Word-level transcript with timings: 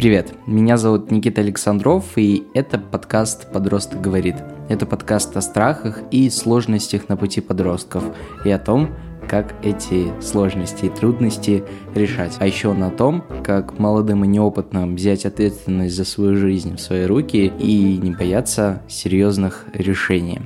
Привет, 0.00 0.32
меня 0.46 0.78
зовут 0.78 1.10
Никита 1.10 1.42
Александров, 1.42 2.16
и 2.16 2.44
это 2.54 2.78
подкаст 2.78 3.52
«Подросток 3.52 4.00
говорит». 4.00 4.36
Это 4.70 4.86
подкаст 4.86 5.36
о 5.36 5.42
страхах 5.42 6.00
и 6.10 6.30
сложностях 6.30 7.10
на 7.10 7.18
пути 7.18 7.42
подростков, 7.42 8.04
и 8.46 8.50
о 8.50 8.58
том, 8.58 8.88
как 9.28 9.54
эти 9.62 10.06
сложности 10.22 10.86
и 10.86 10.88
трудности 10.88 11.64
решать. 11.94 12.34
А 12.38 12.46
еще 12.46 12.72
на 12.72 12.90
том, 12.90 13.22
как 13.44 13.78
молодым 13.78 14.24
и 14.24 14.26
неопытным 14.26 14.96
взять 14.96 15.26
ответственность 15.26 15.94
за 15.94 16.06
свою 16.06 16.34
жизнь 16.34 16.76
в 16.76 16.80
свои 16.80 17.04
руки 17.04 17.52
и 17.58 17.98
не 17.98 18.12
бояться 18.12 18.82
серьезных 18.88 19.66
решений. 19.74 20.40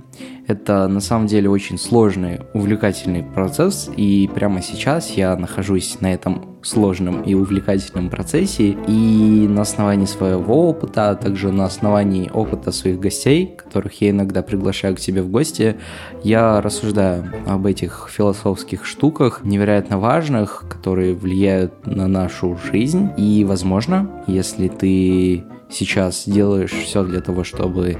Это 0.46 0.88
на 0.88 1.00
самом 1.00 1.26
деле 1.26 1.48
очень 1.48 1.78
сложный, 1.78 2.40
увлекательный 2.52 3.22
процесс, 3.22 3.90
и 3.96 4.28
прямо 4.34 4.60
сейчас 4.60 5.10
я 5.12 5.34
нахожусь 5.36 6.00
на 6.00 6.12
этом 6.12 6.58
сложном 6.62 7.22
и 7.22 7.34
увлекательном 7.34 8.10
процессе, 8.10 8.76
и 8.86 9.46
на 9.48 9.62
основании 9.62 10.04
своего 10.04 10.68
опыта, 10.68 11.10
а 11.10 11.14
также 11.14 11.50
на 11.50 11.64
основании 11.64 12.30
опыта 12.32 12.72
своих 12.72 13.00
гостей, 13.00 13.54
которых 13.56 14.00
я 14.02 14.10
иногда 14.10 14.42
приглашаю 14.42 14.96
к 14.96 15.00
себе 15.00 15.22
в 15.22 15.30
гости, 15.30 15.76
я 16.22 16.60
рассуждаю 16.60 17.24
об 17.46 17.66
этих 17.66 18.10
философских 18.10 18.84
штуках, 18.84 19.40
невероятно 19.44 19.98
важных, 19.98 20.64
которые 20.68 21.14
влияют 21.14 21.86
на 21.86 22.06
нашу 22.06 22.58
жизнь, 22.70 23.10
и, 23.16 23.44
возможно, 23.44 24.10
если 24.26 24.68
ты 24.68 25.44
сейчас 25.70 26.24
делаешь 26.26 26.72
все 26.72 27.02
для 27.04 27.20
того, 27.20 27.44
чтобы 27.44 27.98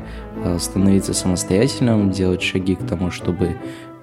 становиться 0.58 1.14
самостоятельным, 1.14 2.10
делать 2.10 2.42
шаги 2.42 2.74
к 2.74 2.86
тому, 2.86 3.10
чтобы 3.10 3.56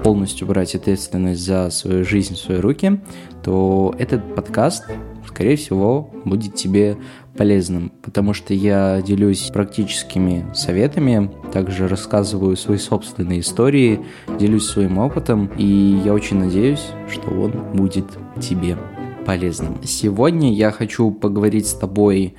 полностью 0.03 0.47
брать 0.47 0.75
ответственность 0.75 1.45
за 1.45 1.69
свою 1.69 2.03
жизнь 2.03 2.35
в 2.35 2.39
свои 2.39 2.57
руки, 2.57 2.99
то 3.43 3.93
этот 3.99 4.35
подкаст, 4.35 4.85
скорее 5.27 5.55
всего, 5.55 6.09
будет 6.25 6.55
тебе 6.55 6.97
полезным, 7.37 7.91
потому 8.01 8.33
что 8.33 8.53
я 8.53 9.01
делюсь 9.01 9.49
практическими 9.53 10.45
советами, 10.53 11.31
также 11.53 11.87
рассказываю 11.87 12.57
свои 12.57 12.77
собственные 12.77 13.39
истории, 13.39 14.01
делюсь 14.39 14.65
своим 14.65 14.97
опытом, 14.97 15.49
и 15.57 16.01
я 16.03 16.13
очень 16.13 16.39
надеюсь, 16.39 16.85
что 17.09 17.29
он 17.29 17.51
будет 17.73 18.05
тебе 18.41 18.77
полезным. 19.25 19.77
Сегодня 19.83 20.51
я 20.51 20.71
хочу 20.71 21.11
поговорить 21.11 21.67
с 21.67 21.73
тобой 21.73 22.35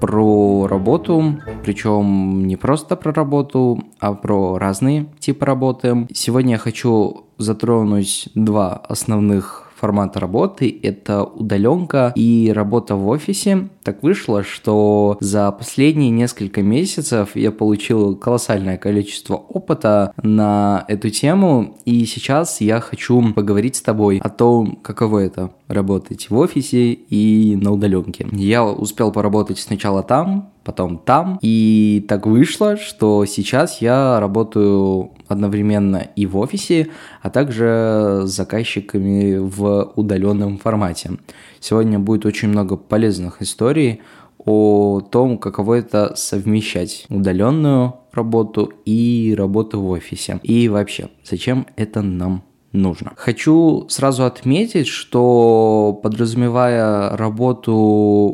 про 0.00 0.66
работу, 0.66 1.36
причем 1.62 2.46
не 2.46 2.56
просто 2.56 2.96
про 2.96 3.12
работу, 3.12 3.82
а 3.98 4.14
про 4.14 4.58
разные 4.58 5.06
типы 5.18 5.44
работы. 5.44 6.06
Сегодня 6.12 6.52
я 6.52 6.58
хочу 6.58 7.24
затронуть 7.38 8.28
два 8.34 8.72
основных 8.88 9.70
формата 9.80 10.20
работы– 10.20 10.78
это 10.82 11.24
удаленка 11.24 12.12
и 12.14 12.52
работа 12.54 12.96
в 12.96 13.08
офисе. 13.08 13.68
Так 13.82 14.02
вышло, 14.02 14.42
что 14.42 15.16
за 15.20 15.50
последние 15.52 16.10
несколько 16.10 16.62
месяцев 16.62 17.34
я 17.34 17.50
получил 17.50 18.14
колоссальное 18.14 18.76
количество 18.76 19.36
опыта 19.36 20.12
на 20.22 20.84
эту 20.88 21.08
тему, 21.08 21.78
и 21.86 22.04
сейчас 22.04 22.60
я 22.60 22.80
хочу 22.80 23.32
поговорить 23.32 23.76
с 23.76 23.82
тобой 23.82 24.18
о 24.22 24.28
том, 24.28 24.76
каково 24.82 25.20
это 25.20 25.50
работать 25.68 26.28
в 26.28 26.36
офисе 26.36 26.92
и 26.92 27.56
на 27.56 27.72
удаленке. 27.72 28.26
Я 28.32 28.64
успел 28.64 29.12
поработать 29.12 29.58
сначала 29.58 30.02
там, 30.02 30.50
потом 30.64 30.98
там. 30.98 31.38
И 31.40 32.04
так 32.08 32.26
вышло, 32.26 32.76
что 32.76 33.24
сейчас 33.24 33.80
я 33.80 34.20
работаю 34.20 35.10
одновременно 35.28 36.08
и 36.16 36.26
в 36.26 36.36
офисе, 36.36 36.88
а 37.22 37.30
также 37.30 38.22
с 38.24 38.30
заказчиками 38.30 39.36
в 39.36 39.92
удаленном 39.96 40.58
формате. 40.58 41.12
Сегодня 41.60 41.98
будет 41.98 42.26
очень 42.26 42.48
много 42.48 42.76
полезных 42.76 43.42
историй 43.42 44.00
о 44.38 45.00
том, 45.00 45.38
каково 45.38 45.74
это 45.74 46.14
совмещать 46.16 47.06
удаленную 47.10 47.94
работу 48.12 48.72
и 48.84 49.34
работу 49.36 49.80
в 49.80 49.88
офисе. 49.90 50.40
И 50.42 50.68
вообще, 50.68 51.10
зачем 51.22 51.66
это 51.76 52.00
нам 52.02 52.42
нужно. 52.72 53.12
Хочу 53.16 53.86
сразу 53.88 54.24
отметить, 54.24 54.86
что 54.86 55.98
подразумевая 56.02 57.16
работу 57.16 57.74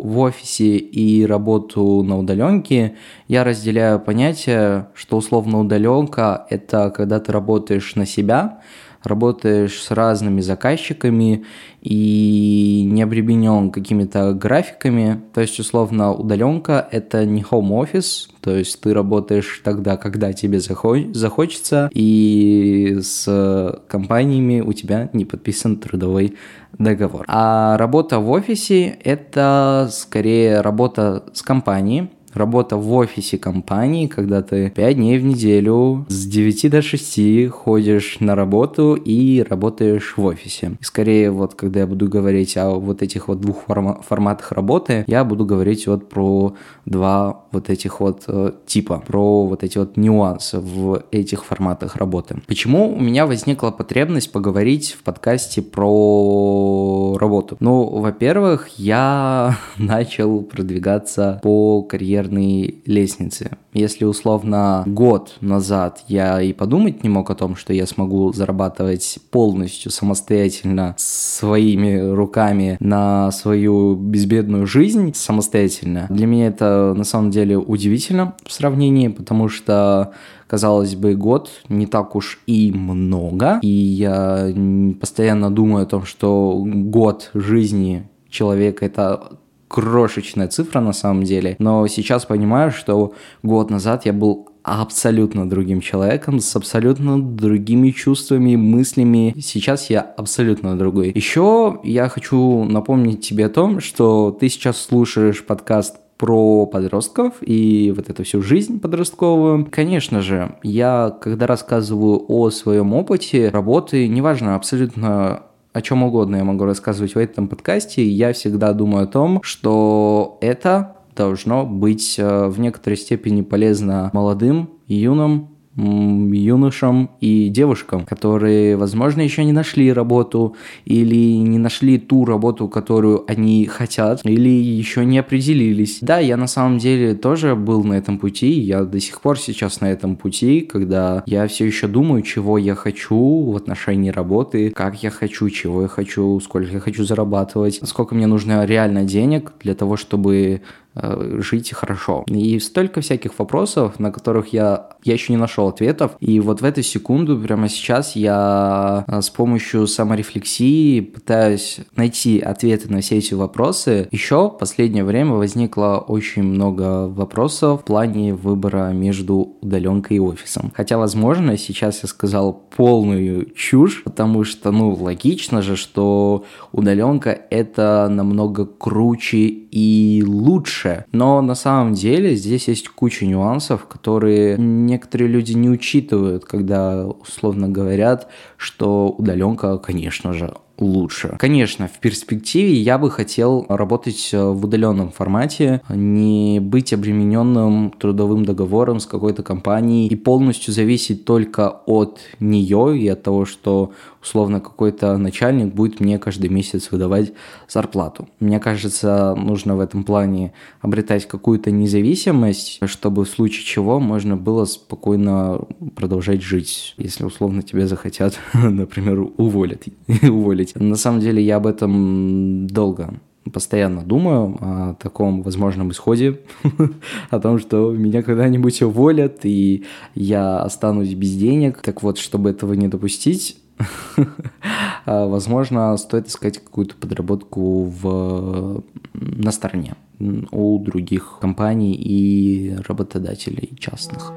в 0.05 0.19
офисе 0.19 0.77
и 0.77 1.25
работу 1.25 2.03
на 2.03 2.19
удаленке, 2.19 2.97
я 3.29 3.45
разделяю 3.45 3.99
понятие, 3.99 4.89
что 4.95 5.17
условно 5.17 5.61
удаленка– 5.61 6.47
это 6.51 6.91
когда 6.91 7.19
ты 7.19 7.33
работаешь 7.33 7.95
на 7.95 8.05
себя, 8.05 8.61
работаешь 9.07 9.81
с 9.81 9.91
разными 9.91 10.41
заказчиками 10.41 11.45
и 11.81 12.83
не 12.91 13.03
обременен 13.03 13.71
какими-то 13.71 14.33
графиками. 14.33 15.21
То 15.33 15.41
есть, 15.41 15.59
условно, 15.61 16.13
удаленка– 16.13 16.89
это 16.91 17.25
не 17.25 17.43
home 17.43 17.71
office, 17.71 18.29
то 18.41 18.57
есть 18.57 18.81
ты 18.81 18.93
работаешь 18.93 19.61
тогда, 19.65 19.97
когда 19.97 20.33
тебе 20.33 20.61
захочется, 20.61 21.89
и 21.93 22.99
с 23.01 23.81
компаниями 23.89 24.61
у 24.61 24.73
тебя 24.73 25.11
не 25.13 25.25
подписан 25.25 25.77
трудовой 25.77 26.35
договор. 26.79 27.25
А 27.29 27.77
работа 27.79 28.19
в 28.19 28.31
офисе– 28.31 28.99
это 29.05 29.89
скорее 29.91 30.61
работа 30.61 31.25
с 31.33 31.43
компанией, 31.43 32.11
работа 32.37 32.77
в 32.77 32.93
офисе 32.93 33.39
компании, 33.39 34.07
когда 34.07 34.43
ты 34.43 34.71
5 34.71 34.97
дней 34.97 35.19
в 35.19 35.25
неделю 35.25 36.05
с 36.09 36.27
9 36.27 36.71
до 36.71 36.83
6 36.83 37.49
ходишь 37.49 38.19
на 38.21 38.35
работу 38.35 38.95
и 38.95 39.43
работаешь 39.49 40.15
в 40.17 40.25
офисе. 40.25 40.77
И 40.81 40.85
скорее 40.85 41.31
вот, 41.31 41.55
когда 41.55 41.81
я 41.81 41.87
буду 41.87 42.09
говорить 42.09 42.57
о 42.57 42.71
вот 42.75 43.03
этих 43.03 43.29
вот 43.29 43.41
двух 43.41 43.65
форма- 43.67 44.03
форматах 44.03 44.53
работы, 44.53 45.05
я 45.07 45.25
буду 45.25 45.45
говорить 45.45 45.87
вот 45.87 46.09
про 46.09 46.55
два 46.85 47.45
вот 47.53 47.71
этих 47.71 48.01
вот 48.01 48.25
э, 48.29 48.53
типа, 48.67 49.03
про 49.07 49.47
вот 49.47 49.65
эти 49.65 49.79
вот 49.79 49.97
нюансы 49.97 50.59
в 50.59 51.05
этих 51.11 51.45
форматах 51.45 51.97
работы. 51.97 52.43
Почему 52.47 52.95
у 52.95 53.01
меня 53.01 53.27
возникла 53.27 53.71
потребность 53.71 54.33
поговорить 54.33 54.93
в 54.93 55.03
подкасте 55.03 55.63
про 55.63 57.17
работу? 57.19 57.57
Ну, 57.61 57.85
во-первых, 57.85 58.69
я 58.77 59.57
начал 59.79 60.43
продвигаться 60.43 61.41
по 61.43 61.83
карьере 61.83 62.26
карьерной 62.27 62.83
лестнице. 62.87 63.51
Если 63.73 64.05
условно 64.05 64.83
год 64.87 65.37
назад 65.41 66.05
я 66.09 66.41
и 66.41 66.53
подумать 66.53 67.03
не 67.03 67.09
мог 67.09 67.31
о 67.31 67.35
том, 67.35 67.57
что 67.57 67.73
я 67.73 67.87
смогу 67.87 68.33
зарабатывать 68.33 69.19
полностью 69.31 69.91
самостоятельно 69.91 70.95
своими 70.99 71.99
руками 71.99 72.77
на 72.81 73.31
свою 73.31 73.95
безбедную 73.95 74.67
жизнь 74.67 75.13
самостоятельно, 75.15 76.07
для 76.11 76.27
меня 76.27 76.49
это 76.49 76.95
на 76.97 77.05
самом 77.05 77.31
деле 77.31 77.57
удивительно 77.57 78.35
в 78.45 78.53
сравнении, 78.53 79.09
потому 79.09 79.49
что 79.49 80.13
казалось 80.47 80.95
бы, 80.95 81.15
год 81.15 81.51
не 81.69 81.87
так 81.87 82.15
уж 82.15 82.41
и 82.47 82.73
много. 82.73 83.59
И 83.63 83.69
я 83.69 84.53
постоянно 85.01 85.51
думаю 85.51 85.83
о 85.83 85.87
том, 85.87 86.05
что 86.05 86.63
год 86.65 87.31
жизни 87.35 88.09
человека 88.29 88.87
это 88.87 89.39
крошечная 89.69 90.49
цифра 90.49 90.81
на 90.81 90.93
самом 90.93 91.25
деле, 91.25 91.57
но 91.59 91.87
сейчас 91.87 92.25
понимаю, 92.25 92.71
что 92.71 93.15
год 93.43 93.71
назад 93.71 94.07
я 94.07 94.13
был 94.13 94.49
абсолютно 94.63 95.49
другим 95.49 95.81
человеком, 95.81 96.41
с 96.41 96.57
абсолютно 96.57 97.23
другими 97.23 97.91
чувствами, 97.91 98.57
мыслями. 98.57 99.35
Сейчас 99.41 99.91
я 99.91 100.01
абсолютно 100.01 100.77
другой. 100.77 101.13
Еще 101.15 101.79
я 101.85 102.09
хочу 102.09 102.65
напомнить 102.65 103.21
тебе 103.21 103.47
о 103.47 103.49
том, 103.51 103.81
что 103.81 104.37
ты 104.39 104.49
сейчас 104.49 104.79
слушаешь 104.79 105.45
подкаст 105.45 105.99
про 106.19 106.67
подростков 106.67 107.35
и 107.43 107.93
вот 107.95 108.09
эту 108.09 108.25
всю 108.25 108.43
жизнь 108.43 108.81
подростковую. 108.81 109.69
Конечно 109.71 110.21
же, 110.21 110.57
я, 110.63 111.17
когда 111.21 111.47
рассказываю 111.47 112.25
о 112.27 112.51
своем 112.51 112.93
опыте 112.95 113.51
работы, 113.51 114.09
неважно, 114.09 114.57
абсолютно 114.57 115.43
о 115.77 115.83
чем 115.83 116.05
угодно 116.05 116.37
я 116.37 116.45
могу 116.45 116.65
рассказывать 116.65 117.15
в 117.15 117.19
этом 117.19 117.49
подкасте, 117.49 118.03
я 118.03 118.33
всегда 118.33 118.73
думаю 118.73 119.05
о 119.05 119.07
том, 119.07 119.43
что 119.43 120.39
это 120.41 120.97
должно 121.15 121.67
быть 121.67 122.17
э, 122.19 122.47
в 122.47 122.59
некоторой 122.59 122.97
степени 122.97 123.43
полезно 123.43 124.09
молодым, 124.15 124.71
юным 124.87 125.56
юношам 125.77 127.11
и 127.21 127.49
девушкам, 127.49 128.05
которые, 128.05 128.77
возможно, 128.77 129.21
еще 129.21 129.45
не 129.45 129.53
нашли 129.53 129.93
работу 129.93 130.57
или 130.85 131.37
не 131.37 131.59
нашли 131.59 131.99
ту 131.99 132.25
работу, 132.25 132.69
которую 132.69 133.25
они 133.31 133.67
хотят, 133.67 134.21
или 134.25 134.49
еще 134.49 135.05
не 135.05 135.19
определились. 135.19 135.99
Да, 136.01 136.19
я 136.19 136.37
на 136.37 136.47
самом 136.47 136.79
деле 136.79 137.15
тоже 137.15 137.55
был 137.55 137.85
на 137.85 137.95
этом 137.95 138.19
пути, 138.19 138.53
я 138.61 138.85
до 138.85 139.01
сих 139.01 139.21
пор 139.21 139.39
сейчас 139.39 139.81
на 139.81 139.91
этом 139.91 140.17
пути, 140.17 140.61
когда 140.61 141.23
я 141.27 141.47
все 141.47 141.67
еще 141.67 141.87
думаю, 141.89 142.23
чего 142.23 142.59
я 142.59 142.75
хочу 142.75 143.51
в 143.51 143.57
отношении 143.57 144.11
работы, 144.11 144.71
как 144.71 145.03
я 145.03 145.11
хочу, 145.11 145.51
чего 145.51 145.83
я 145.83 145.89
хочу, 145.89 146.41
сколько 146.41 146.73
я 146.73 146.81
хочу 146.81 147.05
зарабатывать, 147.05 147.81
сколько 147.85 148.15
мне 148.15 148.27
нужно 148.27 148.65
реально 148.65 149.05
денег 149.05 149.53
для 149.61 149.75
того, 149.75 149.97
чтобы 149.97 150.63
жить 150.97 151.73
хорошо. 151.73 152.25
И 152.27 152.59
столько 152.59 153.01
всяких 153.01 153.39
вопросов, 153.39 153.99
на 153.99 154.11
которых 154.11 154.53
я, 154.53 154.91
я 155.05 155.13
еще 155.13 155.33
не 155.33 155.39
нашел 155.39 155.69
ответов. 155.69 156.13
И 156.21 156.41
вот 156.41 156.61
в 156.61 156.65
эту 156.65 156.83
секунду, 156.83 157.39
прямо 157.39 157.69
сейчас, 157.69 158.17
я 158.17 159.05
а, 159.07 159.21
с 159.23 159.31
помощью 159.31 159.87
саморефлексии 159.87 161.01
пытаюсь 161.01 161.79
найти 161.97 162.41
ответы 162.41 162.91
на 162.91 163.01
все 163.01 163.19
эти 163.19 163.35
вопросы. 163.35 164.09
Еще 164.11 164.49
в 164.49 164.59
последнее 164.59 165.05
время 165.05 165.33
возникло 165.33 166.05
очень 166.07 166.43
много 166.43 167.09
вопросов 167.09 167.83
в 167.83 167.85
плане 167.85 168.35
выбора 168.35 168.91
между 168.93 169.57
удаленкой 169.61 170.19
и 170.19 170.21
офисом. 170.21 170.73
Хотя, 170.75 170.99
возможно, 170.99 171.57
сейчас 171.57 172.03
я 172.03 172.09
сказал 172.09 172.53
полную 172.77 173.51
чушь, 173.55 174.03
потому 174.05 174.45
что, 174.45 174.71
ну, 174.71 174.95
логично 174.95 175.63
же, 175.63 175.77
что 175.77 176.45
удаленка 176.73 177.31
это 177.51 178.09
намного 178.11 178.67
круче 178.67 179.47
и 179.77 180.25
лучше. 180.27 180.86
Но 181.13 181.41
на 181.43 181.55
самом 181.55 181.95
деле 181.95 182.35
здесь 182.35 182.69
есть 182.69 182.89
куча 182.89 183.27
нюансов, 183.27 183.87
которые 183.87 184.57
некоторые 184.59 185.29
люди 185.29 185.53
не 185.53 185.69
учитывают, 185.69 186.45
когда 186.45 187.07
условно 187.07 187.69
говорят, 187.69 188.29
что 188.57 189.09
удаленка, 189.09 189.79
конечно 189.79 190.33
же, 190.33 190.55
лучше. 190.79 191.37
Конечно, 191.39 191.89
в 191.89 191.99
перспективе 192.01 192.75
я 192.75 192.99
бы 192.99 193.11
хотел 193.11 193.67
работать 193.69 194.31
в 194.33 194.65
удаленном 194.65 195.11
формате, 195.11 195.81
не 195.89 196.61
быть 196.61 196.93
обремененным 196.93 197.93
трудовым 197.99 198.45
договором 198.45 199.01
с 199.01 199.07
какой-то 199.07 199.43
компанией 199.43 200.09
и 200.09 200.17
полностью 200.17 200.75
зависеть 200.75 201.25
только 201.25 201.69
от 201.87 202.21
нее 202.41 202.99
и 202.99 203.09
от 203.09 203.23
того, 203.23 203.45
что 203.45 203.93
условно 204.27 204.61
какой-то 204.61 205.17
начальник 205.19 205.73
будет 205.73 206.01
мне 206.01 206.19
каждый 206.19 206.51
месяц 206.51 206.91
выдавать 206.91 207.33
зарплату. 207.69 208.29
Мне 208.41 208.59
кажется, 208.59 209.35
нужно 209.37 209.77
в 209.77 209.81
этом 209.81 210.03
плане 210.03 210.53
обретать 210.81 211.29
какую-то 211.29 211.71
независимость, 211.71 212.81
чтобы 212.87 213.25
в 213.25 213.29
случае 213.29 213.65
чего 213.65 214.01
можно 214.01 214.37
было 214.37 214.65
спокойно 214.65 215.61
продолжать 215.95 216.43
жить, 216.43 216.95
если 216.99 217.25
условно 217.25 217.63
тебя 217.63 217.87
захотят, 217.87 218.39
например, 218.53 219.21
уволить. 219.37 219.85
уволить. 220.23 220.75
На 220.75 220.97
самом 220.97 221.21
деле 221.21 221.43
я 221.43 221.57
об 221.57 221.67
этом 221.67 222.67
долго 222.67 223.15
постоянно 223.53 224.03
думаю 224.03 224.57
о 224.61 224.95
таком 224.95 225.43
возможном 225.43 225.93
исходе, 225.93 226.41
о 227.31 227.39
том, 227.39 227.61
что 227.61 227.93
меня 227.93 228.25
когда-нибудь 228.25 228.83
уволят, 228.83 229.45
и 229.45 229.85
я 230.17 230.59
останусь 230.59 231.15
без 231.15 231.37
денег. 231.37 231.81
Так 231.83 232.03
вот, 232.03 232.19
чтобы 232.19 232.51
этого 232.51 232.73
не 232.73 232.89
допустить, 232.89 233.57
возможно, 235.07 235.97
стоит 235.97 236.29
искать 236.29 236.59
какую-то 236.59 236.97
подработку 236.97 237.85
в, 237.85 238.83
на 239.13 239.53
стороне 239.53 239.95
у 240.19 240.79
других 240.79 241.39
компаний 241.41 241.95
и 241.95 242.77
работодателей 242.87 243.77
частных. 243.79 244.33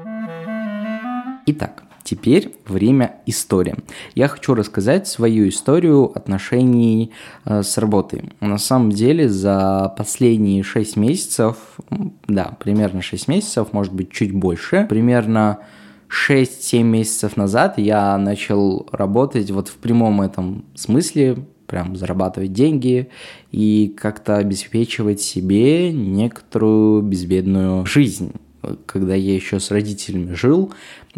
Итак, 1.46 1.84
Теперь 2.02 2.56
время 2.66 3.16
истории. 3.26 3.76
Я 4.14 4.28
хочу 4.28 4.54
рассказать 4.54 5.06
свою 5.06 5.48
историю 5.48 6.10
отношений 6.16 7.12
э, 7.44 7.62
с 7.62 7.76
работой. 7.78 8.32
На 8.40 8.58
самом 8.58 8.90
деле 8.90 9.28
за 9.28 9.94
последние 9.96 10.62
6 10.62 10.96
месяцев, 10.96 11.56
да, 12.26 12.56
примерно 12.58 13.02
6 13.02 13.28
месяцев, 13.28 13.72
может 13.72 13.92
быть 13.92 14.10
чуть 14.10 14.32
больше, 14.34 14.86
примерно 14.88 15.58
6-7 16.10 16.82
месяцев 16.82 17.36
назад 17.36 17.78
я 17.78 18.16
начал 18.18 18.88
работать 18.92 19.50
вот 19.50 19.68
в 19.68 19.76
прямом 19.76 20.22
этом 20.22 20.64
смысле, 20.74 21.44
прям 21.66 21.94
зарабатывать 21.94 22.52
деньги 22.52 23.08
и 23.52 23.94
как-то 23.96 24.36
обеспечивать 24.36 25.20
себе 25.20 25.92
некоторую 25.92 27.02
безбедную 27.02 27.86
жизнь 27.86 28.32
когда 28.86 29.14
я 29.14 29.34
еще 29.34 29.58
с 29.58 29.70
родителями 29.70 30.34
жил, 30.34 30.72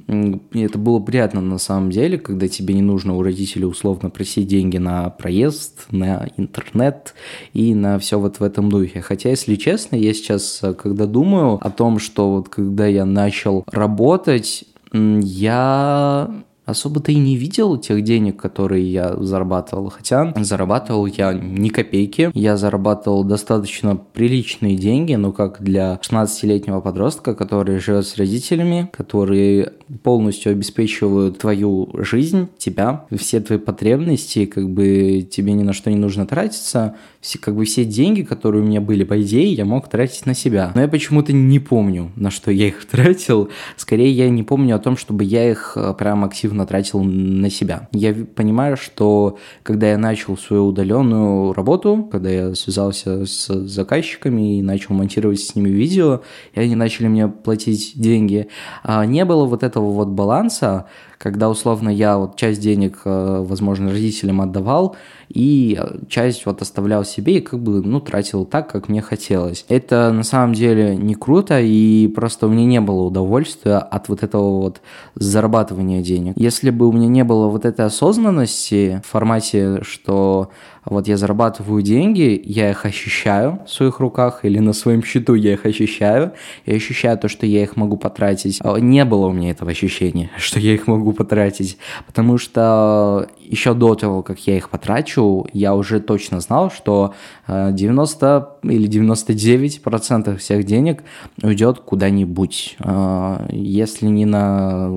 это 0.06 0.78
было 0.78 1.00
приятно 1.00 1.40
на 1.40 1.58
самом 1.58 1.90
деле, 1.90 2.18
когда 2.18 2.48
тебе 2.48 2.74
не 2.74 2.82
нужно 2.82 3.14
у 3.16 3.22
родителей 3.22 3.64
условно 3.64 4.10
просить 4.10 4.46
деньги 4.46 4.78
на 4.78 5.10
проезд, 5.10 5.86
на 5.90 6.28
интернет 6.36 7.14
и 7.52 7.74
на 7.74 7.98
все 7.98 8.18
вот 8.18 8.38
в 8.38 8.42
этом 8.42 8.70
духе. 8.70 9.00
Хотя, 9.00 9.30
если 9.30 9.56
честно, 9.56 9.96
я 9.96 10.14
сейчас, 10.14 10.62
когда 10.78 11.06
думаю 11.06 11.58
о 11.60 11.70
том, 11.70 11.98
что 11.98 12.30
вот 12.30 12.48
когда 12.48 12.86
я 12.86 13.04
начал 13.04 13.64
работать, 13.66 14.64
я 14.92 16.28
особо-то 16.64 17.12
и 17.12 17.16
не 17.16 17.36
видел 17.36 17.76
тех 17.76 18.02
денег, 18.02 18.40
которые 18.40 18.90
я 18.90 19.16
зарабатывал. 19.16 19.90
Хотя 19.90 20.32
зарабатывал 20.36 21.06
я 21.06 21.32
ни 21.32 21.68
копейки. 21.68 22.30
Я 22.34 22.56
зарабатывал 22.56 23.24
достаточно 23.24 23.96
приличные 23.96 24.76
деньги, 24.76 25.14
но 25.14 25.32
как 25.32 25.62
для 25.62 25.98
16-летнего 26.02 26.80
подростка, 26.80 27.34
который 27.34 27.78
живет 27.78 28.06
с 28.06 28.16
родителями, 28.16 28.88
которые 28.92 29.72
полностью 30.02 30.52
обеспечивают 30.52 31.38
твою 31.38 31.90
жизнь, 31.94 32.48
тебя, 32.58 33.06
все 33.16 33.40
твои 33.40 33.58
потребности, 33.58 34.46
как 34.46 34.70
бы 34.70 35.26
тебе 35.28 35.52
ни 35.52 35.62
на 35.62 35.72
что 35.72 35.90
не 35.90 35.96
нужно 35.96 36.26
тратиться, 36.26 36.94
все, 37.20 37.38
как 37.38 37.54
бы 37.54 37.64
все 37.64 37.84
деньги, 37.84 38.22
которые 38.22 38.62
у 38.62 38.66
меня 38.66 38.80
были, 38.80 39.04
по 39.04 39.20
идее, 39.20 39.52
я 39.52 39.64
мог 39.64 39.88
тратить 39.88 40.26
на 40.26 40.34
себя. 40.34 40.72
Но 40.74 40.80
я 40.80 40.88
почему-то 40.88 41.32
не 41.32 41.58
помню, 41.58 42.12
на 42.16 42.30
что 42.30 42.50
я 42.50 42.68
их 42.68 42.84
тратил. 42.90 43.50
Скорее, 43.76 44.12
я 44.12 44.28
не 44.30 44.42
помню 44.42 44.76
о 44.76 44.78
том, 44.78 44.96
чтобы 44.96 45.24
я 45.24 45.50
их 45.50 45.72
э, 45.76 45.94
прям 45.98 46.24
активно 46.24 46.51
тратил 46.66 47.02
на 47.02 47.50
себя. 47.50 47.88
Я 47.92 48.14
понимаю, 48.14 48.76
что 48.76 49.38
когда 49.62 49.90
я 49.90 49.98
начал 49.98 50.36
свою 50.36 50.66
удаленную 50.66 51.52
работу, 51.52 52.08
когда 52.10 52.30
я 52.30 52.54
связался 52.54 53.26
с 53.26 53.46
заказчиками 53.66 54.58
и 54.58 54.62
начал 54.62 54.94
монтировать 54.94 55.40
с 55.40 55.54
ними 55.54 55.68
видео, 55.68 56.22
и 56.54 56.60
они 56.60 56.76
начали 56.76 57.08
мне 57.08 57.28
платить 57.28 57.92
деньги, 57.96 58.48
а 58.82 59.04
не 59.06 59.24
было 59.24 59.44
вот 59.44 59.62
этого 59.62 59.90
вот 59.90 60.08
баланса, 60.08 60.86
когда 61.22 61.48
условно 61.48 61.88
я 61.88 62.18
вот 62.18 62.34
часть 62.34 62.60
денег, 62.60 63.02
э, 63.04 63.44
возможно, 63.46 63.92
родителям 63.92 64.40
отдавал, 64.40 64.96
и 65.28 65.80
часть 66.08 66.44
вот 66.46 66.60
оставлял 66.62 67.04
себе 67.04 67.38
и 67.38 67.40
как 67.40 67.60
бы, 67.60 67.80
ну, 67.80 68.00
тратил 68.00 68.44
так, 68.44 68.70
как 68.70 68.88
мне 68.88 69.00
хотелось. 69.00 69.64
Это 69.68 70.12
на 70.12 70.24
самом 70.24 70.52
деле 70.52 70.96
не 70.96 71.14
круто, 71.14 71.60
и 71.60 72.08
просто 72.08 72.48
у 72.48 72.50
меня 72.50 72.66
не 72.66 72.80
было 72.80 73.04
удовольствия 73.04 73.76
от 73.76 74.08
вот 74.08 74.24
этого 74.24 74.62
вот 74.62 74.80
зарабатывания 75.14 76.02
денег. 76.02 76.34
Если 76.36 76.70
бы 76.70 76.88
у 76.88 76.92
меня 76.92 77.06
не 77.06 77.22
было 77.22 77.46
вот 77.46 77.64
этой 77.64 77.86
осознанности 77.86 79.00
в 79.04 79.08
формате, 79.08 79.78
что 79.82 80.50
вот 80.84 81.06
я 81.06 81.16
зарабатываю 81.16 81.82
деньги, 81.82 82.40
я 82.44 82.70
их 82.70 82.84
ощущаю 82.84 83.60
в 83.66 83.70
своих 83.70 84.00
руках 84.00 84.44
или 84.44 84.58
на 84.58 84.72
своем 84.72 85.02
счету 85.02 85.34
я 85.34 85.52
их 85.52 85.64
ощущаю, 85.64 86.32
я 86.66 86.74
ощущаю 86.74 87.16
то, 87.18 87.28
что 87.28 87.46
я 87.46 87.62
их 87.62 87.76
могу 87.76 87.96
потратить. 87.96 88.58
А, 88.62 88.76
не 88.78 89.04
было 89.04 89.26
у 89.26 89.32
меня 89.32 89.50
этого 89.50 89.70
ощущения, 89.70 90.30
что 90.38 90.58
я 90.58 90.74
их 90.74 90.86
могу 90.86 91.12
потратить, 91.12 91.78
потому 92.06 92.38
что 92.38 93.28
еще 93.38 93.74
до 93.74 93.94
того, 93.94 94.22
как 94.22 94.40
я 94.46 94.56
их 94.56 94.70
потрачу, 94.70 95.46
я 95.52 95.74
уже 95.74 96.00
точно 96.00 96.40
знал, 96.40 96.70
что 96.70 97.14
90 97.46 98.48
э, 98.62 98.68
или 98.68 98.86
99 98.86 99.82
процентов 99.82 100.40
всех 100.40 100.64
денег 100.64 101.02
уйдет 101.42 101.78
куда-нибудь. 101.78 102.76
Э, 102.80 103.46
если 103.50 104.06
не 104.06 104.24
на 104.24 104.88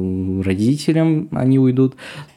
родителям 0.44 1.30
они 1.32 1.60
уйдут, 1.60 1.96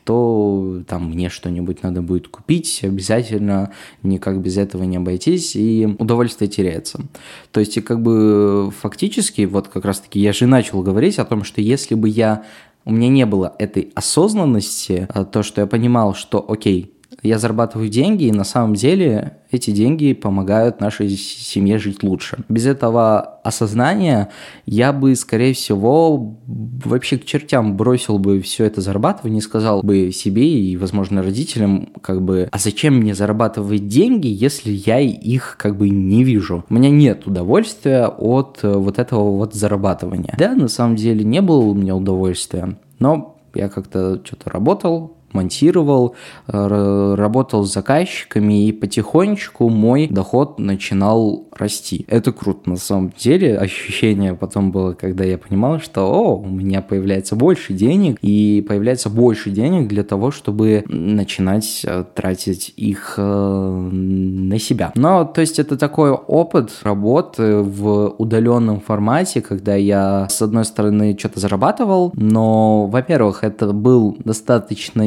то 0.08 0.84
там 0.88 1.10
мне 1.10 1.28
что-нибудь 1.28 1.82
надо 1.82 2.00
будет 2.00 2.28
купить, 2.28 2.80
обязательно 2.82 3.72
никак 4.02 4.40
без 4.40 4.56
этого 4.56 4.84
не 4.84 4.96
обойтись, 4.96 5.54
и 5.54 5.84
удовольствие 5.98 6.48
теряется. 6.48 7.02
То 7.50 7.60
есть, 7.60 7.76
и 7.76 7.82
как 7.82 8.00
бы 8.00 8.72
фактически, 8.74 9.42
вот 9.42 9.68
как 9.68 9.84
раз-таки 9.84 10.18
я 10.18 10.32
же 10.32 10.46
начал 10.46 10.80
говорить 10.82 11.18
о 11.18 11.26
том, 11.26 11.44
что 11.44 11.60
если 11.60 11.94
бы 11.94 12.08
я 12.08 12.44
у 12.86 12.90
меня 12.90 13.10
не 13.10 13.26
было 13.26 13.54
этой 13.58 13.92
осознанности, 13.94 15.06
а 15.10 15.26
то, 15.26 15.42
что 15.42 15.60
я 15.60 15.66
понимал, 15.66 16.14
что, 16.14 16.42
окей, 16.48 16.90
я 17.22 17.38
зарабатываю 17.38 17.88
деньги, 17.88 18.24
и 18.24 18.32
на 18.32 18.44
самом 18.44 18.74
деле 18.74 19.38
эти 19.50 19.70
деньги 19.70 20.12
помогают 20.12 20.80
нашей 20.80 21.08
семье 21.08 21.78
жить 21.78 22.02
лучше. 22.02 22.38
Без 22.48 22.66
этого 22.66 23.20
осознания 23.42 24.28
я 24.66 24.92
бы, 24.92 25.16
скорее 25.16 25.54
всего, 25.54 26.36
вообще 26.46 27.18
к 27.18 27.24
чертям 27.24 27.76
бросил 27.76 28.18
бы 28.18 28.40
все 28.40 28.64
это 28.64 28.80
зарабатывание 28.80 29.40
сказал 29.40 29.82
бы 29.82 30.12
себе 30.12 30.46
и, 30.48 30.76
возможно, 30.76 31.22
родителям, 31.22 31.88
как 32.02 32.22
бы, 32.22 32.48
а 32.50 32.58
зачем 32.58 32.96
мне 32.96 33.14
зарабатывать 33.14 33.88
деньги, 33.88 34.28
если 34.28 34.70
я 34.70 35.00
их 35.00 35.56
как 35.58 35.76
бы 35.76 35.88
не 35.88 36.24
вижу? 36.24 36.64
У 36.68 36.74
меня 36.74 36.90
нет 36.90 37.26
удовольствия 37.26 38.06
от 38.06 38.60
э, 38.62 38.72
вот 38.72 38.98
этого 38.98 39.36
вот 39.36 39.54
зарабатывания. 39.54 40.34
Да, 40.38 40.54
на 40.54 40.68
самом 40.68 40.96
деле 40.96 41.24
не 41.24 41.40
было 41.40 41.60
у 41.60 41.74
меня 41.74 41.96
удовольствия, 41.96 42.78
но 42.98 43.36
я 43.54 43.68
как-то 43.68 44.20
что-то 44.24 44.50
работал, 44.50 45.17
монтировал, 45.32 46.14
э, 46.46 47.14
работал 47.16 47.64
с 47.64 47.72
заказчиками, 47.72 48.66
и 48.66 48.72
потихонечку 48.72 49.68
мой 49.68 50.06
доход 50.08 50.58
начинал 50.58 51.47
расти. 51.58 52.04
Это 52.08 52.32
круто 52.32 52.70
на 52.70 52.76
самом 52.76 53.12
деле. 53.18 53.58
Ощущение 53.58 54.34
потом 54.34 54.70
было, 54.72 54.92
когда 54.92 55.24
я 55.24 55.38
понимал, 55.38 55.80
что 55.80 56.02
о, 56.02 56.36
у 56.36 56.48
меня 56.48 56.82
появляется 56.82 57.36
больше 57.36 57.72
денег, 57.72 58.18
и 58.22 58.64
появляется 58.66 59.10
больше 59.10 59.50
денег 59.50 59.88
для 59.88 60.04
того, 60.04 60.30
чтобы 60.30 60.84
начинать 60.88 61.82
э, 61.84 62.04
тратить 62.14 62.72
их 62.76 63.14
э, 63.16 63.22
на 63.22 64.58
себя. 64.58 64.92
Но, 64.94 65.24
то 65.24 65.40
есть, 65.40 65.58
это 65.58 65.76
такой 65.76 66.10
опыт 66.10 66.70
работы 66.82 67.58
в 67.58 68.14
удаленном 68.18 68.80
формате, 68.80 69.40
когда 69.40 69.74
я, 69.74 70.28
с 70.28 70.40
одной 70.42 70.64
стороны, 70.64 71.16
что-то 71.18 71.40
зарабатывал, 71.40 72.12
но, 72.14 72.86
во-первых, 72.86 73.44
это 73.44 73.72
был 73.72 74.16
достаточно 74.24 75.06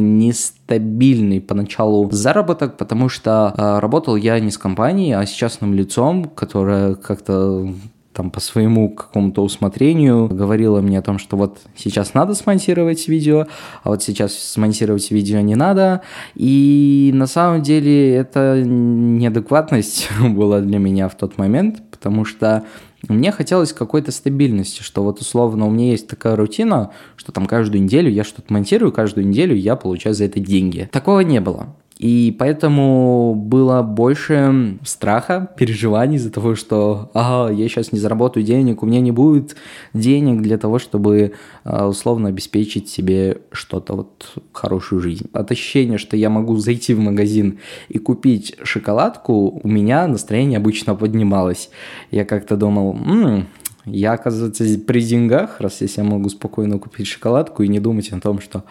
нестабильный 0.71 1.41
поначалу 1.41 2.09
заработок, 2.11 2.77
потому 2.77 3.09
что 3.09 3.53
э, 3.57 3.79
работал 3.79 4.15
я 4.15 4.39
не 4.39 4.51
с 4.51 4.57
компанией, 4.57 5.13
а 5.13 5.25
с 5.25 5.29
частным 5.29 5.73
лицом, 5.73 6.25
которое 6.25 6.95
как-то 6.95 7.73
там 8.13 8.29
по 8.29 8.41
своему 8.41 8.89
какому-то 8.89 9.41
усмотрению 9.41 10.27
говорила 10.27 10.81
мне 10.81 10.99
о 10.99 11.01
том, 11.01 11.17
что 11.17 11.37
вот 11.37 11.59
сейчас 11.77 12.13
надо 12.13 12.33
смонтировать 12.33 13.07
видео, 13.07 13.47
а 13.83 13.89
вот 13.89 14.03
сейчас 14.03 14.33
смонтировать 14.33 15.11
видео 15.11 15.39
не 15.39 15.55
надо. 15.55 16.01
И 16.35 17.11
на 17.13 17.27
самом 17.27 17.61
деле 17.61 18.15
это 18.15 18.61
неадекватность 18.65 20.09
была 20.21 20.59
для 20.59 20.77
меня 20.77 21.07
в 21.07 21.15
тот 21.15 21.37
момент, 21.37 21.81
потому 21.89 22.25
что 22.25 22.63
мне 23.07 23.31
хотелось 23.31 23.73
какой-то 23.73 24.11
стабильности, 24.11 24.81
что 24.83 25.03
вот 25.03 25.19
условно 25.19 25.65
у 25.65 25.71
меня 25.71 25.91
есть 25.91 26.07
такая 26.07 26.35
рутина, 26.35 26.91
что 27.15 27.31
там 27.31 27.45
каждую 27.45 27.83
неделю 27.83 28.09
я 28.09 28.23
что-то 28.23 28.53
монтирую, 28.53 28.91
каждую 28.91 29.27
неделю 29.27 29.55
я 29.55 29.75
получаю 29.75 30.15
за 30.15 30.25
это 30.25 30.39
деньги. 30.39 30.89
Такого 30.91 31.21
не 31.21 31.41
было. 31.41 31.75
И 32.01 32.35
поэтому 32.39 33.35
было 33.35 33.83
больше 33.83 34.79
страха, 34.83 35.51
переживаний 35.55 36.15
из-за 36.15 36.31
того, 36.31 36.55
что 36.55 37.11
ага, 37.13 37.53
я 37.53 37.69
сейчас 37.69 37.91
не 37.91 37.99
заработаю 37.99 38.43
денег, 38.43 38.81
у 38.81 38.87
меня 38.87 39.01
не 39.01 39.11
будет 39.11 39.55
денег 39.93 40.41
для 40.41 40.57
того, 40.57 40.79
чтобы 40.79 41.33
а, 41.63 41.87
условно 41.87 42.29
обеспечить 42.29 42.89
себе 42.89 43.41
что-то, 43.51 43.93
вот 43.93 44.33
хорошую 44.51 44.99
жизнь. 44.99 45.27
От 45.31 45.51
ощущения, 45.51 45.99
что 45.99 46.17
я 46.17 46.31
могу 46.31 46.57
зайти 46.57 46.95
в 46.95 46.99
магазин 46.99 47.59
и 47.87 47.99
купить 47.99 48.55
шоколадку, 48.63 49.61
у 49.63 49.67
меня 49.67 50.07
настроение 50.07 50.57
обычно 50.57 50.95
поднималось. 50.95 51.69
Я 52.09 52.25
как-то 52.25 52.57
думал, 52.57 52.95
м-м, 52.95 53.47
я, 53.85 54.13
оказывается, 54.13 54.63
при 54.85 55.01
деньгах, 55.01 55.59
раз 55.59 55.81
если 55.81 56.01
я 56.01 56.07
могу 56.07 56.29
спокойно 56.29 56.79
купить 56.79 57.07
шоколадку 57.07 57.63
и 57.63 57.67
не 57.67 57.79
думать 57.79 58.11
о 58.11 58.19
том, 58.19 58.39
что 58.39 58.63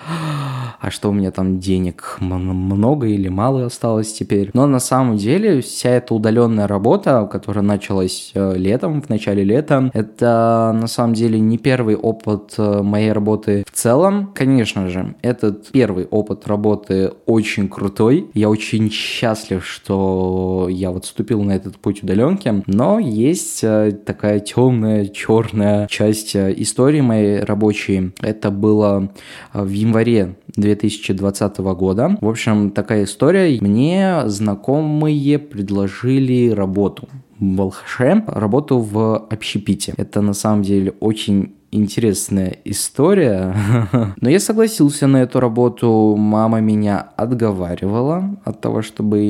а 0.81 0.91
что 0.91 1.11
у 1.11 1.13
меня 1.13 1.31
там 1.31 1.59
денег 1.59 2.17
много 2.21 3.07
или 3.07 3.29
мало 3.29 3.67
осталось 3.67 4.13
теперь. 4.13 4.51
Но 4.55 4.67
на 4.67 4.81
самом 4.81 5.19
деле 5.19 5.61
вся 5.61 5.91
эта 5.91 6.15
удаленная 6.15 6.67
работа, 6.67 7.29
которая 7.31 7.63
началась 7.63 8.31
э, 8.35 8.55
летом, 8.57 9.03
в 9.03 9.09
начале 9.11 9.45
лета, 9.45 9.91
это 9.93 10.75
на 10.75 10.87
самом 10.87 11.15
деле 11.15 11.39
не 11.39 11.59
первый 11.59 11.97
опыт 11.97 12.55
э, 12.57 12.83
моей 12.83 13.13
работы 13.13 13.65
в 13.71 13.73
целом. 13.73 14.33
Конечно 14.35 14.89
же, 14.89 15.15
этот 15.21 15.69
первый 15.69 16.07
опыт 16.07 16.47
работы 16.47 17.13
очень 17.27 17.69
крутой. 17.69 18.31
Я 18.33 18.49
очень 18.49 18.91
счастлив, 18.91 19.67
что 19.67 20.69
я 20.71 20.91
вот 20.91 21.05
вступил 21.05 21.43
на 21.43 21.53
этот 21.53 21.77
путь 21.77 22.03
удаленки, 22.03 22.63
но 22.67 22.99
есть 22.99 23.61
э, 23.63 23.93
такая 23.93 24.41
темная 24.41 25.00
черная 25.09 25.87
часть 25.89 26.35
э, 26.35 26.55
истории 26.57 27.01
моей 27.01 27.41
рабочей. 27.41 28.13
Это 28.21 28.51
было 28.51 29.11
э, 29.53 29.63
в 29.63 29.71
январе 29.71 30.37
2020 30.57 31.59
года. 31.59 32.17
В 32.21 32.29
общем, 32.29 32.71
такая 32.71 33.05
история. 33.05 33.59
Мне 33.61 34.23
знакомые 34.27 35.39
предложили 35.39 36.51
работу 36.51 37.09
в 37.39 37.61
Алхаше, 37.61 38.23
работу 38.27 38.79
в 38.79 39.17
общепите. 39.17 39.95
Это 39.97 40.21
на 40.21 40.35
самом 40.35 40.63
деле 40.63 40.93
очень 41.01 41.55
интересная 41.71 42.59
история. 42.65 43.55
Но 44.21 44.29
я 44.29 44.41
согласился 44.41 45.07
на 45.07 45.19
эту 45.19 45.41
работу. 45.41 46.17
Мама 46.17 46.61
меня 46.61 47.11
отговаривала 47.17 48.39
от 48.45 48.61
того, 48.61 48.83
чтобы 48.83 49.23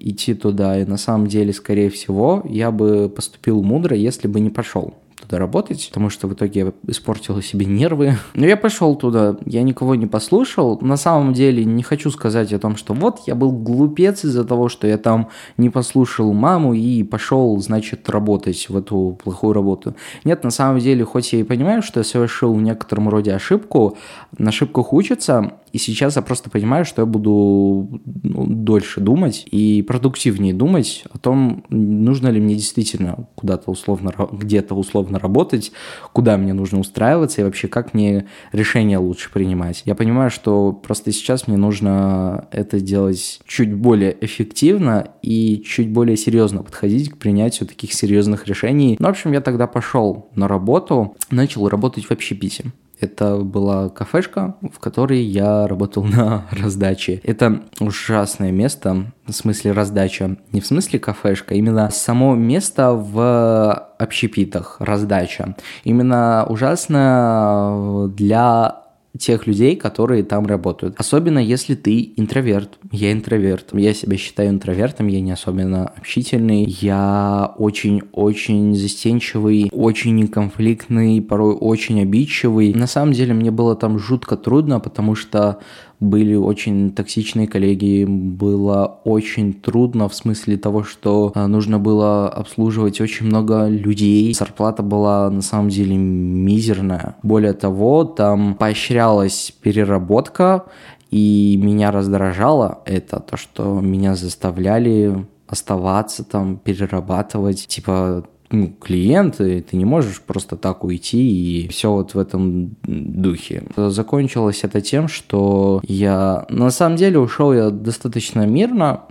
идти 0.00 0.34
туда. 0.34 0.78
И 0.78 0.84
на 0.84 0.96
самом 0.96 1.26
деле, 1.26 1.52
скорее 1.52 1.90
всего, 1.90 2.42
я 2.48 2.70
бы 2.70 3.08
поступил 3.08 3.62
мудро, 3.62 3.96
если 3.96 4.28
бы 4.28 4.40
не 4.40 4.50
пошел 4.50 4.94
туда 5.26 5.38
работать, 5.38 5.88
потому 5.88 6.10
что 6.10 6.28
в 6.28 6.34
итоге 6.34 6.60
я 6.60 6.72
испортила 6.86 7.42
себе 7.42 7.66
нервы. 7.66 8.16
Но 8.34 8.46
я 8.46 8.56
пошел 8.56 8.94
туда, 8.96 9.36
я 9.44 9.62
никого 9.62 9.94
не 9.94 10.06
послушал. 10.06 10.78
На 10.80 10.96
самом 10.96 11.32
деле 11.32 11.64
не 11.64 11.82
хочу 11.82 12.10
сказать 12.10 12.52
о 12.52 12.58
том, 12.58 12.76
что 12.76 12.94
вот 12.94 13.20
я 13.26 13.34
был 13.34 13.52
глупец 13.52 14.24
из-за 14.24 14.44
того, 14.44 14.68
что 14.68 14.86
я 14.86 14.98
там 14.98 15.28
не 15.56 15.70
послушал 15.70 16.32
маму 16.32 16.74
и 16.74 17.02
пошел, 17.02 17.58
значит, 17.60 18.08
работать 18.08 18.68
в 18.68 18.76
эту 18.76 19.18
плохую 19.22 19.52
работу. 19.52 19.94
Нет, 20.24 20.44
на 20.44 20.50
самом 20.50 20.78
деле, 20.78 21.04
хоть 21.04 21.32
я 21.32 21.40
и 21.40 21.42
понимаю, 21.42 21.82
что 21.82 22.00
я 22.00 22.04
совершил 22.04 22.54
в 22.54 22.62
некотором 22.62 23.08
роде 23.08 23.34
ошибку, 23.34 23.96
на 24.38 24.50
ошибках 24.50 24.92
учатся, 24.92 25.54
и 25.72 25.78
сейчас 25.78 26.16
я 26.16 26.22
просто 26.22 26.50
понимаю, 26.50 26.84
что 26.84 27.02
я 27.02 27.06
буду 27.06 28.00
ну, 28.22 28.46
дольше 28.46 29.00
думать 29.00 29.46
и 29.50 29.82
продуктивнее 29.82 30.54
думать 30.54 31.04
о 31.12 31.18
том, 31.18 31.64
нужно 31.68 32.28
ли 32.28 32.40
мне 32.40 32.54
действительно 32.54 33.28
куда-то 33.34 33.70
условно, 33.70 34.12
где-то 34.32 34.74
условно 34.74 35.18
работать, 35.18 35.72
куда 36.12 36.36
мне 36.36 36.52
нужно 36.52 36.78
устраиваться 36.78 37.40
и 37.40 37.44
вообще 37.44 37.68
как 37.68 37.94
мне 37.94 38.26
решения 38.52 38.98
лучше 38.98 39.30
принимать. 39.32 39.82
Я 39.84 39.94
понимаю, 39.94 40.30
что 40.30 40.72
просто 40.72 41.12
сейчас 41.12 41.46
мне 41.46 41.56
нужно 41.56 42.46
это 42.52 42.80
делать 42.80 43.40
чуть 43.46 43.74
более 43.74 44.16
эффективно 44.20 45.08
и 45.22 45.62
чуть 45.66 45.90
более 45.90 46.16
серьезно 46.16 46.62
подходить 46.62 47.10
к 47.10 47.18
принятию 47.18 47.68
таких 47.68 47.92
серьезных 47.92 48.46
решений. 48.46 48.96
Ну, 48.98 49.06
в 49.06 49.10
общем, 49.10 49.32
я 49.32 49.40
тогда 49.40 49.66
пошел 49.66 50.30
на 50.34 50.48
работу, 50.48 51.16
начал 51.30 51.68
работать 51.68 52.04
в 52.06 52.10
общепите. 52.10 52.72
Это 52.98 53.36
была 53.36 53.88
кафешка, 53.90 54.56
в 54.62 54.78
которой 54.78 55.20
я 55.20 55.66
работал 55.66 56.04
на 56.04 56.46
раздаче. 56.50 57.20
Это 57.24 57.62
ужасное 57.80 58.52
место, 58.52 59.12
в 59.26 59.32
смысле 59.32 59.72
раздача. 59.72 60.36
Не 60.52 60.60
в 60.60 60.66
смысле 60.66 60.98
кафешка, 60.98 61.54
именно 61.54 61.90
само 61.90 62.34
место 62.34 62.92
в 62.92 63.72
общепитах, 63.98 64.76
раздача. 64.80 65.56
Именно 65.84 66.46
ужасно 66.48 68.10
для 68.16 68.85
тех 69.18 69.46
людей, 69.46 69.76
которые 69.76 70.22
там 70.22 70.46
работают. 70.46 70.94
Особенно 70.98 71.38
если 71.38 71.74
ты 71.74 72.12
интроверт. 72.16 72.78
Я 72.90 73.12
интроверт. 73.12 73.70
Я 73.72 73.94
себя 73.94 74.16
считаю 74.16 74.50
интровертом, 74.50 75.06
я 75.08 75.20
не 75.20 75.32
особенно 75.32 75.88
общительный. 75.88 76.64
Я 76.64 77.54
очень-очень 77.58 78.74
застенчивый, 78.74 79.68
очень 79.72 80.26
конфликтный, 80.28 81.20
порой 81.20 81.54
очень 81.54 82.00
обидчивый. 82.00 82.74
На 82.74 82.86
самом 82.86 83.12
деле 83.12 83.34
мне 83.34 83.50
было 83.50 83.76
там 83.76 83.98
жутко 83.98 84.36
трудно, 84.36 84.80
потому 84.80 85.14
что 85.14 85.60
были 86.00 86.34
очень 86.34 86.92
токсичные 86.92 87.48
коллеги, 87.48 88.04
было 88.04 89.00
очень 89.04 89.54
трудно 89.54 90.08
в 90.08 90.14
смысле 90.14 90.56
того, 90.56 90.84
что 90.84 91.32
а, 91.34 91.46
нужно 91.46 91.78
было 91.78 92.28
обслуживать 92.28 93.00
очень 93.00 93.26
много 93.26 93.68
людей, 93.68 94.32
зарплата 94.34 94.82
была 94.82 95.30
на 95.30 95.42
самом 95.42 95.68
деле 95.70 95.96
мизерная. 95.96 97.16
Более 97.22 97.54
того, 97.54 98.04
там 98.04 98.54
поощрялась 98.54 99.52
переработка, 99.62 100.64
и 101.10 101.58
меня 101.62 101.90
раздражало 101.92 102.80
это, 102.84 103.20
то, 103.20 103.36
что 103.36 103.80
меня 103.80 104.16
заставляли 104.16 105.26
оставаться 105.46 106.24
там, 106.24 106.56
перерабатывать, 106.56 107.66
типа 107.68 108.24
ну, 108.50 108.68
клиенты, 108.68 109.62
ты 109.62 109.76
не 109.76 109.84
можешь 109.84 110.22
просто 110.22 110.56
так 110.56 110.84
уйти 110.84 111.64
и 111.64 111.68
все 111.68 111.92
вот 111.92 112.14
в 112.14 112.18
этом 112.18 112.76
духе. 112.82 113.64
Закончилось 113.76 114.60
это 114.62 114.80
тем, 114.80 115.08
что 115.08 115.80
я 115.84 116.46
на 116.48 116.70
самом 116.70 116.96
деле 116.96 117.18
ушел 117.18 117.52
я 117.52 117.70
достаточно 117.70 118.46
мирно, 118.46 119.02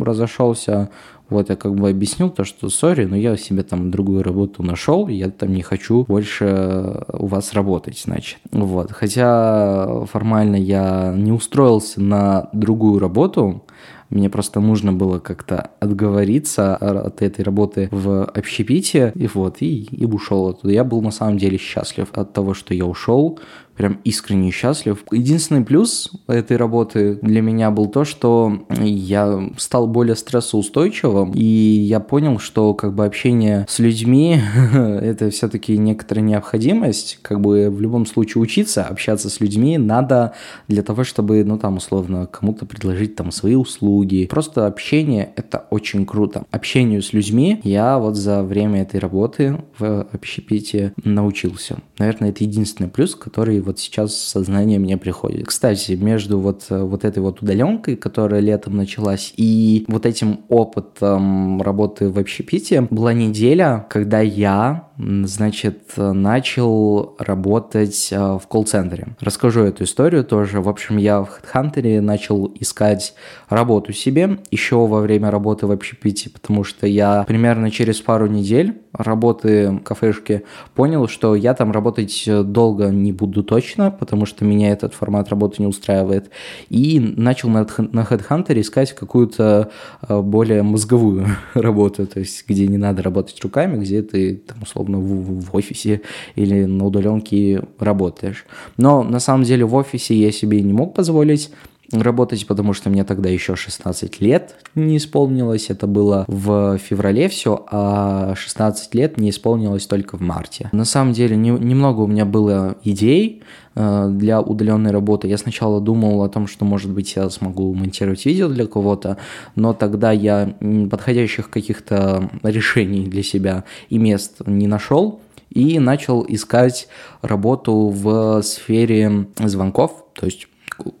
разошелся 0.00 0.90
вот 1.30 1.48
я 1.48 1.56
как 1.56 1.76
бы 1.76 1.88
объяснил 1.88 2.28
то, 2.28 2.44
что 2.44 2.68
сори, 2.68 3.04
но 3.04 3.16
я 3.16 3.36
себе 3.36 3.62
там 3.62 3.90
другую 3.90 4.24
работу 4.24 4.64
нашел, 4.64 5.06
я 5.06 5.30
там 5.30 5.52
не 5.52 5.62
хочу 5.62 6.04
больше 6.08 7.04
у 7.12 7.26
вас 7.26 7.52
работать, 7.52 8.02
значит. 8.04 8.40
Вот. 8.50 8.90
Хотя 8.90 10.04
формально 10.06 10.56
я 10.56 11.14
не 11.16 11.30
устроился 11.30 12.00
на 12.00 12.50
другую 12.52 12.98
работу, 12.98 13.64
мне 14.10 14.28
просто 14.28 14.60
нужно 14.60 14.92
было 14.92 15.20
как-то 15.20 15.70
отговориться 15.80 16.76
от 16.76 17.22
этой 17.22 17.42
работы 17.42 17.88
в 17.92 18.24
общепите, 18.24 19.12
и 19.14 19.28
вот, 19.28 19.56
и, 19.60 19.84
и 19.84 20.04
ушел 20.04 20.48
оттуда. 20.48 20.72
Я 20.72 20.84
был 20.84 21.00
на 21.00 21.12
самом 21.12 21.38
деле 21.38 21.58
счастлив 21.58 22.08
от 22.12 22.32
того, 22.32 22.54
что 22.54 22.74
я 22.74 22.86
ушел, 22.86 23.38
прям 23.80 23.98
искренне 24.04 24.50
счастлив. 24.50 25.02
Единственный 25.10 25.64
плюс 25.64 26.10
этой 26.26 26.58
работы 26.58 27.18
для 27.22 27.40
меня 27.40 27.70
был 27.70 27.86
то, 27.86 28.04
что 28.04 28.66
я 28.78 29.50
стал 29.56 29.86
более 29.86 30.16
стрессоустойчивым, 30.16 31.32
и 31.32 31.42
я 31.42 31.98
понял, 32.00 32.38
что 32.38 32.74
как 32.74 32.94
бы 32.94 33.06
общение 33.06 33.64
с 33.70 33.78
людьми 33.78 34.38
это 34.74 35.30
все-таки 35.30 35.78
некоторая 35.78 36.22
необходимость. 36.22 37.20
Как 37.22 37.40
бы 37.40 37.70
в 37.70 37.80
любом 37.80 38.04
случае 38.04 38.42
учиться 38.42 38.84
общаться 38.84 39.30
с 39.30 39.40
людьми 39.40 39.78
надо 39.78 40.34
для 40.68 40.82
того, 40.82 41.02
чтобы, 41.02 41.42
ну 41.42 41.56
там 41.56 41.78
условно, 41.78 42.26
кому-то 42.26 42.66
предложить 42.66 43.16
там 43.16 43.30
свои 43.32 43.54
услуги. 43.54 44.28
Просто 44.30 44.66
общение 44.66 45.32
это 45.36 45.64
очень 45.70 46.04
круто. 46.04 46.44
Общению 46.50 47.00
с 47.00 47.14
людьми 47.14 47.62
я 47.64 47.98
вот 47.98 48.16
за 48.16 48.42
время 48.42 48.82
этой 48.82 49.00
работы 49.00 49.56
в 49.78 50.06
общепите 50.12 50.92
научился. 51.02 51.78
Наверное, 51.98 52.28
это 52.28 52.44
единственный 52.44 52.90
плюс, 52.90 53.14
который 53.14 53.62
вот 53.70 53.78
сейчас 53.78 54.16
сознание 54.16 54.78
мне 54.78 54.96
приходит. 54.96 55.46
Кстати, 55.46 55.92
между 55.92 56.40
вот, 56.40 56.66
вот 56.68 57.04
этой 57.04 57.20
вот 57.20 57.40
удаленкой, 57.40 57.94
которая 57.96 58.40
летом 58.40 58.76
началась, 58.76 59.32
и 59.36 59.84
вот 59.86 60.06
этим 60.06 60.40
опытом 60.48 61.62
работы 61.62 62.10
в 62.10 62.18
общепите 62.18 62.82
была 62.90 63.12
неделя, 63.12 63.86
когда 63.88 64.20
я 64.20 64.90
значит, 65.24 65.92
начал 65.96 67.16
работать 67.18 68.08
э, 68.12 68.18
в 68.18 68.46
колл-центре. 68.48 69.08
Расскажу 69.20 69.62
эту 69.62 69.84
историю 69.84 70.24
тоже. 70.24 70.60
В 70.60 70.68
общем, 70.68 70.98
я 70.98 71.22
в 71.22 71.40
HeadHunter 71.42 72.00
начал 72.00 72.52
искать 72.60 73.14
работу 73.48 73.92
себе 73.92 74.38
еще 74.50 74.86
во 74.86 75.00
время 75.00 75.30
работы 75.30 75.66
в 75.66 75.70
общепите, 75.70 76.30
потому 76.30 76.64
что 76.64 76.86
я 76.86 77.24
примерно 77.26 77.70
через 77.70 78.00
пару 78.00 78.26
недель 78.26 78.82
работы 78.92 79.70
в 79.70 79.80
кафешке 79.80 80.42
понял, 80.74 81.08
что 81.08 81.34
я 81.34 81.54
там 81.54 81.72
работать 81.72 82.24
долго 82.26 82.88
не 82.88 83.12
буду 83.12 83.42
точно, 83.42 83.59
потому 83.98 84.26
что 84.26 84.44
меня 84.44 84.70
этот 84.70 84.94
формат 84.94 85.28
работы 85.28 85.56
не 85.58 85.66
устраивает. 85.66 86.30
И 86.68 86.98
начал 87.00 87.48
на, 87.48 87.60
на 87.60 88.00
HeadHunter 88.00 88.60
искать 88.60 88.94
какую-то 88.94 89.70
э, 90.08 90.20
более 90.20 90.62
мозговую 90.62 91.26
работу, 91.54 92.06
то 92.06 92.20
есть 92.20 92.44
где 92.48 92.66
не 92.66 92.78
надо 92.78 93.02
работать 93.02 93.40
руками, 93.42 93.80
где 93.80 94.02
ты 94.02 94.36
там 94.36 94.62
условно 94.62 94.98
в, 94.98 95.40
в 95.40 95.54
офисе 95.54 96.02
или 96.34 96.64
на 96.64 96.86
удаленке 96.86 97.62
работаешь. 97.78 98.46
Но 98.76 99.02
на 99.02 99.20
самом 99.20 99.44
деле 99.44 99.64
в 99.64 99.74
офисе 99.74 100.14
я 100.14 100.32
себе 100.32 100.62
не 100.62 100.72
мог 100.72 100.94
позволить 100.94 101.50
работать, 101.92 102.46
потому 102.46 102.72
что 102.72 102.90
мне 102.90 103.04
тогда 103.04 103.28
еще 103.28 103.56
16 103.56 104.20
лет 104.20 104.56
не 104.74 104.96
исполнилось. 104.96 105.70
Это 105.70 105.86
было 105.86 106.24
в 106.28 106.78
феврале 106.78 107.28
все, 107.28 107.64
а 107.70 108.34
16 108.36 108.94
лет 108.94 109.16
не 109.18 109.30
исполнилось 109.30 109.86
только 109.86 110.16
в 110.16 110.20
марте. 110.20 110.68
На 110.72 110.84
самом 110.84 111.12
деле 111.12 111.36
не, 111.36 111.50
немного 111.50 112.00
у 112.00 112.06
меня 112.06 112.24
было 112.24 112.76
идей 112.84 113.42
э, 113.74 114.08
для 114.10 114.40
удаленной 114.40 114.90
работы. 114.90 115.28
Я 115.28 115.38
сначала 115.38 115.80
думал 115.80 116.22
о 116.22 116.28
том, 116.28 116.46
что, 116.46 116.64
может 116.64 116.90
быть, 116.90 117.16
я 117.16 117.28
смогу 117.30 117.74
монтировать 117.74 118.24
видео 118.24 118.48
для 118.48 118.66
кого-то, 118.66 119.16
но 119.56 119.72
тогда 119.72 120.12
я 120.12 120.54
подходящих 120.90 121.50
каких-то 121.50 122.30
решений 122.42 123.06
для 123.06 123.22
себя 123.22 123.64
и 123.88 123.98
мест 123.98 124.40
не 124.46 124.66
нашел 124.66 125.20
и 125.50 125.80
начал 125.80 126.24
искать 126.28 126.86
работу 127.22 127.88
в 127.88 128.40
сфере 128.42 129.26
звонков, 129.38 130.04
то 130.14 130.26
есть 130.26 130.46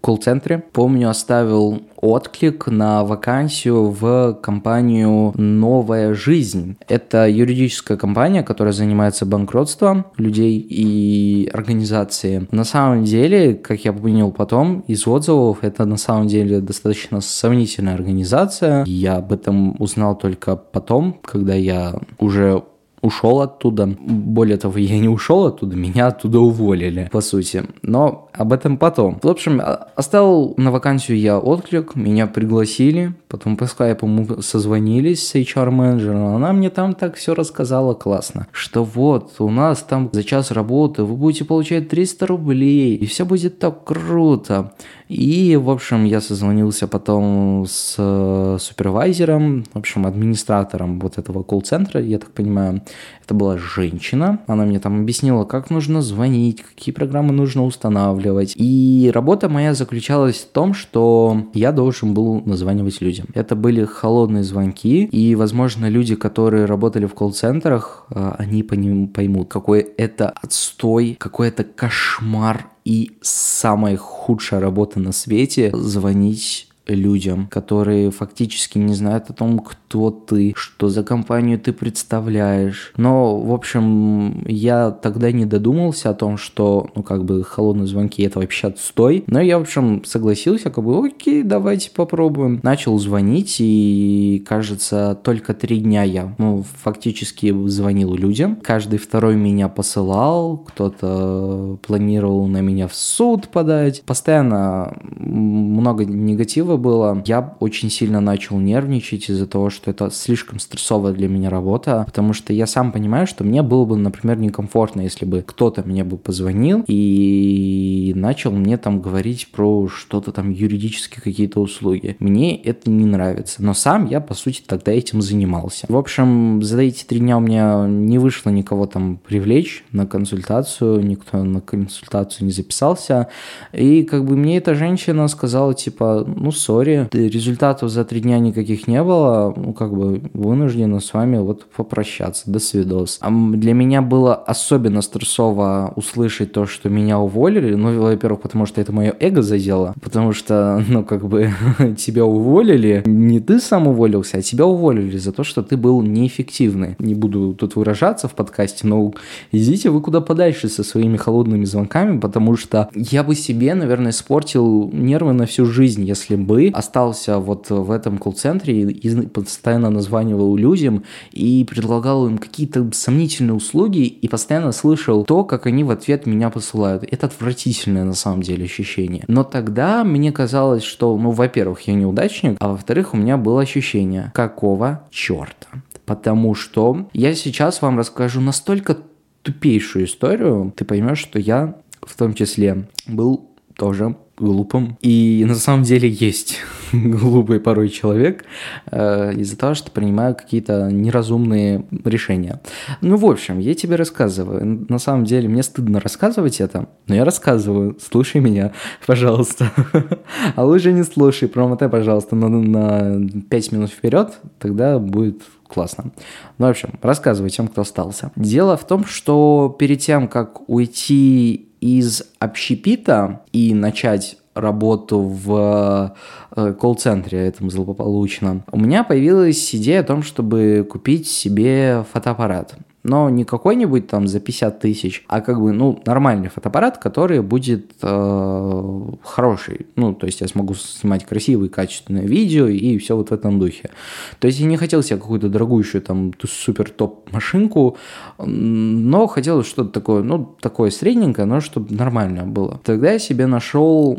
колл-центре. 0.00 0.64
Помню, 0.72 1.10
оставил 1.10 1.82
отклик 1.96 2.66
на 2.66 3.04
вакансию 3.04 3.90
в 3.90 4.38
компанию 4.42 5.32
«Новая 5.36 6.14
жизнь». 6.14 6.76
Это 6.88 7.28
юридическая 7.28 7.96
компания, 7.96 8.42
которая 8.42 8.72
занимается 8.72 9.26
банкротством 9.26 10.06
людей 10.16 10.58
и 10.58 11.50
организации. 11.52 12.46
На 12.50 12.64
самом 12.64 13.04
деле, 13.04 13.54
как 13.54 13.84
я 13.84 13.92
понял 13.92 14.32
потом 14.32 14.80
из 14.86 15.06
отзывов, 15.06 15.58
это 15.62 15.84
на 15.84 15.96
самом 15.96 16.28
деле 16.28 16.60
достаточно 16.60 17.20
сомнительная 17.20 17.94
организация. 17.94 18.84
Я 18.86 19.16
об 19.16 19.32
этом 19.32 19.76
узнал 19.80 20.16
только 20.16 20.56
потом, 20.56 21.18
когда 21.22 21.54
я 21.54 21.94
уже 22.18 22.62
ушел 23.02 23.40
оттуда. 23.40 23.86
Более 23.86 24.56
того, 24.56 24.78
я 24.78 24.98
не 24.98 25.08
ушел 25.08 25.46
оттуда, 25.46 25.76
меня 25.76 26.08
оттуда 26.08 26.40
уволили, 26.40 27.08
по 27.12 27.20
сути. 27.20 27.64
Но 27.82 28.28
об 28.32 28.52
этом 28.52 28.76
потом. 28.76 29.18
В 29.22 29.28
общем, 29.28 29.60
оставил 29.96 30.54
на 30.56 30.70
вакансию 30.70 31.18
я 31.18 31.38
отклик, 31.38 31.94
меня 31.94 32.26
пригласили, 32.26 33.14
потом 33.28 33.56
по 33.56 33.66
скайпу 33.66 34.06
мы 34.06 34.42
созвонились 34.42 35.26
с 35.26 35.34
HR-менеджером, 35.34 36.34
она 36.34 36.52
мне 36.52 36.70
там 36.70 36.94
так 36.94 37.16
все 37.16 37.34
рассказала 37.34 37.94
классно, 37.94 38.46
что 38.52 38.84
вот, 38.84 39.34
у 39.38 39.50
нас 39.50 39.78
там 39.82 40.10
за 40.12 40.24
час 40.24 40.50
работы 40.50 41.04
вы 41.04 41.16
будете 41.16 41.44
получать 41.44 41.88
300 41.88 42.26
рублей, 42.26 42.96
и 42.96 43.06
все 43.06 43.24
будет 43.24 43.58
так 43.58 43.84
круто. 43.84 44.72
И, 45.08 45.56
в 45.56 45.70
общем, 45.70 46.04
я 46.04 46.20
созвонился 46.20 46.86
потом 46.86 47.66
с 47.68 47.96
э, 47.98 48.58
супервайзером, 48.60 49.64
в 49.74 49.78
общем, 49.78 50.06
администратором 50.06 51.00
вот 51.00 51.18
этого 51.18 51.42
колл-центра, 51.42 52.00
я 52.00 52.18
так 52.18 52.30
понимаю. 52.30 52.82
Это 53.24 53.34
была 53.34 53.58
женщина. 53.58 54.40
Она 54.46 54.64
мне 54.64 54.80
там 54.80 55.00
объяснила, 55.00 55.44
как 55.44 55.70
нужно 55.70 56.02
звонить, 56.02 56.62
какие 56.62 56.92
программы 56.92 57.32
нужно 57.32 57.64
устанавливать. 57.64 58.54
И 58.56 59.10
работа 59.14 59.48
моя 59.48 59.74
заключалась 59.74 60.38
в 60.38 60.48
том, 60.48 60.74
что 60.74 61.46
я 61.54 61.72
должен 61.72 62.12
был 62.14 62.42
названивать 62.44 63.00
людям. 63.00 63.26
Это 63.34 63.54
были 63.54 63.84
холодные 63.84 64.42
звонки, 64.42 65.04
и, 65.04 65.34
возможно, 65.34 65.88
люди, 65.88 66.16
которые 66.16 66.64
работали 66.64 67.06
в 67.06 67.14
колл-центрах, 67.14 68.06
э, 68.10 68.34
они 68.38 68.62
поймут, 68.62 69.48
какой 69.48 69.80
это 69.80 70.30
отстой, 70.42 71.16
какой 71.18 71.48
это 71.48 71.64
кошмар 71.64 72.66
и 72.84 73.12
самая 73.20 73.96
худшая 73.96 74.60
работа 74.60 74.98
на 74.98 75.12
свете 75.12 75.70
звонить 75.74 76.69
людям, 76.94 77.46
которые 77.48 78.10
фактически 78.10 78.78
не 78.78 78.94
знают 78.94 79.30
о 79.30 79.32
том, 79.32 79.58
кто 79.58 80.10
ты, 80.10 80.52
что 80.56 80.88
за 80.88 81.02
компанию 81.02 81.58
ты 81.58 81.72
представляешь. 81.72 82.92
Но, 82.96 83.38
в 83.40 83.52
общем, 83.52 84.44
я 84.46 84.90
тогда 84.90 85.32
не 85.32 85.44
додумался 85.44 86.10
о 86.10 86.14
том, 86.14 86.36
что, 86.36 86.88
ну, 86.94 87.02
как 87.02 87.24
бы, 87.24 87.42
холодные 87.44 87.86
звонки 87.86 88.22
это 88.22 88.38
вообще 88.38 88.68
отстой. 88.68 89.24
Но 89.26 89.40
я, 89.40 89.58
в 89.58 89.62
общем, 89.62 90.04
согласился, 90.04 90.70
как 90.70 90.84
бы, 90.84 91.06
окей, 91.06 91.42
давайте 91.42 91.90
попробуем. 91.90 92.60
Начал 92.62 92.98
звонить, 92.98 93.56
и, 93.58 94.44
кажется, 94.46 95.18
только 95.22 95.54
три 95.54 95.78
дня 95.78 96.02
я, 96.02 96.34
ну, 96.38 96.64
фактически 96.82 97.54
звонил 97.68 98.14
людям. 98.14 98.56
Каждый 98.62 98.98
второй 98.98 99.36
меня 99.36 99.68
посылал, 99.68 100.58
кто-то 100.58 101.78
планировал 101.86 102.46
на 102.46 102.60
меня 102.60 102.88
в 102.88 102.94
суд 102.94 103.48
подать. 103.48 104.02
Постоянно 104.02 104.96
много 105.18 106.04
негатива 106.04 106.76
было. 106.80 107.22
Я 107.26 107.56
очень 107.60 107.90
сильно 107.90 108.20
начал 108.20 108.58
нервничать 108.58 109.30
из-за 109.30 109.46
того, 109.46 109.70
что 109.70 109.90
это 109.90 110.10
слишком 110.10 110.58
стрессовая 110.58 111.12
для 111.12 111.28
меня 111.28 111.50
работа, 111.50 112.02
потому 112.06 112.32
что 112.32 112.52
я 112.52 112.66
сам 112.66 112.92
понимаю, 112.92 113.26
что 113.26 113.44
мне 113.44 113.62
было 113.62 113.84
бы, 113.84 113.96
например, 113.96 114.38
некомфортно, 114.38 115.02
если 115.02 115.24
бы 115.24 115.42
кто-то 115.46 115.82
мне 115.82 116.04
бы 116.04 116.16
позвонил 116.16 116.84
и 116.86 118.12
начал 118.16 118.52
мне 118.52 118.76
там 118.76 119.00
говорить 119.00 119.48
про 119.52 119.88
что-то 119.88 120.32
там 120.32 120.50
юридические 120.50 121.22
какие-то 121.22 121.60
услуги. 121.60 122.16
Мне 122.18 122.56
это 122.56 122.90
не 122.90 123.04
нравится. 123.04 123.62
Но 123.62 123.74
сам 123.74 124.06
я, 124.06 124.20
по 124.20 124.34
сути, 124.34 124.62
тогда 124.66 124.92
этим 124.92 125.22
занимался. 125.22 125.86
В 125.88 125.96
общем, 125.96 126.62
за 126.62 126.80
эти 126.82 127.04
три 127.04 127.20
дня 127.20 127.36
у 127.36 127.40
меня 127.40 127.86
не 127.86 128.18
вышло 128.18 128.50
никого 128.50 128.86
там 128.86 129.18
привлечь 129.18 129.84
на 129.92 130.06
консультацию, 130.06 131.04
никто 131.04 131.42
на 131.42 131.60
консультацию 131.60 132.46
не 132.46 132.52
записался. 132.52 133.28
И 133.72 134.02
как 134.04 134.24
бы 134.24 134.36
мне 134.36 134.56
эта 134.58 134.74
женщина 134.74 135.28
сказала, 135.28 135.74
типа, 135.74 136.24
ну, 136.26 136.50
сори, 136.70 137.08
результатов 137.12 137.90
за 137.90 138.04
три 138.04 138.20
дня 138.20 138.38
никаких 138.38 138.86
не 138.86 139.02
было, 139.02 139.52
ну, 139.56 139.72
как 139.72 139.92
бы 139.92 140.22
вынуждена 140.34 141.00
с 141.00 141.12
вами 141.12 141.38
вот 141.38 141.64
попрощаться, 141.64 142.44
до 142.48 142.60
свидос. 142.60 143.18
А 143.20 143.28
для 143.28 143.74
меня 143.74 144.02
было 144.02 144.36
особенно 144.36 145.02
стрессово 145.02 145.92
услышать 145.96 146.52
то, 146.52 146.66
что 146.66 146.88
меня 146.88 147.18
уволили, 147.18 147.74
ну, 147.74 148.00
во-первых, 148.00 148.42
потому 148.42 148.66
что 148.66 148.80
это 148.80 148.92
мое 148.92 149.12
эго 149.18 149.42
задело, 149.42 149.94
потому 150.00 150.32
что, 150.32 150.80
ну, 150.88 151.02
как 151.02 151.26
бы, 151.26 151.50
тебя 151.98 152.24
уволили, 152.24 153.02
не 153.04 153.40
ты 153.40 153.58
сам 153.58 153.88
уволился, 153.88 154.38
а 154.38 154.42
тебя 154.42 154.66
уволили 154.66 155.18
за 155.18 155.32
то, 155.32 155.42
что 155.42 155.64
ты 155.64 155.76
был 155.76 156.02
неэффективный. 156.02 156.94
Не 157.00 157.16
буду 157.16 157.52
тут 157.54 157.74
выражаться 157.74 158.28
в 158.28 158.34
подкасте, 158.34 158.86
но 158.86 159.12
идите 159.50 159.90
вы 159.90 160.00
куда 160.00 160.20
подальше 160.20 160.68
со 160.68 160.84
своими 160.84 161.16
холодными 161.16 161.64
звонками, 161.64 162.20
потому 162.20 162.56
что 162.56 162.88
я 162.94 163.24
бы 163.24 163.34
себе, 163.34 163.74
наверное, 163.74 164.12
испортил 164.12 164.88
нервы 164.92 165.32
на 165.32 165.46
всю 165.46 165.66
жизнь, 165.66 166.04
если 166.04 166.36
бы 166.36 166.59
бы 166.60 166.76
остался 166.76 167.38
вот 167.38 167.70
в 167.70 167.90
этом 167.90 168.18
колл-центре 168.18 168.82
и 168.82 169.26
постоянно 169.26 169.90
названивал 169.90 170.56
людям 170.56 171.04
и 171.32 171.64
предлагал 171.64 172.26
им 172.26 172.38
какие-то 172.38 172.90
сомнительные 172.92 173.54
услуги 173.54 174.00
и 174.00 174.28
постоянно 174.28 174.72
слышал 174.72 175.24
то, 175.24 175.44
как 175.44 175.66
они 175.66 175.84
в 175.84 175.90
ответ 175.90 176.26
меня 176.26 176.50
посылают. 176.50 177.04
Это 177.10 177.26
отвратительное 177.26 178.04
на 178.04 178.14
самом 178.14 178.42
деле 178.42 178.64
ощущение. 178.64 179.24
Но 179.28 179.44
тогда 179.44 180.04
мне 180.04 180.32
казалось, 180.32 180.82
что, 180.82 181.16
ну, 181.16 181.30
во-первых, 181.30 181.80
я 181.82 181.94
неудачник, 181.94 182.56
а 182.60 182.68
во-вторых, 182.68 183.14
у 183.14 183.16
меня 183.16 183.36
было 183.36 183.62
ощущение, 183.62 184.32
какого 184.34 185.04
черта? 185.10 185.68
Потому 186.04 186.54
что 186.54 187.08
я 187.12 187.34
сейчас 187.34 187.82
вам 187.82 187.98
расскажу 187.98 188.40
настолько 188.40 188.98
тупейшую 189.42 190.04
историю, 190.04 190.72
ты 190.76 190.84
поймешь, 190.84 191.18
что 191.18 191.38
я 191.38 191.76
в 192.02 192.16
том 192.16 192.34
числе 192.34 192.88
был 193.06 193.48
тоже 193.76 194.16
глупым. 194.40 194.96
И 195.00 195.44
на 195.46 195.54
самом 195.54 195.82
деле 195.82 196.08
есть 196.08 196.58
глупый 196.92 197.60
порой 197.60 197.88
человек 197.88 198.44
э, 198.90 199.34
из-за 199.34 199.56
того, 199.56 199.74
что 199.74 199.90
принимаю 199.90 200.34
какие-то 200.34 200.90
неразумные 200.90 201.84
решения. 202.04 202.60
Ну, 203.00 203.16
в 203.16 203.26
общем, 203.26 203.58
я 203.58 203.74
тебе 203.74 203.96
рассказываю. 203.96 204.86
На 204.88 204.98
самом 204.98 205.24
деле 205.24 205.48
мне 205.48 205.62
стыдно 205.62 206.00
рассказывать 206.00 206.60
это, 206.60 206.88
но 207.06 207.14
я 207.14 207.24
рассказываю. 207.24 207.96
Слушай 208.00 208.40
меня, 208.40 208.72
пожалуйста. 209.06 209.70
а 210.56 210.64
лучше 210.64 210.92
не 210.92 211.02
слушай, 211.02 211.48
промотай, 211.48 211.88
пожалуйста, 211.88 212.36
на, 212.36 212.48
на 212.48 213.28
5 213.48 213.72
минут 213.72 213.90
вперед, 213.90 214.38
тогда 214.58 214.98
будет 214.98 215.42
классно. 215.68 216.12
Ну, 216.58 216.66
в 216.66 216.70
общем, 216.70 216.98
рассказывай 217.00 217.50
тем, 217.50 217.68
кто 217.68 217.82
остался. 217.82 218.32
Дело 218.36 218.76
в 218.76 218.86
том, 218.86 219.04
что 219.04 219.74
перед 219.78 220.00
тем, 220.00 220.28
как 220.28 220.68
уйти 220.68 221.69
из 221.80 222.22
общепита 222.38 223.42
и 223.52 223.74
начать 223.74 224.36
работу 224.54 225.20
в 225.20 226.16
э, 226.56 226.74
колл-центре 226.78 227.46
этом 227.46 227.70
злополучном, 227.70 228.64
у 228.70 228.78
меня 228.78 229.04
появилась 229.04 229.74
идея 229.74 230.00
о 230.00 230.04
том, 230.04 230.22
чтобы 230.22 230.86
купить 230.88 231.28
себе 231.28 232.04
фотоаппарат 232.12 232.74
но 233.02 233.30
не 233.30 233.44
какой-нибудь 233.44 234.08
там 234.08 234.26
за 234.26 234.40
50 234.40 234.80
тысяч, 234.80 235.24
а 235.28 235.40
как 235.40 235.60
бы, 235.60 235.72
ну, 235.72 236.00
нормальный 236.04 236.48
фотоаппарат, 236.48 236.98
который 236.98 237.40
будет 237.40 237.92
э, 238.02 239.02
хороший. 239.22 239.86
Ну, 239.96 240.14
то 240.14 240.26
есть 240.26 240.40
я 240.40 240.48
смогу 240.48 240.74
снимать 240.74 241.24
красивые, 241.24 241.70
качественные 241.70 242.26
видео 242.26 242.66
и 242.66 242.98
все 242.98 243.16
вот 243.16 243.30
в 243.30 243.32
этом 243.32 243.58
духе. 243.58 243.90
То 244.38 244.46
есть 244.46 244.60
я 244.60 244.66
не 244.66 244.76
хотел 244.76 245.02
себе 245.02 245.18
какую-то 245.18 245.48
дорогущую 245.48 246.02
там 246.02 246.32
супер 246.46 246.90
топ 246.90 247.32
машинку, 247.32 247.96
но 248.38 249.26
хотел 249.26 249.64
что-то 249.64 249.90
такое, 249.90 250.22
ну, 250.22 250.56
такое 250.60 250.90
средненькое, 250.90 251.46
но 251.46 251.60
чтобы 251.60 251.94
нормально 251.94 252.44
было. 252.44 252.80
Тогда 252.84 253.12
я 253.12 253.18
себе 253.18 253.46
нашел 253.46 254.18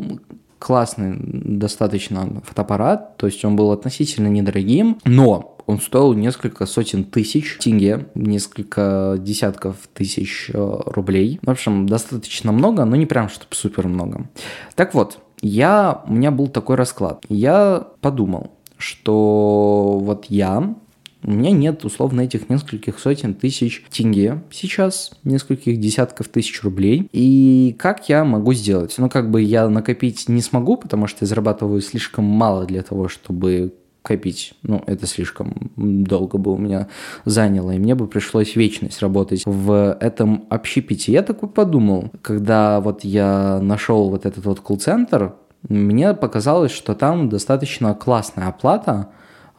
классный 0.62 1.16
достаточно 1.18 2.40
фотоаппарат, 2.44 3.16
то 3.16 3.26
есть 3.26 3.44
он 3.44 3.56
был 3.56 3.72
относительно 3.72 4.28
недорогим, 4.28 4.98
но 5.04 5.51
он 5.66 5.80
стоил 5.80 6.12
несколько 6.14 6.66
сотен 6.66 7.04
тысяч 7.04 7.58
тенге, 7.58 8.08
несколько 8.14 9.16
десятков 9.18 9.76
тысяч 9.94 10.50
э, 10.52 10.80
рублей. 10.86 11.38
В 11.42 11.50
общем, 11.50 11.86
достаточно 11.86 12.52
много, 12.52 12.84
но 12.84 12.96
не 12.96 13.06
прям 13.06 13.28
чтобы 13.28 13.54
супер 13.54 13.88
много. 13.88 14.28
Так 14.74 14.94
вот, 14.94 15.18
я, 15.40 16.02
у 16.06 16.12
меня 16.12 16.30
был 16.30 16.48
такой 16.48 16.76
расклад. 16.76 17.24
Я 17.28 17.88
подумал, 18.00 18.52
что 18.78 19.98
вот 20.02 20.26
я 20.26 20.74
у 21.24 21.30
меня 21.30 21.52
нет 21.52 21.84
условно 21.84 22.22
этих 22.22 22.48
нескольких 22.48 22.98
сотен 22.98 23.34
тысяч 23.34 23.84
тенге 23.90 24.42
сейчас, 24.50 25.12
нескольких 25.22 25.78
десятков 25.78 26.28
тысяч 26.28 26.62
рублей. 26.62 27.08
И 27.12 27.76
как 27.78 28.08
я 28.08 28.24
могу 28.24 28.52
сделать? 28.54 28.94
Ну, 28.98 29.08
как 29.08 29.30
бы 29.30 29.40
я 29.40 29.68
накопить 29.68 30.28
не 30.28 30.42
смогу, 30.42 30.76
потому 30.76 31.06
что 31.06 31.18
я 31.24 31.28
зарабатываю 31.28 31.80
слишком 31.80 32.24
мало 32.24 32.64
для 32.64 32.82
того, 32.82 33.08
чтобы 33.08 33.72
копить. 34.02 34.54
Ну, 34.62 34.82
это 34.86 35.06
слишком 35.06 35.70
долго 35.76 36.38
бы 36.38 36.52
у 36.52 36.58
меня 36.58 36.88
заняло, 37.24 37.70
и 37.70 37.78
мне 37.78 37.94
бы 37.94 38.06
пришлось 38.06 38.56
вечность 38.56 39.00
работать 39.00 39.42
в 39.46 39.96
этом 40.00 40.44
общепите. 40.50 41.12
Я 41.12 41.22
такой 41.22 41.48
подумал, 41.48 42.10
когда 42.20 42.80
вот 42.80 43.04
я 43.04 43.60
нашел 43.62 44.10
вот 44.10 44.26
этот 44.26 44.44
вот 44.44 44.60
колл-центр, 44.60 45.34
мне 45.68 46.12
показалось, 46.14 46.72
что 46.72 46.94
там 46.94 47.28
достаточно 47.28 47.94
классная 47.94 48.48
оплата, 48.48 49.10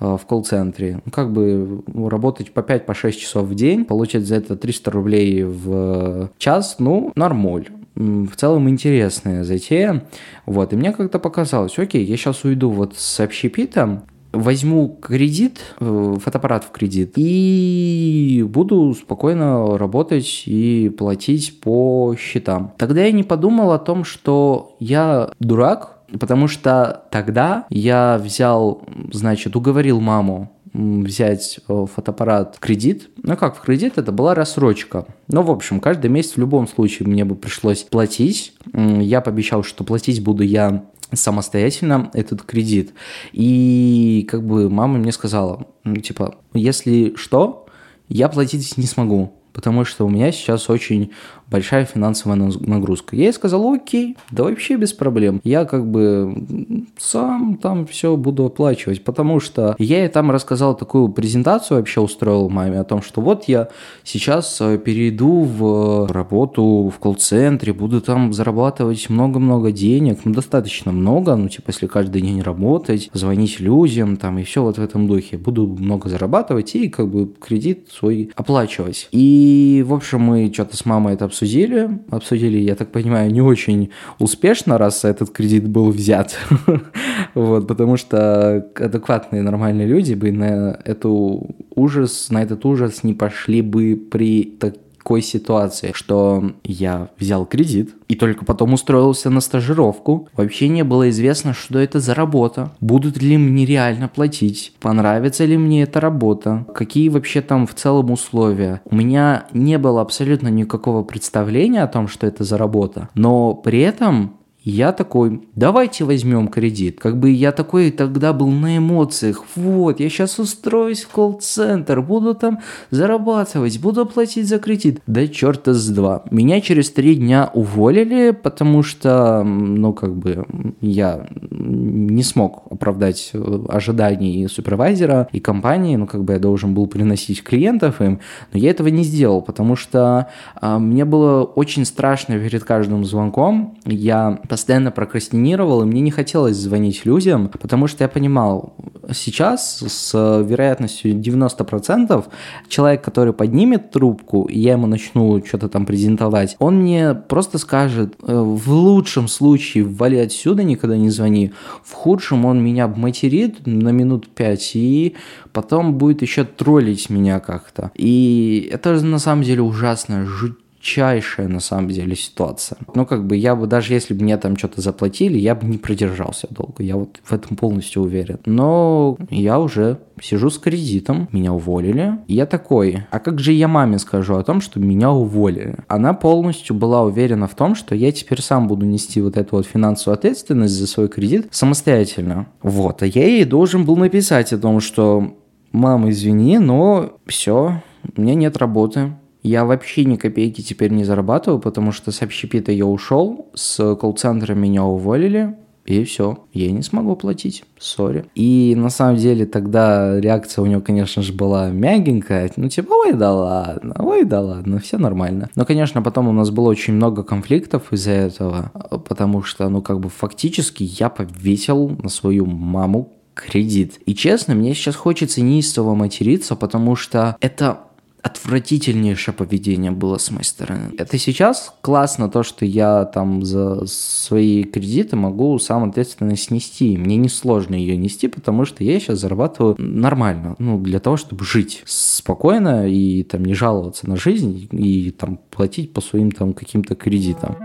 э, 0.02 0.18
в 0.20 0.26
колл-центре. 0.26 1.00
Ну, 1.06 1.12
как 1.12 1.32
бы 1.32 1.82
работать 2.10 2.52
по 2.52 2.60
5-6 2.60 2.86
по 2.86 3.12
часов 3.22 3.48
в 3.48 3.56
день, 3.56 3.86
получать 3.86 4.26
за 4.26 4.36
это 4.36 4.58
300 4.58 4.92
рублей 4.92 5.44
в 5.44 6.30
час, 6.38 6.76
ну, 6.80 7.14
нормуль 7.16 7.70
в 7.96 8.36
целом 8.36 8.70
интересная 8.70 9.44
затея. 9.44 10.06
Вот, 10.46 10.74
и 10.74 10.76
мне 10.76 10.92
как-то 10.92 11.20
показалось, 11.20 11.78
окей, 11.78 12.04
я 12.04 12.18
сейчас 12.18 12.44
уйду 12.44 12.70
вот 12.70 12.96
с 12.98 13.20
общепитом, 13.20 14.04
возьму 14.34 14.98
кредит, 15.02 15.60
э, 15.80 16.16
фотоаппарат 16.22 16.66
в 16.66 16.72
кредит, 16.72 17.14
и 17.16 18.46
буду 18.48 18.94
спокойно 18.94 19.78
работать 19.78 20.44
и 20.46 20.90
платить 20.90 21.62
по 21.62 22.16
счетам. 22.20 22.74
Тогда 22.78 23.06
я 23.06 23.12
не 23.12 23.24
подумал 23.24 23.72
о 23.72 23.80
том, 23.80 24.04
что 24.04 24.76
я 24.80 25.32
дурак, 25.40 26.00
потому 26.20 26.48
что 26.48 27.04
тогда 27.12 27.66
я 27.70 28.20
взял, 28.22 28.82
значит, 29.12 29.56
уговорил 29.56 30.02
маму 30.02 30.52
взять 30.74 31.60
э, 31.68 31.86
фотоаппарат 31.94 32.56
в 32.56 32.60
кредит. 32.60 33.10
Ну 33.22 33.38
как 33.38 33.56
в 33.56 33.62
кредит, 33.62 33.98
это 33.98 34.12
была 34.12 34.34
рассрочка. 34.34 35.06
Ну, 35.28 35.44
в 35.44 35.52
общем, 35.52 35.80
каждый 35.80 36.10
месяц 36.10 36.34
в 36.34 36.40
любом 36.40 36.68
случае 36.68 37.08
мне 37.08 37.26
бы 37.26 37.36
пришлось 37.36 37.84
платить. 37.84 38.54
Я 38.74 39.22
пообещал, 39.22 39.64
что 39.64 39.84
платить 39.84 40.24
буду 40.24 40.44
я 40.44 40.84
самостоятельно 41.16 42.10
этот 42.14 42.44
кредит. 42.44 42.94
И 43.32 44.28
как 44.30 44.46
бы 44.46 44.70
мама 44.70 44.98
мне 44.98 45.12
сказала, 45.12 45.68
ну, 45.84 45.96
типа, 45.98 46.36
если 46.54 47.16
что, 47.16 47.68
я 48.08 48.30
платить 48.30 48.78
не 48.78 48.86
смогу, 48.86 49.43
потому 49.54 49.86
что 49.86 50.06
у 50.06 50.10
меня 50.10 50.32
сейчас 50.32 50.70
очень 50.70 51.12
большая 51.54 51.86
финансовая 51.86 52.36
нагрузка. 52.36 53.16
Я 53.16 53.26
ей 53.26 53.34
сказал, 53.34 53.72
окей, 53.72 54.18
да 54.32 54.44
вообще 54.44 54.76
без 54.76 54.92
проблем. 54.92 55.40
Я 55.44 55.66
как 55.66 55.86
бы 55.86 56.86
сам 56.98 57.58
там 57.62 57.86
все 57.86 58.18
буду 58.18 58.46
оплачивать, 58.46 59.04
потому 59.04 59.40
что 59.40 59.76
я 59.78 60.00
ей 60.00 60.08
там 60.08 60.32
рассказал 60.32 60.76
такую 60.76 61.10
презентацию, 61.10 61.78
вообще 61.78 62.02
устроил 62.02 62.50
маме 62.50 62.80
о 62.80 62.84
том, 62.84 63.04
что 63.04 63.22
вот 63.22 63.44
я 63.44 63.70
сейчас 64.04 64.60
э, 64.62 64.80
перейду 64.80 65.44
в 65.44 66.12
работу 66.12 66.92
в 66.94 66.98
колл-центре, 66.98 67.72
буду 67.72 68.02
там 68.02 68.34
зарабатывать 68.34 69.08
много-много 69.12 69.72
денег, 69.72 70.22
ну 70.26 70.34
достаточно 70.34 70.92
много, 70.92 71.36
ну 71.36 71.50
типа 71.50 71.66
если 71.70 71.86
каждый 71.86 72.24
день 72.24 72.42
работать, 72.42 73.12
звонить 73.14 73.60
людям 73.60 74.18
там 74.18 74.40
и 74.40 74.44
все 74.44 74.64
вот 74.64 74.80
в 74.80 74.82
этом 74.82 75.08
духе. 75.08 75.38
Буду 75.38 75.68
много 75.68 76.10
зарабатывать 76.10 76.74
и 76.74 76.90
как 76.90 77.10
бы 77.10 77.28
кредит 77.28 77.90
свой 77.92 78.32
оплачивать. 78.36 79.08
И 79.12 79.43
в 79.86 79.94
общем 79.94 80.22
мы 80.22 80.52
что-то 80.54 80.78
с 80.78 80.86
мамой 80.86 81.14
это 81.14 81.26
обсудили. 81.26 82.00
Обсудили, 82.10 82.58
я 82.58 82.76
так 82.76 82.92
понимаю, 82.92 83.32
не 83.32 83.42
очень 83.42 83.90
успешно, 84.20 84.78
раз 84.78 85.06
этот 85.06 85.32
кредит 85.32 85.68
был 85.68 85.92
взят. 85.92 86.38
вот, 87.34 87.68
потому 87.68 87.98
что 87.98 88.70
адекватные 88.76 89.42
нормальные 89.42 89.88
люди 89.88 90.14
бы 90.14 90.32
на 90.32 90.80
эту 90.86 91.56
ужас, 91.76 92.28
на 92.30 92.44
этот 92.44 92.66
ужас 92.66 93.04
не 93.04 93.14
пошли 93.14 93.62
бы 93.62 93.96
при 93.96 94.44
так, 94.44 94.76
такой 95.04 95.22
ситуации, 95.22 95.92
что 95.94 96.54
я 96.64 97.10
взял 97.20 97.46
кредит 97.46 97.94
и 98.08 98.16
только 98.16 98.46
потом 98.46 98.74
устроился 98.74 99.30
на 99.30 99.42
стажировку. 99.42 100.30
Вообще 100.38 100.70
не 100.70 100.84
было 100.84 101.10
известно, 101.10 101.54
что 101.54 101.78
это 101.78 102.00
за 102.00 102.14
работа, 102.14 102.72
будут 102.80 103.22
ли 103.22 103.38
мне 103.38 103.66
реально 103.66 104.08
платить, 104.08 104.74
понравится 104.80 105.44
ли 105.44 105.58
мне 105.58 105.84
эта 105.84 106.00
работа, 106.00 106.66
какие 106.74 107.10
вообще 107.10 107.42
там 107.42 107.68
в 107.68 107.74
целом 107.74 108.12
условия. 108.12 108.82
У 108.86 108.96
меня 108.96 109.46
не 109.52 109.78
было 109.78 110.00
абсолютно 110.02 110.48
никакого 110.48 111.04
представления 111.04 111.84
о 111.84 111.88
том, 111.88 112.08
что 112.08 112.26
это 112.26 112.46
за 112.46 112.58
работа, 112.58 113.10
но 113.14 113.54
при 113.56 113.82
этом 113.82 114.38
я 114.64 114.94
такой, 114.94 115.42
давайте 115.56 116.06
возьмем 116.06 116.48
кредит. 116.48 117.00
Как 117.00 117.18
бы 117.18 117.30
я 117.32 117.52
такой 117.52 117.92
тогда 117.92 118.32
был 118.32 118.50
на 118.50 118.78
эмоциях. 118.78 119.44
Вот, 119.56 120.00
я 120.00 120.10
сейчас 120.10 120.40
устроюсь 120.40 121.04
в 121.04 121.10
колл-центр, 121.10 122.02
буду 122.02 122.34
там 122.34 122.60
зарабатывать, 122.90 123.80
буду 123.80 124.06
платить 124.06 124.48
за 124.48 124.60
кредит. 124.60 125.02
Да 125.06 125.28
черта 125.28 125.74
с 125.74 125.90
два. 125.90 126.24
Меня 126.32 126.62
через 126.62 126.90
три 126.92 127.16
дня 127.16 127.52
уволили, 127.54 128.32
потому 128.32 128.84
что, 128.84 129.44
ну, 129.44 129.94
как 129.94 130.16
бы, 130.16 130.46
я 130.80 131.28
не 131.52 132.24
смог 132.24 132.64
оправдать 132.72 133.32
э, 133.34 133.66
ожиданий 133.68 134.48
супервайзера 134.48 135.28
и 135.32 135.40
компании, 135.40 135.98
ну, 135.98 136.08
как 136.08 136.24
бы 136.24 136.34
я 136.34 136.40
должен 136.40 136.74
был 136.74 136.88
приносить 136.88 137.44
клиентов 137.44 138.02
им, 138.02 138.20
но 138.54 138.60
я 138.60 138.72
этого 138.72 138.88
не 138.88 139.04
сделал, 139.04 139.42
потому 139.42 139.76
что 139.76 140.28
а, 140.56 140.80
мне 140.80 141.04
было 141.04 141.44
очень 141.44 141.86
страшно 141.86 142.40
перед 142.40 142.64
каждым 142.64 143.04
звонком. 143.04 143.78
Я 143.86 144.40
постоянно 144.54 144.92
прокрастинировал, 144.92 145.82
и 145.82 145.86
мне 145.86 146.00
не 146.02 146.12
хотелось 146.12 146.58
звонить 146.58 147.06
людям, 147.06 147.50
потому 147.50 147.88
что 147.88 148.04
я 148.04 148.08
понимал, 148.08 148.76
сейчас 149.12 149.80
с 149.80 150.14
вероятностью 150.14 151.16
90% 151.20 152.24
человек, 152.68 153.04
который 153.04 153.34
поднимет 153.34 153.90
трубку, 153.90 154.44
и 154.44 154.60
я 154.60 154.74
ему 154.74 154.86
начну 154.86 155.44
что-то 155.44 155.70
там 155.70 155.88
презентовать, 155.88 156.56
он 156.60 156.82
мне 156.82 157.16
просто 157.16 157.58
скажет, 157.58 158.14
«Э, 158.22 158.42
в 158.42 158.72
лучшем 158.72 159.28
случае 159.28 159.86
вали 159.86 160.20
отсюда, 160.20 160.62
никогда 160.62 160.98
не 160.98 161.10
звони, 161.10 161.52
в 161.84 161.94
худшем 161.94 162.46
он 162.46 162.64
меня 162.64 162.88
материт 162.88 163.66
на 163.66 163.90
минут 163.90 164.28
пять, 164.36 164.76
и 164.76 165.16
потом 165.52 165.96
будет 165.96 166.22
еще 166.22 166.44
троллить 166.44 167.10
меня 167.10 167.40
как-то. 167.40 167.90
И 167.96 168.70
это 168.72 169.02
на 169.02 169.18
самом 169.18 169.44
деле 169.44 169.64
ужасно, 169.64 170.28
жуть 170.28 170.63
жутчайшая 170.84 171.48
на 171.48 171.60
самом 171.60 171.90
деле 171.90 172.16
ситуация. 172.16 172.78
Ну, 172.94 173.06
как 173.06 173.26
бы 173.26 173.38
я 173.38 173.56
бы, 173.56 173.68
даже 173.68 173.94
если 173.94 174.14
бы 174.14 174.24
мне 174.24 174.38
там 174.38 174.58
что-то 174.58 174.82
заплатили, 174.82 175.38
я 175.38 175.56
бы 175.56 175.66
не 175.66 175.78
продержался 175.78 176.48
долго. 176.50 176.84
Я 176.84 176.98
вот 176.98 177.20
в 177.24 177.32
этом 177.32 177.56
полностью 177.56 178.04
уверен. 178.04 178.40
Но 178.46 179.18
я 179.30 179.60
уже 179.60 180.00
сижу 180.22 180.50
с 180.50 180.60
кредитом, 180.60 181.30
меня 181.32 181.54
уволили. 181.54 182.20
И 182.28 182.36
я 182.36 182.46
такой, 182.46 183.06
а 183.12 183.20
как 183.20 183.40
же 183.40 183.54
я 183.54 183.68
маме 183.68 183.98
скажу 183.98 184.36
о 184.36 184.44
том, 184.44 184.62
что 184.62 184.80
меня 184.80 185.12
уволили? 185.12 185.78
Она 185.88 186.14
полностью 186.14 186.76
была 186.76 187.04
уверена 187.04 187.48
в 187.48 187.56
том, 187.56 187.76
что 187.76 187.96
я 187.96 188.12
теперь 188.12 188.42
сам 188.42 188.68
буду 188.68 188.86
нести 188.86 189.22
вот 189.22 189.38
эту 189.38 189.56
вот 189.58 189.66
финансовую 189.66 190.18
ответственность 190.18 190.74
за 190.74 190.88
свой 190.88 191.08
кредит 191.08 191.48
самостоятельно. 191.52 192.48
Вот, 192.62 193.02
а 193.02 193.06
я 193.06 193.26
ей 193.26 193.46
должен 193.46 193.86
был 193.86 193.96
написать 193.96 194.52
о 194.54 194.58
том, 194.58 194.82
что 194.82 195.36
мама, 195.72 196.10
извини, 196.10 196.60
но 196.60 197.18
все, 197.26 197.82
у 198.16 198.22
меня 198.22 198.36
нет 198.36 198.58
работы. 198.58 199.14
Я 199.44 199.66
вообще 199.66 200.06
ни 200.06 200.16
копейки 200.16 200.62
теперь 200.62 200.92
не 200.92 201.04
зарабатываю, 201.04 201.60
потому 201.60 201.92
что 201.92 202.12
с 202.12 202.22
общепита 202.22 202.72
я 202.72 202.86
ушел, 202.86 203.50
с 203.54 203.96
колл-центра 203.96 204.56
меня 204.56 204.84
уволили, 204.84 205.56
и 205.86 206.04
все, 206.06 206.46
я 206.54 206.72
не 206.72 206.82
смогу 206.82 207.18
платить, 207.18 207.66
сори. 207.78 208.26
И 208.36 208.74
на 208.78 208.90
самом 208.90 209.18
деле 209.18 209.46
тогда 209.46 210.18
реакция 210.20 210.62
у 210.62 210.66
него, 210.66 210.80
конечно 210.80 211.22
же, 211.22 211.34
была 211.34 211.70
мягенькая, 211.72 212.50
ну 212.56 212.70
типа, 212.70 212.94
ой, 212.94 213.14
да 213.14 213.34
ладно, 213.34 213.96
ой, 214.00 214.24
да 214.24 214.40
ладно, 214.40 214.80
все 214.80 214.98
нормально. 214.98 215.50
Но, 215.56 215.66
конечно, 215.66 216.02
потом 216.02 216.30
у 216.30 216.32
нас 216.32 216.50
было 216.52 216.70
очень 216.70 216.94
много 216.94 217.24
конфликтов 217.24 217.92
из-за 217.92 218.12
этого, 218.12 218.72
потому 219.06 219.44
что, 219.44 219.68
ну 219.68 219.82
как 219.82 220.00
бы 220.00 220.08
фактически 220.08 220.84
я 220.84 221.10
повесил 221.10 221.90
на 221.90 222.08
свою 222.08 222.46
маму 222.46 223.12
кредит. 223.34 224.00
И 224.06 224.16
честно, 224.16 224.56
мне 224.56 224.74
сейчас 224.74 224.96
хочется 224.96 225.42
неистово 225.42 225.96
материться, 225.96 226.56
потому 226.56 226.96
что 226.96 227.36
это 227.42 227.80
отвратительнейшее 228.24 229.36
поведение 229.36 229.92
было 229.92 230.18
с 230.18 230.32
моей 230.32 230.46
стороны. 230.46 230.94
Это 230.98 231.18
сейчас 231.18 231.74
классно 231.82 232.30
то, 232.30 232.42
что 232.42 232.66
я 232.66 233.04
там 233.04 233.44
за 233.44 233.86
свои 233.86 234.64
кредиты 234.64 235.18
могу 235.18 235.60
сам 235.60 235.90
ответственно 235.90 236.38
снести. 236.38 236.98
Мне 236.98 237.18
не 237.18 237.28
сложно 237.28 237.76
ее 237.76 237.98
нести, 237.98 238.30
потому 238.30 238.64
что 238.66 238.84
я 238.84 238.98
сейчас 239.00 239.20
зарабатываю 239.20 239.76
нормально, 239.78 240.56
ну, 240.58 240.80
для 240.80 241.00
того, 241.00 241.18
чтобы 241.18 241.44
жить 241.44 241.84
спокойно 241.86 242.88
и 242.88 243.24
там 243.24 243.44
не 243.44 243.54
жаловаться 243.54 244.10
на 244.10 244.16
жизнь 244.16 244.70
и 244.72 245.12
там 245.12 245.38
платить 245.52 245.92
по 245.92 246.00
своим 246.00 246.32
там 246.32 246.54
каким-то 246.54 246.96
кредитам. 246.96 247.58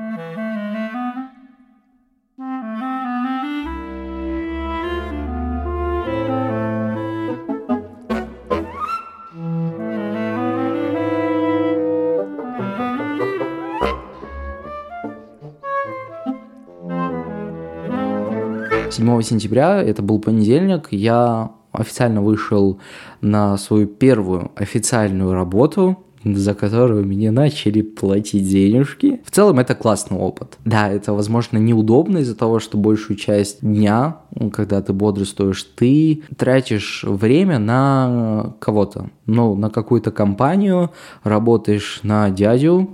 7 18.98 19.22
сентября, 19.22 19.80
это 19.80 20.02
был 20.02 20.18
понедельник, 20.18 20.88
я 20.90 21.52
официально 21.70 22.20
вышел 22.20 22.80
на 23.20 23.56
свою 23.56 23.86
первую 23.86 24.50
официальную 24.56 25.34
работу 25.34 25.98
за 26.24 26.52
которую 26.52 27.06
мне 27.06 27.30
начали 27.30 27.80
платить 27.80 28.48
денежки. 28.48 29.20
В 29.24 29.30
целом 29.30 29.60
это 29.60 29.76
классный 29.76 30.18
опыт. 30.18 30.58
Да, 30.64 30.90
это, 30.90 31.12
возможно, 31.12 31.58
неудобно 31.58 32.18
из-за 32.18 32.34
того, 32.34 32.58
что 32.58 32.76
большую 32.76 33.16
часть 33.16 33.60
дня, 33.60 34.16
когда 34.52 34.82
ты 34.82 34.92
бодрствуешь, 34.92 35.62
ты 35.62 36.22
тратишь 36.36 37.04
время 37.04 37.58
на 37.58 38.54
кого-то, 38.60 39.10
ну, 39.26 39.54
на 39.54 39.70
какую-то 39.70 40.10
компанию, 40.10 40.90
работаешь 41.22 42.00
на 42.02 42.30
дядю, 42.30 42.90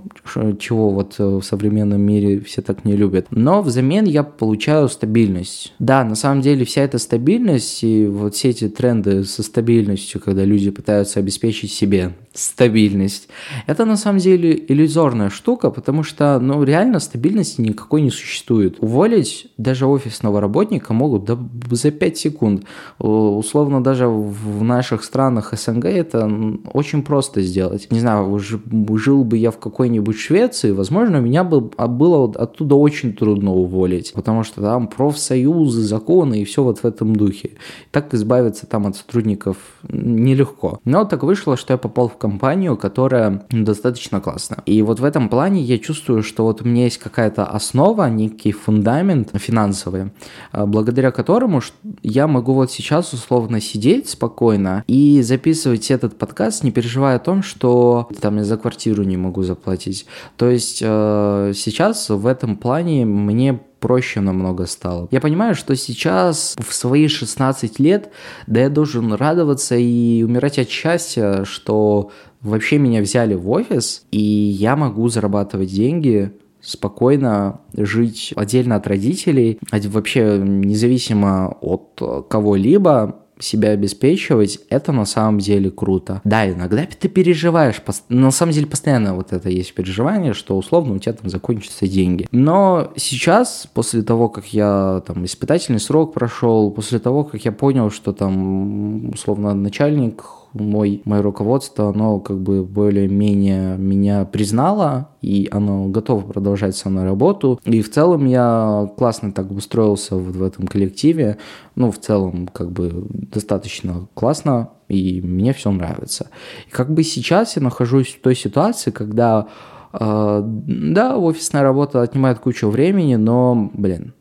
чего 0.59 0.89
вот 0.89 1.17
в 1.19 1.41
современном 1.41 2.01
мире 2.01 2.39
все 2.39 2.61
так 2.61 2.85
не 2.85 2.95
любят. 2.95 3.27
Но 3.31 3.61
взамен 3.61 4.05
я 4.05 4.23
получаю 4.23 4.89
стабильность. 4.89 5.73
Да, 5.79 6.03
на 6.03 6.15
самом 6.15 6.41
деле 6.41 6.65
вся 6.65 6.81
эта 6.81 6.97
стабильность 6.97 7.83
и 7.83 8.05
вот 8.07 8.35
все 8.35 8.49
эти 8.49 8.69
тренды 8.69 9.23
со 9.23 9.43
стабильностью, 9.43 10.21
когда 10.21 10.43
люди 10.43 10.71
пытаются 10.71 11.19
обеспечить 11.19 11.71
себе 11.71 12.13
стабильность. 12.33 13.29
Это 13.65 13.85
на 13.85 13.95
самом 13.95 14.19
деле 14.19 14.63
иллюзорная 14.67 15.29
штука, 15.29 15.69
потому 15.69 16.03
что, 16.03 16.39
ну, 16.39 16.63
реально 16.63 16.99
стабильности 16.99 17.61
никакой 17.61 18.01
не 18.01 18.09
существует. 18.09 18.77
Уволить 18.79 19.47
даже 19.57 19.85
офисного 19.85 20.41
работника 20.41 20.93
могут 20.93 21.24
да, 21.25 21.37
за 21.71 21.91
5 21.91 22.17
секунд. 22.17 22.63
Условно, 22.99 23.83
даже 23.83 24.07
в 24.07 24.63
наших 24.63 25.03
странах 25.03 25.53
СНГ 25.53 25.85
это 25.85 26.29
очень 26.73 27.03
просто 27.03 27.41
сделать. 27.41 27.87
Не 27.91 27.99
знаю, 27.99 28.39
жил 28.39 29.23
бы 29.23 29.37
я 29.37 29.51
в 29.51 29.57
какой-нибудь 29.57 30.17
Швеции, 30.17 30.71
возможно, 30.71 31.17
меня 31.17 31.43
бы 31.43 31.71
а, 31.77 31.87
было 31.87 32.31
оттуда 32.35 32.75
очень 32.75 33.13
трудно 33.13 33.51
уволить, 33.51 34.13
потому 34.13 34.43
что 34.43 34.61
там 34.61 34.87
профсоюзы, 34.87 35.81
законы 35.81 36.41
и 36.41 36.45
все 36.45 36.63
вот 36.63 36.79
в 36.79 36.85
этом 36.85 37.15
духе. 37.15 37.51
Так 37.91 38.13
избавиться 38.13 38.65
там 38.65 38.87
от 38.87 38.95
сотрудников 38.95 39.57
нелегко. 39.89 40.79
Но 40.85 41.05
так 41.05 41.23
вышло, 41.23 41.57
что 41.57 41.73
я 41.73 41.77
попал 41.77 42.09
в 42.09 42.17
компанию, 42.17 42.77
которая 42.77 43.45
достаточно 43.49 44.21
классная. 44.21 44.59
И 44.65 44.81
вот 44.81 44.99
в 44.99 45.03
этом 45.03 45.29
плане 45.29 45.61
я 45.61 45.77
чувствую, 45.77 46.23
что 46.23 46.43
вот 46.43 46.61
у 46.61 46.65
меня 46.65 46.85
есть 46.85 46.97
какая-то 46.97 47.45
основа, 47.45 48.09
некий 48.09 48.51
фундамент 48.51 49.31
финансовый, 49.35 50.11
а, 50.51 50.65
благодаря 50.65 51.11
которому 51.15 51.61
я 52.03 52.27
могу 52.27 52.53
вот 52.53 52.71
сейчас 52.71 53.13
условно 53.13 53.61
сидеть 53.61 54.09
спокойно 54.09 54.83
и 54.85 55.21
записывать 55.21 55.89
этот 55.89 56.17
подкаст, 56.17 56.63
не 56.63 56.71
переживая 56.71 57.15
о 57.15 57.19
том, 57.19 57.41
что 57.41 58.09
там 58.21 58.37
я 58.37 58.43
за 58.43 58.57
квартиру 58.57 59.03
не 59.03 59.15
могу 59.15 59.43
заплатить. 59.43 60.05
То 60.35 60.49
есть 60.49 60.79
э, 60.83 61.53
сейчас 61.55 62.09
в 62.09 62.27
этом 62.27 62.57
плане 62.57 63.05
мне 63.05 63.61
проще 63.79 64.19
намного 64.19 64.65
стало. 64.65 65.07
Я 65.11 65.21
понимаю, 65.21 65.55
что 65.55 65.75
сейчас 65.75 66.55
в 66.59 66.73
свои 66.73 67.07
16 67.07 67.79
лет, 67.79 68.11
да 68.47 68.61
я 68.61 68.69
должен 68.69 69.13
радоваться 69.13 69.75
и 69.75 70.23
умирать 70.23 70.59
от 70.59 70.69
счастья, 70.69 71.45
что 71.45 72.11
вообще 72.41 72.77
меня 72.77 73.01
взяли 73.01 73.35
в 73.35 73.49
офис, 73.49 74.05
и 74.11 74.19
я 74.19 74.75
могу 74.75 75.07
зарабатывать 75.07 75.71
деньги 75.71 76.33
спокойно 76.65 77.61
жить 77.75 78.33
отдельно 78.35 78.75
от 78.75 78.87
родителей, 78.87 79.59
вообще 79.71 80.39
независимо 80.39 81.57
от 81.61 82.01
кого-либо, 82.27 83.21
себя 83.39 83.71
обеспечивать, 83.71 84.59
это 84.69 84.91
на 84.91 85.05
самом 85.05 85.39
деле 85.39 85.69
круто. 85.69 86.21
Да, 86.23 86.49
иногда 86.49 86.85
ты 86.85 87.09
переживаешь, 87.09 87.81
на 88.09 88.31
самом 88.31 88.53
деле 88.53 88.67
постоянно 88.67 89.13
вот 89.13 89.33
это 89.33 89.49
есть 89.49 89.73
переживание, 89.73 90.33
что 90.33 90.57
условно 90.57 90.95
у 90.95 90.99
тебя 90.99 91.13
там 91.13 91.29
закончатся 91.29 91.87
деньги. 91.87 92.27
Но 92.31 92.93
сейчас, 92.95 93.67
после 93.73 94.03
того, 94.03 94.29
как 94.29 94.47
я 94.53 95.03
там 95.05 95.25
испытательный 95.25 95.79
срок 95.79 96.13
прошел, 96.13 96.71
после 96.71 96.99
того, 96.99 97.23
как 97.25 97.43
я 97.43 97.51
понял, 97.51 97.91
что 97.91 98.13
там 98.13 99.09
условно 99.09 99.53
начальник 99.53 100.23
мой, 100.55 101.01
мое 101.05 101.21
руководство, 101.21 101.89
оно 101.89 102.19
как 102.19 102.39
бы 102.39 102.63
более-менее 102.63 103.77
меня 103.77 104.25
признало, 104.25 105.09
и 105.21 105.47
оно 105.51 105.87
готово 105.87 106.21
продолжать 106.21 106.75
со 106.75 106.89
мной 106.89 107.03
работу. 107.05 107.59
И 107.65 107.81
в 107.81 107.91
целом 107.91 108.25
я 108.25 108.89
классно 108.97 109.31
так 109.31 109.51
устроился 109.51 110.15
вот 110.15 110.35
в 110.35 110.43
этом 110.43 110.67
коллективе. 110.67 111.37
Ну, 111.75 111.91
в 111.91 111.99
целом, 111.99 112.47
как 112.47 112.71
бы 112.71 113.05
достаточно 113.09 114.07
классно, 114.13 114.69
и 114.87 115.21
мне 115.21 115.53
все 115.53 115.71
нравится. 115.71 116.29
И 116.67 116.71
как 116.71 116.93
бы 116.93 117.03
сейчас 117.03 117.57
я 117.57 117.61
нахожусь 117.61 118.13
в 118.15 118.21
той 118.21 118.35
ситуации, 118.35 118.91
когда 118.91 119.47
э, 119.93 120.41
да, 120.45 121.17
офисная 121.17 121.63
работа 121.63 122.01
отнимает 122.01 122.39
кучу 122.39 122.69
времени, 122.69 123.15
но, 123.15 123.71
блин, 123.73 124.13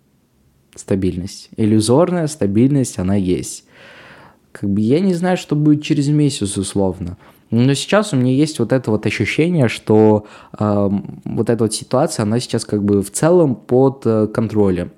стабильность. 0.75 1.51
Иллюзорная 1.57 2.27
стабильность, 2.27 2.99
она 2.99 3.15
есть. 3.15 3.65
Как 4.55 4.71
бы 4.71 4.81
я 4.81 5.01
не 5.01 5.15
знаю, 5.15 5.37
что 5.37 5.57
будет 5.57 5.83
через 5.83 6.07
месяц 6.07 6.57
условно. 6.57 7.17
Но 7.51 7.75
сейчас 7.75 8.13
у 8.13 8.17
меня 8.17 8.33
есть 8.33 8.61
вот 8.61 8.73
это 8.73 8.93
вот 8.93 9.05
ощущение, 9.05 9.69
что 9.69 10.27
э, 10.57 10.91
вот 11.25 11.51
эта 11.51 11.65
вот 11.65 11.75
ситуация, 11.75 12.23
она 12.23 12.39
сейчас 12.39 12.65
как 12.65 12.85
бы 12.85 13.03
в 13.03 13.11
целом 13.11 13.57
под 13.57 14.03
э, 14.07 14.29
контролем. 14.29 14.93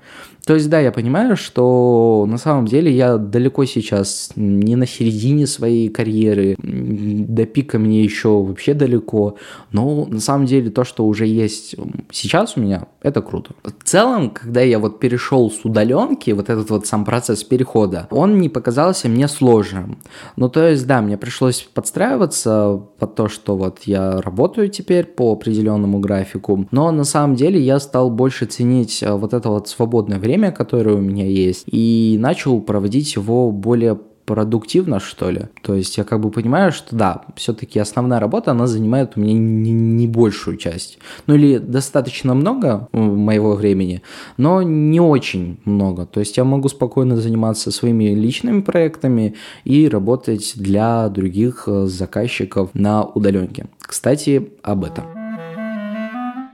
То 0.46 0.54
есть, 0.54 0.70
да, 0.70 0.78
я 0.78 0.92
понимаю, 0.92 1.36
что 1.36 2.24
на 2.28 2.38
самом 2.38 2.66
деле 2.66 2.92
я 2.92 3.16
далеко 3.16 3.64
сейчас 3.64 4.30
не 4.36 4.76
на 4.76 4.86
середине 4.86 5.46
своей 5.46 5.88
карьеры, 5.88 6.54
до 6.62 7.46
пика 7.46 7.80
мне 7.80 8.04
еще 8.04 8.28
вообще 8.28 8.74
далеко, 8.74 9.38
но 9.72 10.04
на 10.04 10.20
самом 10.20 10.46
деле 10.46 10.70
то, 10.70 10.84
что 10.84 11.04
уже 11.04 11.26
есть 11.26 11.74
сейчас 12.12 12.56
у 12.56 12.60
меня, 12.60 12.86
это 13.06 13.22
круто. 13.22 13.54
В 13.64 13.84
целом, 13.84 14.30
когда 14.30 14.60
я 14.60 14.78
вот 14.78 15.00
перешел 15.00 15.50
с 15.50 15.64
удаленки, 15.64 16.30
вот 16.30 16.48
этот 16.48 16.70
вот 16.70 16.86
сам 16.86 17.04
процесс 17.04 17.44
перехода, 17.44 18.06
он 18.10 18.38
не 18.38 18.48
показался 18.48 19.08
мне 19.08 19.28
сложным. 19.28 19.98
Ну, 20.36 20.48
то 20.48 20.68
есть, 20.68 20.86
да, 20.86 21.00
мне 21.00 21.16
пришлось 21.16 21.62
подстраиваться 21.74 22.80
под 22.98 23.14
то, 23.14 23.28
что 23.28 23.56
вот 23.56 23.80
я 23.84 24.20
работаю 24.20 24.68
теперь 24.68 25.04
по 25.04 25.32
определенному 25.32 25.98
графику, 25.98 26.66
но 26.70 26.90
на 26.92 27.04
самом 27.04 27.36
деле 27.36 27.60
я 27.60 27.80
стал 27.80 28.10
больше 28.10 28.46
ценить 28.46 29.02
э, 29.02 29.12
вот 29.12 29.34
это 29.34 29.48
вот 29.48 29.68
свободное 29.68 30.18
время, 30.18 30.36
время, 30.36 30.52
которое 30.52 30.96
у 30.96 31.00
меня 31.00 31.26
есть, 31.26 31.64
и 31.66 32.16
начал 32.20 32.60
проводить 32.60 33.16
его 33.16 33.50
более 33.50 33.98
продуктивно, 34.26 35.00
что 35.00 35.30
ли. 35.30 35.42
То 35.62 35.74
есть 35.74 35.96
я 35.96 36.04
как 36.04 36.20
бы 36.20 36.30
понимаю, 36.30 36.72
что 36.72 36.94
да, 36.94 37.22
все-таки 37.36 37.78
основная 37.78 38.20
работа, 38.20 38.50
она 38.50 38.66
занимает 38.66 39.12
у 39.16 39.20
меня 39.20 39.32
не, 39.34 39.72
не 39.72 40.06
большую 40.06 40.56
часть. 40.56 40.98
Ну 41.26 41.34
или 41.34 41.58
достаточно 41.58 42.34
много 42.34 42.88
моего 42.92 43.54
времени, 43.54 44.02
но 44.36 44.62
не 44.62 45.00
очень 45.00 45.58
много. 45.64 46.06
То 46.06 46.20
есть 46.20 46.36
я 46.36 46.44
могу 46.44 46.68
спокойно 46.68 47.16
заниматься 47.16 47.70
своими 47.70 48.14
личными 48.14 48.60
проектами 48.60 49.36
и 49.64 49.88
работать 49.88 50.52
для 50.56 51.08
других 51.08 51.64
э, 51.66 51.86
заказчиков 51.86 52.70
на 52.74 53.04
удаленке. 53.04 53.66
Кстати, 53.80 54.50
об 54.62 54.84
этом. 54.84 55.15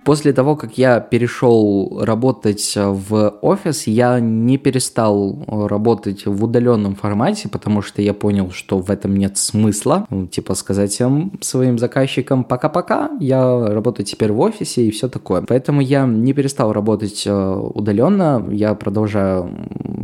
После 0.04 0.32
того, 0.32 0.56
как 0.56 0.78
я 0.78 1.00
перешел 1.00 2.00
работать 2.02 2.72
в 2.76 3.38
офис, 3.40 3.86
я 3.86 4.18
не 4.20 4.58
перестал 4.58 5.44
работать 5.46 6.26
в 6.26 6.44
удаленном 6.44 6.96
формате, 6.96 7.48
потому 7.48 7.82
что 7.82 8.02
я 8.02 8.12
понял, 8.12 8.50
что 8.50 8.78
в 8.78 8.90
этом 8.90 9.16
нет 9.16 9.36
смысла. 9.36 10.06
Ну, 10.10 10.26
типа 10.26 10.54
сказать 10.54 11.00
своим 11.40 11.78
заказчикам 11.78 12.44
пока-пока, 12.44 13.10
я 13.20 13.66
работаю 13.66 14.04
теперь 14.04 14.32
в 14.32 14.40
офисе 14.40 14.86
и 14.86 14.90
все 14.90 15.08
такое. 15.08 15.42
Поэтому 15.42 15.80
я 15.80 16.04
не 16.06 16.32
перестал 16.32 16.72
работать 16.72 17.22
э, 17.26 17.70
удаленно, 17.74 18.46
я 18.50 18.74
продолжаю 18.74 19.50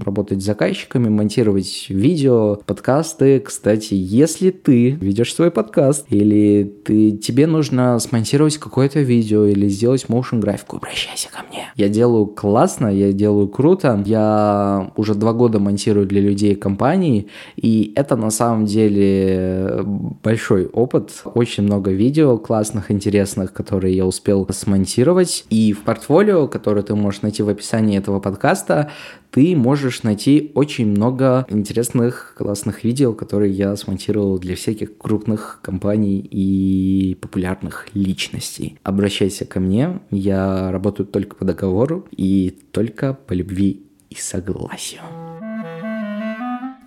работать 0.05 0.41
с 0.43 0.47
заказчиками, 0.47 1.09
монтировать 1.09 1.87
видео, 1.89 2.57
подкасты. 2.67 3.41
Кстати, 3.41 3.95
если 3.95 4.51
ты 4.51 4.91
ведешь 4.91 5.35
свой 5.35 5.51
подкаст 5.51 6.07
или 6.09 6.65
ты, 6.85 7.13
тебе 7.13 7.47
нужно 7.47 7.99
смонтировать 7.99 8.59
какое-то 8.59 9.01
видео 9.01 9.45
или 9.45 9.69
сделать 9.69 9.88
сделать 9.89 10.05
motion 10.09 10.41
графику, 10.41 10.77
обращайся 10.77 11.29
ко 11.31 11.39
мне. 11.49 11.73
Я 11.75 11.89
делаю 11.89 12.27
классно, 12.27 12.89
я 12.89 13.13
делаю 13.13 13.49
круто. 13.49 14.03
Я 14.05 14.91
уже 14.97 15.15
два 15.15 15.33
года 15.33 15.59
монтирую 15.59 16.07
для 16.07 16.21
людей 16.21 16.55
компании, 16.55 17.29
и 17.57 17.93
это 17.97 18.17
на 18.17 18.31
самом 18.31 18.67
деле 18.67 19.83
большой 20.23 20.67
опыт. 20.67 21.23
Очень 21.35 21.65
много 21.65 21.91
видео 21.91 22.37
классных, 22.39 22.91
интересных, 22.91 23.53
которые 23.53 23.97
я 23.97 24.05
успел 24.05 24.47
смонтировать. 24.51 25.47
И 25.51 25.73
в 25.73 25.83
портфолио, 25.83 26.49
которое 26.49 26.83
ты 26.83 26.95
можешь 26.95 27.23
найти 27.23 27.43
в 27.43 27.49
описании 27.49 27.99
этого 27.99 28.21
подкаста, 28.21 28.91
ты 29.31 29.55
можешь 29.57 30.03
найти 30.03 30.51
очень 30.55 30.87
много 30.87 31.47
интересных, 31.49 32.35
классных 32.37 32.85
видео, 32.85 33.13
которые 33.13 33.53
я 33.53 33.77
смонтировал 33.77 34.39
для 34.39 34.57
всяких 34.57 34.97
крупных 34.97 35.61
компаний 35.63 36.19
и 36.19 37.17
популярных 37.21 37.89
личностей. 37.95 38.79
Обращайся 38.83 39.45
ко 39.45 39.61
мне, 39.61 40.01
я 40.11 40.71
работаю 40.73 41.07
только 41.07 41.37
по 41.37 41.45
договору 41.45 42.07
и 42.11 42.57
только 42.73 43.15
по 43.15 43.33
любви 43.33 43.83
и 44.11 44.15
согласию. 44.15 45.03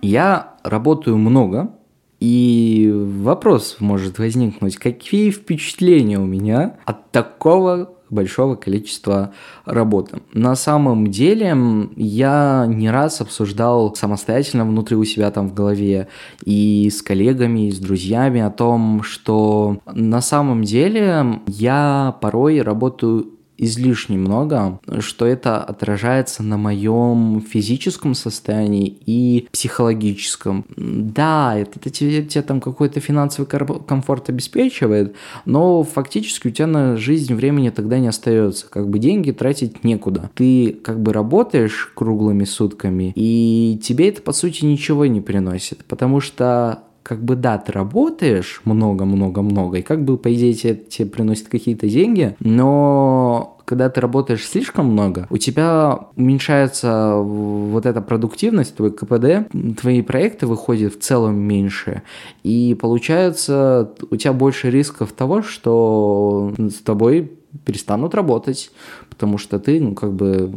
Я 0.02 0.56
работаю 0.64 1.16
много, 1.16 1.70
и 2.18 2.92
вопрос 2.92 3.76
может 3.80 4.18
возникнуть, 4.18 4.76
какие 4.76 5.30
впечатления 5.30 6.18
у 6.18 6.26
меня 6.26 6.76
от 6.84 7.10
такого 7.10 7.94
большого 8.12 8.54
количества 8.54 9.32
работы. 9.64 10.20
На 10.32 10.54
самом 10.54 11.08
деле 11.08 11.56
я 11.96 12.66
не 12.68 12.90
раз 12.90 13.20
обсуждал 13.20 13.94
самостоятельно 13.94 14.64
внутри 14.64 14.96
у 14.96 15.04
себя 15.04 15.30
там 15.30 15.48
в 15.48 15.54
голове 15.54 16.08
и 16.44 16.90
с 16.90 17.02
коллегами, 17.02 17.68
и 17.68 17.72
с 17.72 17.78
друзьями 17.78 18.40
о 18.40 18.50
том, 18.50 19.02
что 19.02 19.78
на 19.86 20.20
самом 20.20 20.62
деле 20.62 21.40
я 21.46 22.16
порой 22.20 22.60
работаю 22.60 23.30
излишне 23.62 24.18
много, 24.18 24.80
что 24.98 25.24
это 25.24 25.62
отражается 25.62 26.42
на 26.42 26.56
моем 26.56 27.40
физическом 27.40 28.14
состоянии 28.14 28.96
и 29.06 29.48
психологическом. 29.52 30.64
Да, 30.76 31.56
это, 31.56 31.78
это 31.78 31.90
тебе, 31.90 32.24
тебе 32.24 32.42
там 32.42 32.60
какой-то 32.60 33.00
финансовый 33.00 33.46
комфорт 33.46 34.28
обеспечивает, 34.28 35.14
но 35.44 35.84
фактически 35.84 36.48
у 36.48 36.50
тебя 36.50 36.66
на 36.66 36.96
жизнь 36.96 37.34
времени 37.34 37.70
тогда 37.70 37.98
не 37.98 38.08
остается. 38.08 38.66
Как 38.68 38.88
бы 38.88 38.98
деньги 38.98 39.30
тратить 39.30 39.84
некуда. 39.84 40.30
Ты 40.34 40.72
как 40.72 41.00
бы 41.00 41.12
работаешь 41.12 41.92
круглыми 41.94 42.44
сутками, 42.44 43.12
и 43.14 43.80
тебе 43.82 44.08
это 44.08 44.22
по 44.22 44.32
сути 44.32 44.64
ничего 44.64 45.06
не 45.06 45.20
приносит, 45.20 45.84
потому 45.84 46.20
что 46.20 46.82
как 47.02 47.22
бы 47.24 47.36
да, 47.36 47.58
ты 47.58 47.72
работаешь 47.72 48.60
много-много-много, 48.64 49.78
и 49.78 49.82
как 49.82 50.04
бы, 50.04 50.16
по 50.16 50.32
идее, 50.32 50.54
тебе, 50.54 50.74
тебе 50.76 51.08
приносит 51.08 51.48
какие-то 51.48 51.88
деньги, 51.88 52.36
но 52.40 53.58
когда 53.64 53.88
ты 53.88 54.00
работаешь 54.00 54.46
слишком 54.46 54.86
много, 54.86 55.26
у 55.30 55.38
тебя 55.38 56.08
уменьшается 56.16 57.16
вот 57.16 57.86
эта 57.86 58.00
продуктивность, 58.02 58.76
твой 58.76 58.92
КПД, 58.92 59.50
твои 59.80 60.02
проекты 60.02 60.46
выходят 60.46 60.94
в 60.94 61.00
целом 61.00 61.36
меньше, 61.36 62.02
и 62.42 62.76
получается 62.78 63.92
у 64.10 64.16
тебя 64.16 64.32
больше 64.32 64.70
рисков 64.70 65.12
того, 65.12 65.42
что 65.42 66.52
с 66.58 66.82
тобой 66.82 67.32
перестанут 67.64 68.14
работать, 68.14 68.70
потому 69.08 69.38
что 69.38 69.58
ты, 69.58 69.80
ну, 69.80 69.94
как 69.94 70.12
бы 70.12 70.50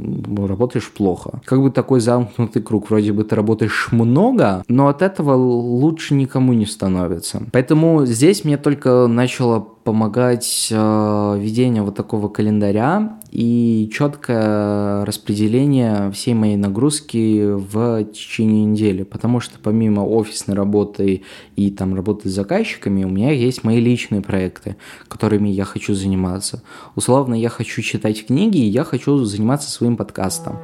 работаешь 0.47 0.89
плохо. 0.91 1.41
Как 1.45 1.61
бы 1.61 1.71
такой 1.71 1.99
замкнутый 1.99 2.61
круг. 2.61 2.89
Вроде 2.89 3.11
бы 3.11 3.23
ты 3.23 3.35
работаешь 3.35 3.89
много, 3.91 4.63
но 4.67 4.87
от 4.87 5.01
этого 5.01 5.35
лучше 5.35 6.13
никому 6.15 6.53
не 6.53 6.65
становится. 6.65 7.43
Поэтому 7.51 8.05
здесь 8.05 8.45
мне 8.45 8.57
только 8.57 9.07
начало 9.07 9.59
помогать 9.59 10.69
э, 10.71 11.37
ведение 11.39 11.83
вот 11.83 11.95
такого 11.95 12.27
календаря 12.27 13.19
и 13.35 13.89
четкое 13.91 15.03
распределение 15.03 16.09
всей 16.11 16.33
моей 16.33 16.55
нагрузки 16.55 17.43
в 17.43 18.05
течение 18.05 18.63
недели, 18.63 19.03
потому 19.03 19.41
что 19.41 19.59
помимо 19.61 20.01
офисной 20.01 20.55
работы 20.55 21.23
и 21.57 21.69
там 21.69 21.95
работы 21.95 22.29
с 22.29 22.31
заказчиками, 22.31 23.03
у 23.03 23.09
меня 23.09 23.31
есть 23.31 23.65
мои 23.65 23.81
личные 23.81 24.21
проекты, 24.21 24.77
которыми 25.09 25.49
я 25.49 25.65
хочу 25.65 25.93
заниматься. 25.95 26.63
Условно, 26.95 27.33
я 27.33 27.49
хочу 27.49 27.81
читать 27.81 28.25
книги, 28.25 28.59
и 28.59 28.69
я 28.69 28.85
хочу 28.85 29.17
заниматься 29.25 29.69
своим 29.69 29.97
подкастом. 29.97 30.57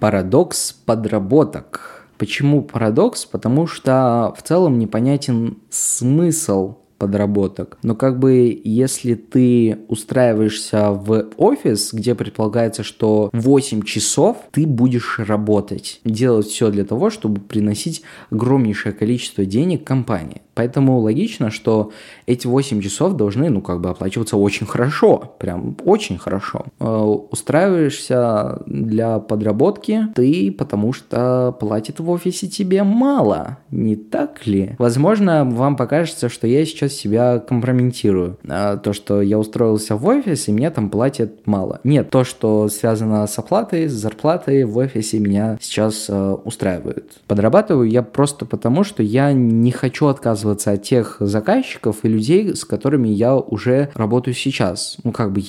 Парадокс 0.00 0.72
подработок. 0.72 2.04
Почему 2.18 2.62
парадокс? 2.62 3.26
Потому 3.26 3.68
что 3.68 4.34
в 4.36 4.42
целом 4.42 4.80
непонятен 4.80 5.58
смысл 5.70 6.81
подработок. 7.02 7.78
Но 7.82 7.96
как 7.96 8.20
бы 8.20 8.60
если 8.62 9.14
ты 9.14 9.80
устраиваешься 9.88 10.90
в 10.90 11.30
офис, 11.36 11.92
где 11.92 12.14
предполагается, 12.14 12.84
что 12.84 13.28
8 13.32 13.82
часов 13.82 14.36
ты 14.52 14.68
будешь 14.68 15.18
работать, 15.18 16.00
делать 16.04 16.46
все 16.46 16.70
для 16.70 16.84
того, 16.84 17.10
чтобы 17.10 17.40
приносить 17.40 18.02
огромнейшее 18.30 18.92
количество 18.92 19.44
денег 19.44 19.82
компании. 19.82 20.42
Поэтому 20.54 20.98
логично, 20.98 21.50
что 21.50 21.92
эти 22.26 22.46
8 22.46 22.80
часов 22.82 23.14
должны, 23.14 23.48
ну, 23.48 23.62
как 23.62 23.80
бы 23.80 23.88
оплачиваться 23.88 24.36
очень 24.36 24.66
хорошо, 24.66 25.34
прям 25.38 25.76
очень 25.84 26.18
хорошо. 26.18 26.66
Э, 26.78 26.86
устраиваешься 27.30 28.62
для 28.66 29.18
подработки 29.18 30.08
ты, 30.14 30.54
потому 30.56 30.92
что 30.92 31.56
платит 31.58 32.00
в 32.00 32.10
офисе 32.10 32.48
тебе 32.48 32.84
мало, 32.84 33.58
не 33.70 33.96
так 33.96 34.46
ли? 34.46 34.76
Возможно, 34.78 35.44
вам 35.44 35.76
покажется, 35.76 36.28
что 36.28 36.46
я 36.46 36.64
сейчас 36.66 36.91
себя 36.96 37.38
компрометирую. 37.38 38.38
А 38.48 38.76
то, 38.76 38.92
что 38.92 39.22
я 39.22 39.38
устроился 39.38 39.96
в 39.96 40.06
офис, 40.06 40.48
и 40.48 40.52
мне 40.52 40.70
там 40.70 40.90
платят 40.90 41.46
мало. 41.46 41.80
Нет, 41.84 42.10
то, 42.10 42.24
что 42.24 42.68
связано 42.68 43.26
с 43.26 43.38
оплатой, 43.38 43.88
с 43.88 43.92
зарплатой 43.92 44.64
в 44.64 44.76
офисе 44.76 45.18
меня 45.18 45.58
сейчас 45.60 46.06
э, 46.08 46.36
устраивает. 46.44 47.20
Подрабатываю 47.26 47.88
я 47.88 48.02
просто 48.02 48.44
потому, 48.44 48.84
что 48.84 49.02
я 49.02 49.32
не 49.32 49.70
хочу 49.70 50.06
отказываться 50.06 50.72
от 50.72 50.82
тех 50.82 51.16
заказчиков 51.20 51.98
и 52.02 52.08
людей, 52.08 52.54
с 52.54 52.64
которыми 52.64 53.08
я 53.08 53.36
уже 53.36 53.90
работаю 53.94 54.34
сейчас. 54.34 54.96
Ну, 55.04 55.12
как 55.12 55.32
бы, 55.32 55.42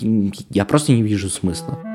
я 0.50 0.66
просто 0.66 0.92
не 0.92 1.04
вижу 1.04 1.30
смысла. 1.30 1.93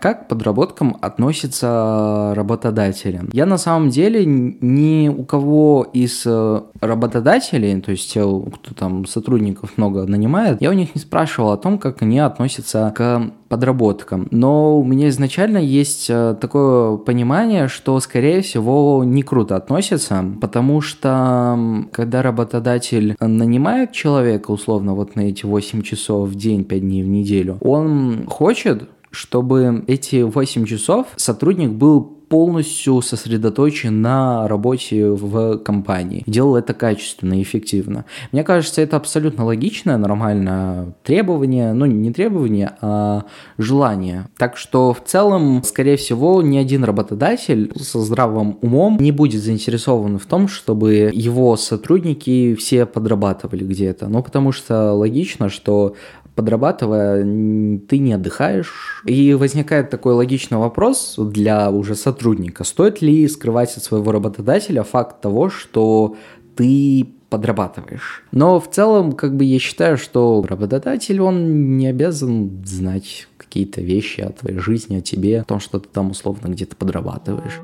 Как 0.00 0.26
к 0.26 0.28
подработкам 0.28 0.96
относятся 1.00 2.32
работодатели? 2.36 3.22
Я 3.32 3.46
на 3.46 3.58
самом 3.58 3.90
деле 3.90 4.24
ни 4.24 5.08
у 5.08 5.24
кого 5.24 5.86
из 5.92 6.22
э, 6.24 6.60
работодателей, 6.80 7.80
то 7.80 7.90
есть 7.90 8.12
те, 8.12 8.20
кто 8.20 8.74
там 8.74 9.06
сотрудников 9.06 9.76
много 9.76 10.06
нанимает, 10.06 10.62
я 10.62 10.70
у 10.70 10.74
них 10.74 10.94
не 10.94 11.00
спрашивал 11.00 11.50
о 11.50 11.56
том, 11.56 11.78
как 11.78 12.02
они 12.02 12.20
относятся 12.20 12.92
к 12.96 13.32
подработкам. 13.48 14.28
Но 14.30 14.78
у 14.78 14.84
меня 14.84 15.08
изначально 15.08 15.58
есть 15.58 16.06
э, 16.08 16.36
такое 16.40 16.96
понимание, 16.98 17.66
что, 17.66 17.98
скорее 17.98 18.42
всего, 18.42 19.02
не 19.04 19.22
круто 19.22 19.56
относятся, 19.56 20.24
потому 20.40 20.80
что 20.80 21.58
когда 21.92 22.22
работодатель 22.22 23.16
нанимает 23.20 23.92
человека, 23.92 24.50
условно, 24.52 24.94
вот 24.94 25.16
на 25.16 25.22
эти 25.22 25.44
8 25.44 25.82
часов 25.82 26.28
в 26.28 26.34
день, 26.36 26.64
5 26.64 26.80
дней 26.80 27.02
в 27.02 27.08
неделю, 27.08 27.58
он 27.62 28.26
хочет, 28.28 28.88
чтобы 29.10 29.84
эти 29.86 30.22
8 30.22 30.66
часов 30.66 31.06
сотрудник 31.16 31.70
был 31.70 32.18
полностью 32.28 33.00
сосредоточен 33.00 34.02
на 34.02 34.46
работе 34.48 35.08
в 35.10 35.58
компании. 35.58 36.24
Делал 36.26 36.56
это 36.56 36.74
качественно 36.74 37.38
и 37.38 37.42
эффективно. 37.42 38.04
Мне 38.32 38.44
кажется, 38.44 38.80
это 38.82 38.96
абсолютно 38.96 39.44
логичное, 39.44 39.96
нормальное 39.96 40.94
требование, 41.04 41.72
ну 41.72 41.86
не 41.86 42.12
требование, 42.12 42.72
а 42.80 43.24
желание. 43.56 44.26
Так 44.36 44.56
что 44.56 44.92
в 44.92 45.02
целом, 45.04 45.62
скорее 45.64 45.96
всего, 45.96 46.42
ни 46.42 46.58
один 46.58 46.84
работодатель 46.84 47.72
со 47.80 48.00
здравым 48.00 48.58
умом 48.60 48.98
не 49.00 49.12
будет 49.12 49.42
заинтересован 49.42 50.18
в 50.18 50.26
том, 50.26 50.48
чтобы 50.48 51.10
его 51.12 51.56
сотрудники 51.56 52.54
все 52.56 52.86
подрабатывали 52.86 53.64
где-то. 53.64 54.08
Ну, 54.08 54.22
потому 54.22 54.52
что 54.52 54.92
логично, 54.92 55.48
что 55.48 55.94
подрабатывая, 56.38 57.24
ты 57.88 57.98
не 57.98 58.12
отдыхаешь. 58.12 59.02
И 59.04 59.34
возникает 59.34 59.90
такой 59.90 60.14
логичный 60.14 60.56
вопрос 60.56 61.16
для 61.18 61.68
уже 61.68 61.96
сотрудника. 61.96 62.62
Стоит 62.62 63.02
ли 63.02 63.26
скрывать 63.26 63.76
от 63.76 63.82
своего 63.82 64.12
работодателя 64.12 64.84
факт 64.84 65.20
того, 65.20 65.50
что 65.50 66.14
ты 66.54 67.08
подрабатываешь. 67.28 68.22
Но 68.30 68.60
в 68.60 68.70
целом, 68.70 69.12
как 69.12 69.36
бы 69.36 69.42
я 69.44 69.58
считаю, 69.58 69.98
что 69.98 70.44
работодатель, 70.48 71.20
он 71.20 71.76
не 71.76 71.88
обязан 71.88 72.64
знать 72.64 73.26
какие-то 73.36 73.80
вещи 73.80 74.20
о 74.20 74.30
твоей 74.30 74.58
жизни, 74.58 74.96
о 74.96 75.00
тебе, 75.00 75.40
о 75.40 75.44
том, 75.44 75.58
что 75.58 75.80
ты 75.80 75.88
там 75.92 76.12
условно 76.12 76.46
где-то 76.46 76.76
подрабатываешь. 76.76 77.60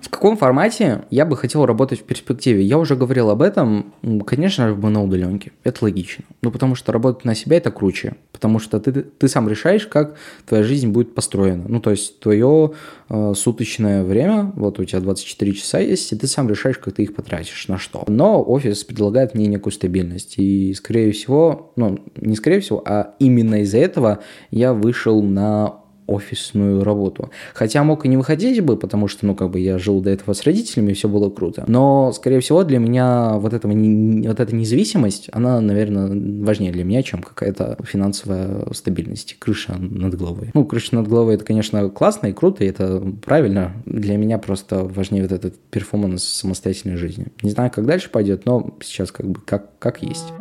В 0.00 0.08
каком 0.08 0.36
формате 0.36 1.04
я 1.10 1.26
бы 1.26 1.36
хотел 1.36 1.66
работать 1.66 2.00
в 2.00 2.04
перспективе? 2.04 2.62
Я 2.62 2.78
уже 2.78 2.96
говорил 2.96 3.28
об 3.28 3.42
этом, 3.42 3.92
конечно 4.26 4.68
же, 4.68 4.74
на 4.74 5.02
удаленке. 5.02 5.52
Это 5.62 5.84
логично. 5.84 6.24
Ну, 6.42 6.50
потому 6.50 6.74
что 6.74 6.92
работать 6.92 7.24
на 7.24 7.34
себя 7.34 7.58
это 7.58 7.70
круче. 7.70 8.14
Потому 8.32 8.58
что 8.58 8.80
ты, 8.80 8.92
ты 8.92 9.28
сам 9.28 9.48
решаешь, 9.48 9.86
как 9.86 10.16
твоя 10.46 10.62
жизнь 10.64 10.88
будет 10.88 11.14
построена. 11.14 11.64
Ну, 11.68 11.80
то 11.80 11.90
есть 11.90 12.18
твое 12.20 12.72
э, 13.10 13.34
суточное 13.36 14.02
время, 14.02 14.52
вот 14.56 14.78
у 14.78 14.84
тебя 14.84 15.00
24 15.00 15.52
часа 15.52 15.78
есть, 15.80 16.12
и 16.12 16.16
ты 16.16 16.26
сам 16.26 16.48
решаешь, 16.48 16.78
как 16.78 16.94
ты 16.94 17.02
их 17.02 17.14
потратишь, 17.14 17.68
на 17.68 17.76
что. 17.76 18.04
Но 18.08 18.42
офис 18.42 18.84
предлагает 18.84 19.34
мне 19.34 19.46
некую 19.46 19.72
стабильность. 19.72 20.38
И, 20.38 20.72
скорее 20.72 21.12
всего, 21.12 21.72
ну, 21.76 21.98
не 22.16 22.36
скорее 22.36 22.60
всего, 22.60 22.82
а 22.86 23.14
именно 23.18 23.62
из-за 23.62 23.78
этого 23.78 24.20
я 24.50 24.72
вышел 24.72 25.22
на 25.22 25.79
офисную 26.10 26.82
работу. 26.84 27.30
Хотя 27.54 27.84
мог 27.84 28.04
и 28.04 28.08
не 28.08 28.16
выходить 28.16 28.60
бы, 28.60 28.76
потому 28.76 29.08
что, 29.08 29.26
ну, 29.26 29.34
как 29.34 29.50
бы 29.50 29.60
я 29.60 29.78
жил 29.78 30.00
до 30.00 30.10
этого 30.10 30.34
с 30.34 30.42
родителями, 30.42 30.90
и 30.90 30.94
все 30.94 31.08
было 31.08 31.30
круто. 31.30 31.64
Но, 31.68 32.12
скорее 32.12 32.40
всего, 32.40 32.64
для 32.64 32.78
меня 32.78 33.34
вот, 33.36 33.54
этого, 33.54 33.72
вот 33.72 34.40
эта 34.40 34.54
независимость, 34.54 35.28
она, 35.32 35.60
наверное, 35.60 36.08
важнее 36.44 36.72
для 36.72 36.84
меня, 36.84 37.02
чем 37.02 37.22
какая-то 37.22 37.78
финансовая 37.84 38.66
стабильность, 38.72 39.36
крыша 39.38 39.76
над 39.78 40.16
головой. 40.16 40.50
Ну, 40.52 40.64
крыша 40.64 40.96
над 40.96 41.08
головой, 41.08 41.36
это, 41.36 41.44
конечно, 41.44 41.88
классно 41.90 42.28
и 42.28 42.32
круто, 42.32 42.64
и 42.64 42.68
это 42.68 43.02
правильно. 43.24 43.72
Для 43.86 44.16
меня 44.16 44.38
просто 44.38 44.84
важнее 44.84 45.22
вот 45.22 45.32
этот 45.32 45.56
перформанс 45.70 46.24
самостоятельной 46.24 46.96
жизни. 46.96 47.26
Не 47.42 47.50
знаю, 47.50 47.70
как 47.70 47.86
дальше 47.86 48.10
пойдет, 48.10 48.46
но 48.46 48.76
сейчас 48.82 49.12
как 49.12 49.28
бы 49.28 49.40
как, 49.40 49.78
как 49.78 50.02
есть. 50.02 50.32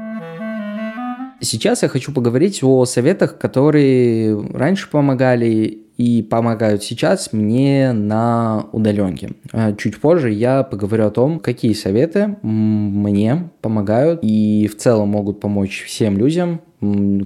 Сейчас 1.42 1.84
я 1.84 1.90
хочу 1.90 2.14
поговорить 2.14 2.60
о 2.64 2.86
советах, 2.86 3.38
которые 3.38 4.40
раньше 4.54 4.90
помогали 4.90 5.86
и 5.98 6.24
помогают 6.24 6.82
сейчас 6.84 7.34
мне 7.34 7.92
на 7.92 8.68
удаленке. 8.72 9.32
А 9.52 9.74
чуть 9.74 10.00
позже 10.00 10.32
я 10.32 10.64
поговорю 10.64 11.06
о 11.06 11.12
том, 11.12 11.40
какие 11.40 11.74
советы 11.74 12.38
мне 12.42 13.50
помогают 13.62 14.20
и 14.22 14.68
в 14.68 14.78
целом 14.78 15.10
могут 15.10 15.42
помочь 15.42 15.84
всем 15.86 16.18
людям, 16.18 16.62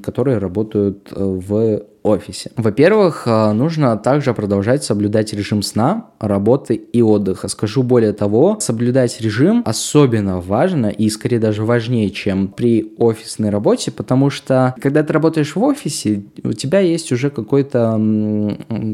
которые 0.01 0.39
работают 0.39 1.11
э, 1.11 1.24
в 1.24 1.84
офисе. 2.04 2.51
Во-первых, 2.58 3.24
э, 3.26 3.51
нужно 3.54 3.97
также 3.97 4.34
продолжать 4.34 4.84
соблюдать 4.84 5.34
режим 5.34 5.62
сна, 5.62 6.08
работы 6.20 6.76
и 6.76 7.01
отдыха. 7.01 7.47
Скажу 7.47 7.84
более 7.84 8.14
того, 8.14 8.58
соблюдать 8.60 9.20
режим 9.22 9.64
особенно 9.66 10.39
важно 10.39 10.88
и 10.88 11.10
скорее 11.10 11.39
даже 11.39 11.64
важнее, 11.64 12.10
чем 12.10 12.49
при 12.49 12.93
офисной 12.97 13.49
работе, 13.49 13.91
потому 13.91 14.30
что 14.30 14.76
когда 14.82 15.04
ты 15.04 15.14
работаешь 15.14 15.56
в 15.56 15.64
офисе, 15.64 16.24
у 16.43 16.54
тебя 16.54 16.80
есть 16.80 17.12
уже 17.12 17.30
какой-то 17.30 17.99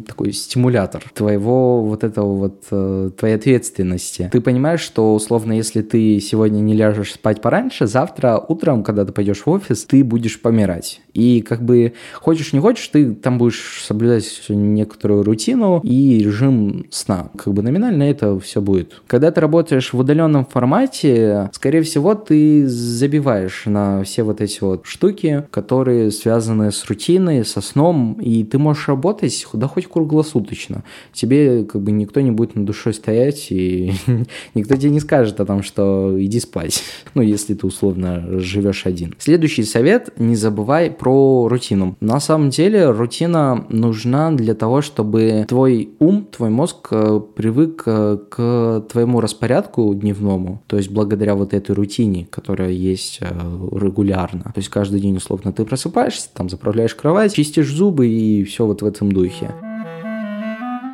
такой 0.08 0.34
стимулятор 0.34 1.04
твоего 1.14 1.84
вот 1.84 2.04
этого 2.04 2.36
вот, 2.36 2.64
э, 2.72 3.12
твоей 3.18 3.36
ответственности. 3.36 4.30
Ты 4.32 4.42
понимаешь, 4.42 4.82
что 4.82 5.16
условно, 5.16 5.54
если 5.54 5.82
ты 5.82 6.20
сегодня 6.20 6.60
не 6.60 6.74
ляжешь 6.74 7.14
спать 7.14 7.42
пораньше, 7.42 7.88
завтра 7.88 8.38
утром, 8.38 8.84
когда 8.84 9.06
ты 9.06 9.12
пойдешь 9.12 9.46
в 9.46 9.50
офис, 9.50 9.86
ты 9.86 10.04
будешь 10.04 10.42
помирать. 10.42 11.02
И 11.14 11.42
как 11.42 11.64
бы 11.64 11.94
хочешь 12.14 12.54
не 12.54 12.60
хочешь, 12.60 12.88
ты 12.88 12.99
ты 13.00 13.14
там 13.14 13.38
будешь 13.38 13.84
соблюдать 13.86 14.26
некоторую 14.50 15.24
рутину 15.24 15.82
и 15.84 16.20
режим 16.20 16.86
сна. 16.90 17.30
Как 17.38 17.54
бы 17.54 17.62
номинально 17.62 18.04
это 18.04 18.40
все 18.40 18.62
будет. 18.62 19.02
Когда 19.08 19.32
ты 19.32 19.42
работаешь 19.42 19.94
в 19.94 20.00
удаленном 20.00 20.46
формате, 20.46 21.50
скорее 21.54 21.82
всего, 21.82 22.16
ты 22.16 22.68
забиваешь 22.68 23.64
на 23.66 24.04
все 24.04 24.24
вот 24.24 24.42
эти 24.42 24.60
вот 24.62 24.86
штуки, 24.86 25.46
которые 25.52 26.12
связаны 26.12 26.72
с 26.72 26.86
рутиной, 26.86 27.46
со 27.46 27.62
сном, 27.62 28.14
и 28.22 28.44
ты 28.44 28.58
можешь 28.58 28.88
работать 28.88 29.46
да 29.54 29.68
хоть 29.68 29.88
круглосуточно. 29.88 30.84
Тебе 31.14 31.64
как 31.64 31.82
бы 31.82 31.92
никто 31.92 32.22
не 32.22 32.32
будет 32.32 32.56
на 32.56 32.66
душой 32.66 32.94
стоять, 32.94 33.48
и 33.50 33.94
никто 34.54 34.76
тебе 34.76 34.92
не 34.92 35.00
скажет 35.00 35.40
о 35.40 35.46
том, 35.46 35.64
что 35.64 36.16
иди 36.18 36.40
спать. 36.40 36.84
Ну, 37.16 37.24
если 37.24 37.54
ты 37.54 37.66
условно 37.66 38.40
живешь 38.40 38.86
один. 38.86 39.16
Следующий 39.18 39.64
совет, 39.64 40.14
не 40.20 40.36
забывай 40.36 40.92
про 40.92 41.48
рутину. 41.50 41.98
На 42.00 42.20
самом 42.20 42.50
деле 42.50 42.89
рутина 42.92 43.66
нужна 43.70 44.32
для 44.32 44.56
того, 44.56 44.82
чтобы 44.82 45.46
твой 45.48 45.90
ум, 46.00 46.26
твой 46.26 46.50
мозг 46.50 46.88
э, 46.92 47.22
привык 47.36 47.84
э, 47.86 48.18
к 48.30 48.86
твоему 48.92 49.22
распорядку 49.22 49.94
дневному, 49.94 50.62
то 50.68 50.78
есть 50.78 50.92
благодаря 50.92 51.36
вот 51.36 51.54
этой 51.54 51.76
рутине, 51.76 52.28
которая 52.30 52.72
есть 52.72 53.20
э, 53.22 53.26
регулярно. 53.74 54.44
То 54.44 54.58
есть 54.58 54.70
каждый 54.70 55.00
день, 55.00 55.18
условно, 55.18 55.54
ты 55.54 55.66
просыпаешься, 55.66 56.30
там 56.34 56.50
заправляешь 56.50 56.96
кровать, 56.96 57.34
чистишь 57.34 57.72
зубы 57.72 58.08
и 58.08 58.44
все 58.44 58.66
вот 58.66 58.82
в 58.82 58.86
этом 58.86 59.12
духе. 59.12 59.52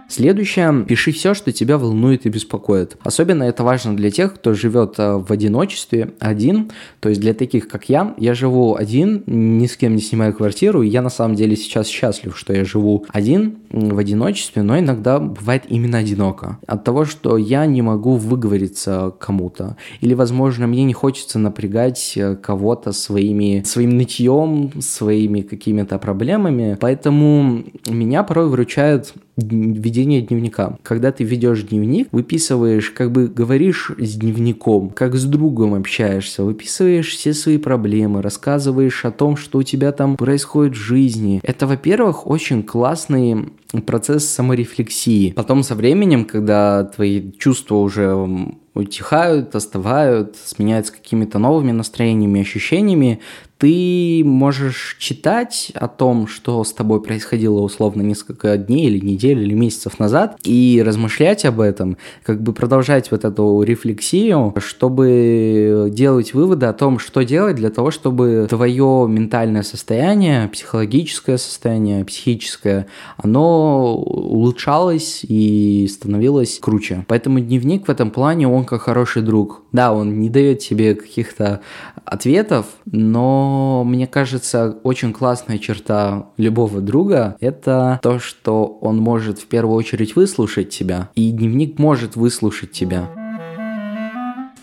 Следующее, 0.08 0.86
пиши 0.88 1.12
все, 1.12 1.34
что 1.34 1.52
тебя 1.52 1.78
волнует 1.78 2.26
и 2.26 2.30
беспокоит. 2.30 2.98
Особенно 3.04 3.44
это 3.44 3.64
важно 3.64 3.96
для 3.96 4.12
тех, 4.12 4.36
кто 4.36 4.54
живет 4.54 4.96
э, 4.98 5.18
в 5.18 5.32
одиночестве, 5.32 6.14
один. 6.20 6.72
То 7.00 7.10
есть 7.10 7.22
для 7.22 7.34
таких, 7.34 7.68
как 7.68 7.90
я, 7.90 8.14
я 8.18 8.34
живу 8.36 8.76
один, 8.76 9.24
ни 9.26 9.66
с 9.66 9.76
кем 9.78 9.96
не 9.96 10.02
снимаю 10.02 10.34
квартиру, 10.34 10.84
и 10.84 10.90
я 10.90 11.02
на 11.02 11.10
самом 11.10 11.36
деле 11.36 11.56
сейчас 11.56 11.88
счастлив, 11.88 12.38
что 12.38 12.54
я 12.54 12.66
живу 12.66 13.06
один 13.10 13.58
в 13.72 13.98
одиночестве, 13.98 14.62
но 14.62 14.78
иногда 14.78 15.20
бывает 15.20 15.64
именно 15.68 15.98
одиноко. 15.98 16.60
От 16.68 16.84
того, 16.84 17.06
что 17.06 17.38
я 17.38 17.66
не 17.66 17.82
могу 17.82 18.16
выговориться 18.16 19.14
кому-то. 19.20 19.76
Или, 20.02 20.14
возможно, 20.14 20.68
мне 20.68 20.84
не 20.84 20.94
хочется 20.94 21.40
напрягать 21.40 22.14
э, 22.16 22.36
кого-то 22.36 22.92
своими, 22.92 23.64
своим 23.66 23.98
нытьем, 23.98 24.72
своими 24.82 25.42
какими-то 25.42 25.98
проблемами. 25.98 26.78
Поэтому 26.80 27.64
меня 27.90 28.24
порой 28.24 28.48
выручает 28.48 29.14
ведение 29.38 30.22
дневника. 30.22 30.78
Когда 30.84 31.12
ты 31.12 31.24
ведешь 31.24 31.64
дневник, 31.64 32.08
выписываешь, 32.12 32.92
как 32.92 33.12
бы 33.12 33.28
говоришь 33.28 33.92
с 33.98 34.16
дневником, 34.16 34.90
как 34.90 35.16
с 35.16 35.26
другом 35.26 35.74
общаешься, 35.74 36.44
выписываешь 36.44 37.10
все 37.10 37.34
свои 37.34 37.58
проблемы, 37.58 38.22
рассказываешь 38.22 39.04
о 39.06 39.12
том, 39.12 39.36
что 39.36 39.60
у 39.60 39.64
тебя 39.64 39.92
там 39.92 40.18
происходит 40.18 40.74
в 40.74 40.80
жизни. 40.80 41.40
Это, 41.44 41.68
во-первых, 41.68 42.28
очень 42.28 42.64
классный 42.64 43.50
процесс 43.86 44.26
саморефлексии. 44.26 45.32
Потом 45.36 45.64
со 45.64 45.76
временем, 45.76 46.26
когда 46.26 46.84
твои 46.84 47.32
чувства 47.34 47.76
уже 47.76 48.56
утихают, 48.76 49.56
остывают, 49.56 50.36
сменяются 50.36 50.94
какими-то 50.94 51.40
новыми 51.40 51.72
настроениями, 51.72 52.42
ощущениями, 52.42 53.22
ты 53.58 54.22
можешь 54.26 54.98
читать 55.00 55.72
о 55.76 55.88
том, 55.88 56.28
что 56.28 56.64
с 56.64 56.74
тобой 56.74 57.02
происходило 57.02 57.62
условно 57.62 58.02
несколько 58.02 58.58
дней 58.58 58.88
или 58.88 59.04
недель 59.04 59.40
или 59.40 59.54
месяцев 59.54 59.98
назад, 59.98 60.38
и 60.44 60.84
размышлять 60.86 61.46
об 61.46 61.62
этом, 61.62 61.98
как 62.24 62.42
бы 62.42 62.52
продолжать 62.52 63.12
вот 63.12 63.24
эту 63.24 63.62
рефлексию, 63.62 64.54
чтобы 64.58 65.90
делать 65.92 66.34
выводы 66.34 66.66
о 66.66 66.74
том, 66.74 67.00
что 67.00 67.22
делать 67.22 67.56
для 67.56 67.70
того, 67.70 67.92
чтобы 67.92 68.46
твое 68.50 69.08
ментальное 69.10 69.64
состояние, 69.64 70.50
психологическое 70.50 71.38
состояние, 71.38 72.04
психическое, 72.04 72.88
оно 73.16 73.96
улучшалось 73.96 75.22
и 75.24 75.88
становилось 75.90 76.60
круче. 76.60 77.06
Поэтому 77.08 77.40
дневник 77.40 77.88
в 77.88 77.92
этом 77.92 78.12
плане, 78.12 78.50
он 78.50 78.65
как 78.66 78.82
хороший 78.82 79.22
друг. 79.22 79.64
Да, 79.72 79.94
он 79.94 80.20
не 80.20 80.30
дает 80.30 80.60
тебе 80.60 80.96
каких-то 80.96 81.62
ответов, 82.04 82.66
но 82.86 83.84
мне 83.86 84.08
кажется, 84.08 84.78
очень 84.84 85.14
классная 85.14 85.58
черта 85.58 86.28
любого 86.38 86.82
друга– 86.82 87.36
это 87.40 88.00
то, 88.02 88.20
что 88.20 88.66
он 88.82 88.98
может 88.98 89.40
в 89.40 89.48
первую 89.48 89.76
очередь 89.76 90.16
выслушать 90.16 90.70
тебя, 90.70 91.10
и 91.16 91.32
дневник 91.32 91.80
может 91.80 92.16
выслушать 92.16 92.72
тебя. 92.72 93.10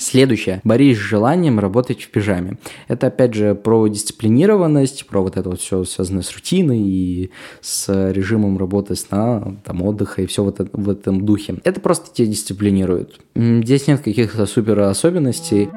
Следующее. 0.03 0.61
Борись 0.64 0.96
с 0.96 1.00
желанием 1.00 1.61
работать 1.61 2.03
в 2.03 2.11
пижаме. 2.11 2.59
Это, 2.88 3.07
опять 3.07 3.34
же, 3.34 3.55
про 3.55 3.86
дисциплинированность, 3.86 5.07
про 5.07 5.22
вот 5.22 5.36
это 5.36 5.48
вот 5.48 5.61
все 5.61 5.84
связанное 5.84 6.22
с 6.22 6.32
рутиной 6.32 6.80
и 6.80 7.30
с 7.61 8.11
режимом 8.11 8.59
работы 8.59 8.96
сна, 8.96 9.57
там, 9.64 9.82
отдыха 9.82 10.22
и 10.22 10.26
все 10.26 10.42
вот 10.42 10.59
это, 10.59 10.70
в 10.72 10.90
этом 10.90 11.24
духе. 11.24 11.57
Это 11.62 11.80
просто 11.80 12.12
тебя 12.12 12.26
дисциплинирует. 12.26 13.20
Здесь 13.36 13.86
нет 13.86 14.00
каких-то 14.00 14.46
супер 14.46 14.80
особенностей. 14.80 15.68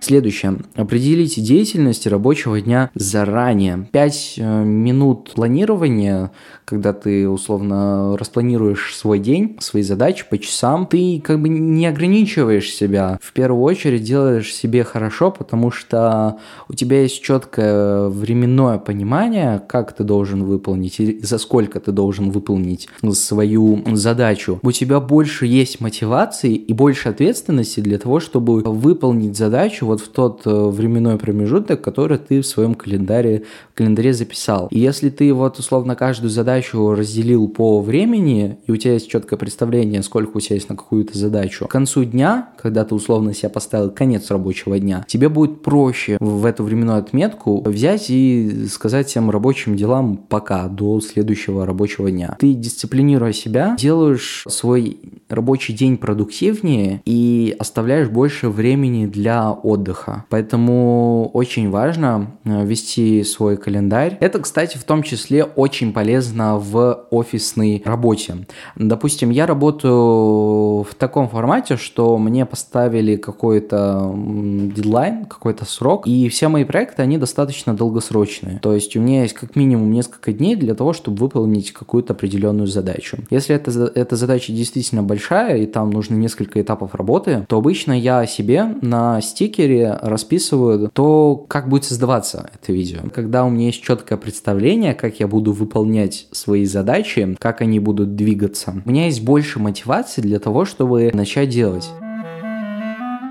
Следующее. 0.00 0.56
Определите 0.74 1.42
деятельность 1.42 2.06
рабочего 2.06 2.60
дня 2.60 2.90
заранее. 2.94 3.86
5 3.92 4.34
э, 4.38 4.64
минут 4.64 5.30
планирования, 5.34 6.32
когда 6.70 6.92
ты 6.92 7.28
условно 7.28 8.16
распланируешь 8.16 8.94
свой 8.94 9.18
день, 9.18 9.56
свои 9.58 9.82
задачи 9.82 10.24
по 10.30 10.38
часам, 10.38 10.86
ты 10.86 11.20
как 11.22 11.42
бы 11.42 11.48
не 11.48 11.84
ограничиваешь 11.84 12.72
себя. 12.72 13.18
В 13.20 13.32
первую 13.32 13.62
очередь 13.64 14.04
делаешь 14.04 14.54
себе 14.54 14.84
хорошо, 14.84 15.32
потому 15.32 15.72
что 15.72 16.38
у 16.68 16.74
тебя 16.74 17.02
есть 17.02 17.22
четкое 17.22 18.06
временное 18.06 18.78
понимание, 18.78 19.60
как 19.68 19.92
ты 19.96 20.04
должен 20.04 20.44
выполнить 20.44 21.00
и 21.00 21.18
за 21.20 21.38
сколько 21.38 21.80
ты 21.80 21.90
должен 21.90 22.30
выполнить 22.30 22.88
свою 23.14 23.82
задачу. 23.96 24.60
У 24.62 24.70
тебя 24.70 25.00
больше 25.00 25.46
есть 25.46 25.80
мотивации 25.80 26.54
и 26.54 26.72
больше 26.72 27.08
ответственности 27.08 27.80
для 27.80 27.98
того, 27.98 28.20
чтобы 28.20 28.60
выполнить 28.60 29.36
задачу 29.36 29.86
вот 29.86 30.00
в 30.00 30.08
тот 30.08 30.42
э, 30.44 30.50
временной 30.50 31.18
промежуток, 31.18 31.80
который 31.80 32.18
ты 32.18 32.42
в 32.42 32.46
своем 32.46 32.76
календаре, 32.76 33.42
календаре 33.74 34.12
записал. 34.12 34.68
И 34.70 34.78
если 34.78 35.10
ты 35.10 35.34
вот 35.34 35.58
условно 35.58 35.96
каждую 35.96 36.30
задачу 36.30 36.59
разделил 36.94 37.48
по 37.48 37.80
времени, 37.80 38.58
и 38.66 38.72
у 38.72 38.76
тебя 38.76 38.94
есть 38.94 39.10
четкое 39.10 39.38
представление, 39.38 40.02
сколько 40.02 40.36
у 40.36 40.40
тебя 40.40 40.56
есть 40.56 40.68
на 40.68 40.76
какую-то 40.76 41.16
задачу, 41.16 41.66
к 41.66 41.70
концу 41.70 42.04
дня, 42.04 42.50
когда 42.58 42.84
ты 42.84 42.94
условно 42.94 43.34
себя 43.34 43.50
поставил 43.50 43.90
конец 43.90 44.30
рабочего 44.30 44.78
дня, 44.78 45.04
тебе 45.08 45.28
будет 45.28 45.62
проще 45.62 46.16
в 46.20 46.44
эту 46.44 46.64
временную 46.64 46.98
отметку 46.98 47.62
взять 47.68 48.10
и 48.10 48.66
сказать 48.70 49.08
всем 49.08 49.30
рабочим 49.30 49.76
делам 49.76 50.16
пока, 50.16 50.68
до 50.68 51.00
следующего 51.00 51.66
рабочего 51.66 52.10
дня. 52.10 52.36
Ты, 52.38 52.54
дисциплинируя 52.54 53.32
себя, 53.32 53.76
делаешь 53.78 54.44
свой 54.48 54.98
рабочий 55.28 55.72
день 55.72 55.96
продуктивнее 55.96 57.02
и 57.04 57.54
оставляешь 57.58 58.08
больше 58.08 58.48
времени 58.48 59.06
для 59.06 59.50
отдыха. 59.52 60.24
Поэтому 60.28 61.30
очень 61.32 61.70
важно 61.70 62.32
э, 62.44 62.66
вести 62.66 63.22
свой 63.24 63.56
календарь. 63.56 64.16
Это, 64.20 64.38
кстати, 64.40 64.76
в 64.76 64.84
том 64.84 65.02
числе 65.02 65.44
очень 65.44 65.92
полезно 65.92 66.49
в 66.56 67.06
офисной 67.10 67.82
работе. 67.84 68.46
Допустим, 68.76 69.30
я 69.30 69.46
работаю 69.46 70.82
в 70.82 70.94
таком 70.96 71.28
формате, 71.28 71.76
что 71.76 72.16
мне 72.18 72.46
поставили 72.46 73.16
какой-то 73.16 74.12
дедлайн, 74.14 75.24
какой-то 75.24 75.64
срок, 75.64 76.06
и 76.06 76.28
все 76.28 76.48
мои 76.48 76.64
проекты, 76.64 77.02
они 77.02 77.18
достаточно 77.18 77.74
долгосрочные. 77.74 78.58
То 78.60 78.74
есть 78.74 78.96
у 78.96 79.00
меня 79.00 79.22
есть 79.22 79.34
как 79.34 79.56
минимум 79.56 79.92
несколько 79.92 80.32
дней 80.32 80.56
для 80.56 80.74
того, 80.74 80.92
чтобы 80.92 81.18
выполнить 81.18 81.72
какую-то 81.72 82.12
определенную 82.12 82.66
задачу. 82.66 83.18
Если 83.30 83.54
эта, 83.54 83.70
эта 83.94 84.16
задача 84.16 84.52
действительно 84.52 85.02
большая, 85.02 85.58
и 85.58 85.66
там 85.66 85.90
нужно 85.90 86.14
несколько 86.14 86.60
этапов 86.60 86.94
работы, 86.94 87.46
то 87.48 87.58
обычно 87.58 87.92
я 87.92 88.26
себе 88.26 88.76
на 88.82 89.20
стикере 89.20 89.98
расписываю 90.00 90.90
то, 90.92 91.44
как 91.48 91.68
будет 91.68 91.84
создаваться 91.84 92.50
это 92.54 92.72
видео. 92.72 93.00
Когда 93.14 93.44
у 93.44 93.50
меня 93.50 93.66
есть 93.66 93.82
четкое 93.82 94.18
представление, 94.18 94.94
как 94.94 95.20
я 95.20 95.28
буду 95.28 95.52
выполнять 95.52 96.26
свои 96.32 96.64
задачи, 96.64 97.36
как 97.38 97.60
они 97.60 97.80
будут 97.80 98.16
двигаться, 98.16 98.74
у 98.84 98.88
меня 98.88 99.06
есть 99.06 99.22
больше 99.22 99.58
мотивации 99.58 100.20
для 100.20 100.38
того, 100.38 100.64
чтобы 100.64 101.10
начать 101.12 101.48
делать. 101.48 101.90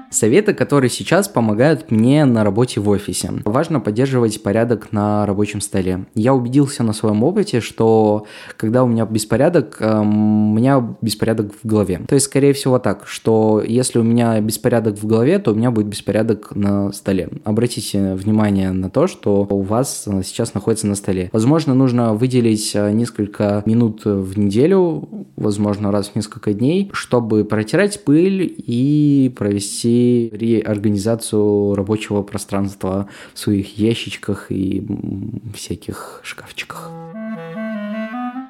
Советы, 0.09 0.53
которые 0.53 0.89
сейчас 0.89 1.27
помогают 1.27 1.91
мне 1.91 2.25
на 2.25 2.43
работе 2.43 2.79
в 2.79 2.89
офисе. 2.89 3.31
Важно 3.45 3.79
поддерживать 3.79 4.41
порядок 4.41 4.91
на 4.91 5.25
рабочем 5.25 5.61
столе. 5.61 6.05
Я 6.15 6.33
убедился 6.33 6.83
на 6.83 6.93
своем 6.93 7.23
опыте, 7.23 7.61
что 7.61 8.25
когда 8.57 8.83
у 8.83 8.87
меня 8.87 9.05
беспорядок, 9.05 9.77
эм, 9.79 10.51
у 10.51 10.55
меня 10.55 10.95
беспорядок 11.01 11.51
в 11.61 11.67
голове. 11.67 12.01
То 12.07 12.15
есть, 12.15 12.25
скорее 12.25 12.53
всего 12.53 12.79
так, 12.79 13.07
что 13.07 13.63
если 13.65 13.99
у 13.99 14.03
меня 14.03 14.39
беспорядок 14.41 14.97
в 14.97 15.05
голове, 15.05 15.37
то 15.37 15.51
у 15.51 15.55
меня 15.55 15.69
будет 15.69 15.87
беспорядок 15.87 16.55
на 16.55 16.91
столе. 16.91 17.29
Обратите 17.43 18.15
внимание 18.15 18.71
на 18.71 18.89
то, 18.89 19.07
что 19.07 19.45
у 19.49 19.61
вас 19.61 20.07
сейчас 20.23 20.53
находится 20.53 20.87
на 20.87 20.95
столе. 20.95 21.29
Возможно, 21.33 21.75
нужно 21.75 22.13
выделить 22.13 22.71
э, 22.73 22.91
несколько 22.91 23.61
минут 23.65 24.05
в 24.05 24.39
неделю, 24.39 25.07
возможно, 25.35 25.91
раз 25.91 26.09
в 26.09 26.15
несколько 26.15 26.53
дней, 26.53 26.89
чтобы 26.93 27.45
протирать 27.45 28.03
пыль 28.03 28.53
и 28.57 29.33
провести 29.37 29.98
реорганизацию 30.31 31.75
рабочего 31.75 32.23
пространства 32.23 33.07
в 33.33 33.39
своих 33.39 33.77
ящичках 33.77 34.51
и 34.51 34.85
всяких 35.53 36.21
шкафчиках. 36.23 36.91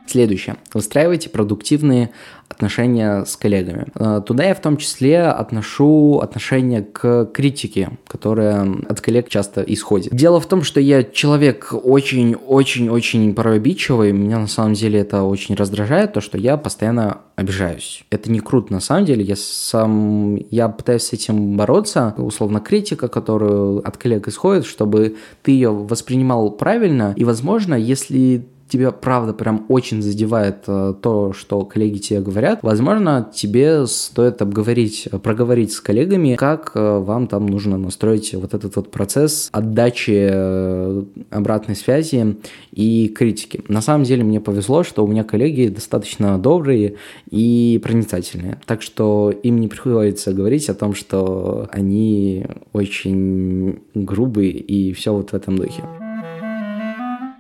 Следующее. 0.10 0.55
Выстраивайте 0.74 1.30
продуктивные 1.30 2.10
отношения 2.47 3.26
с 3.26 3.36
коллегами. 3.36 3.86
Э, 3.93 4.22
туда 4.26 4.43
я 4.45 4.55
в 4.55 4.60
том 4.60 4.78
числе 4.78 5.22
отношу 5.22 6.18
отношение 6.18 6.82
к 6.82 7.26
критике, 7.26 7.91
которая 8.07 8.68
от 8.89 9.01
коллег 9.01 9.30
часто 9.30 9.62
исходит. 9.62 10.12
Дело 10.12 10.39
в 10.39 10.47
том, 10.47 10.64
что 10.64 10.80
я 10.80 11.03
человек 11.03 11.72
очень-очень-очень 11.74 13.36
прообидчивый, 13.36 14.12
меня 14.12 14.39
на 14.39 14.47
самом 14.47 14.74
деле 14.74 14.99
это 14.99 15.22
очень 15.22 15.53
раздражает, 15.53 16.14
то, 16.14 16.22
что 16.22 16.39
я 16.39 16.57
постоянно 16.57 17.20
обижаюсь. 17.36 18.03
Это 18.10 18.32
не 18.32 18.39
круто 18.39 18.74
на 18.74 18.80
самом 18.80 19.05
деле, 19.05 19.24
я 19.24 19.36
сам, 19.36 20.38
я 20.49 20.70
пытаюсь 20.70 21.03
с 21.03 21.14
этим 21.14 21.55
бороться, 21.55 22.16
условно 22.18 22.62
критика, 22.62 23.10
которая 23.10 23.78
от 23.82 23.97
коллег 23.97 24.28
исходит, 24.28 24.66
чтобы 24.66 25.18
ты 25.43 25.51
ее 25.51 25.70
воспринимал 25.70 26.49
правильно, 26.49 27.14
и 27.16 27.24
возможно, 27.24 27.76
если 27.76 28.47
тебя 28.70 28.91
правда 28.91 29.34
прям 29.34 29.65
очень 29.67 30.01
задевает 30.01 30.63
э, 30.67 30.93
то, 31.01 31.34
что 31.34 31.61
коллеги 31.65 31.97
тебе 31.97 32.22
говорят, 32.22 32.59
возможно, 32.61 33.30
тебе 33.34 33.88
стоит 33.88 34.41
обговорить, 34.41 35.07
проговорить 35.24 35.74
с 35.74 35.82
коллегами, 35.82 36.36
как 36.36 36.72
э, 36.76 36.99
вам 36.99 37.28
там 37.28 37.47
нужно 37.47 37.78
настроить 37.78 38.34
вот 38.34 38.53
этот 38.53 38.76
вот 38.76 38.91
процесс 38.91 39.49
отдачи 39.51 40.30
э, 40.32 41.03
обратной 41.32 41.76
связи 41.76 42.38
и 42.72 43.09
критики. 43.09 43.63
На 43.67 43.82
самом 43.82 44.03
деле 44.03 44.24
мне 44.24 44.39
повезло, 44.39 44.84
что 44.84 45.03
у 45.03 45.07
меня 45.07 45.24
коллеги 45.24 45.67
достаточно 45.67 46.38
добрые 46.38 46.95
и 47.30 47.80
проницательные, 47.84 48.59
так 48.65 48.82
что 48.82 49.34
им 49.43 49.59
не 49.59 49.67
приходится 49.67 50.32
говорить 50.32 50.70
о 50.70 50.76
том, 50.76 50.93
что 50.93 51.67
они 51.72 52.45
очень 52.74 53.80
грубые 53.95 54.51
и 54.51 54.93
все 54.93 55.13
вот 55.13 55.32
в 55.32 55.34
этом 55.34 55.57
духе. 55.57 55.84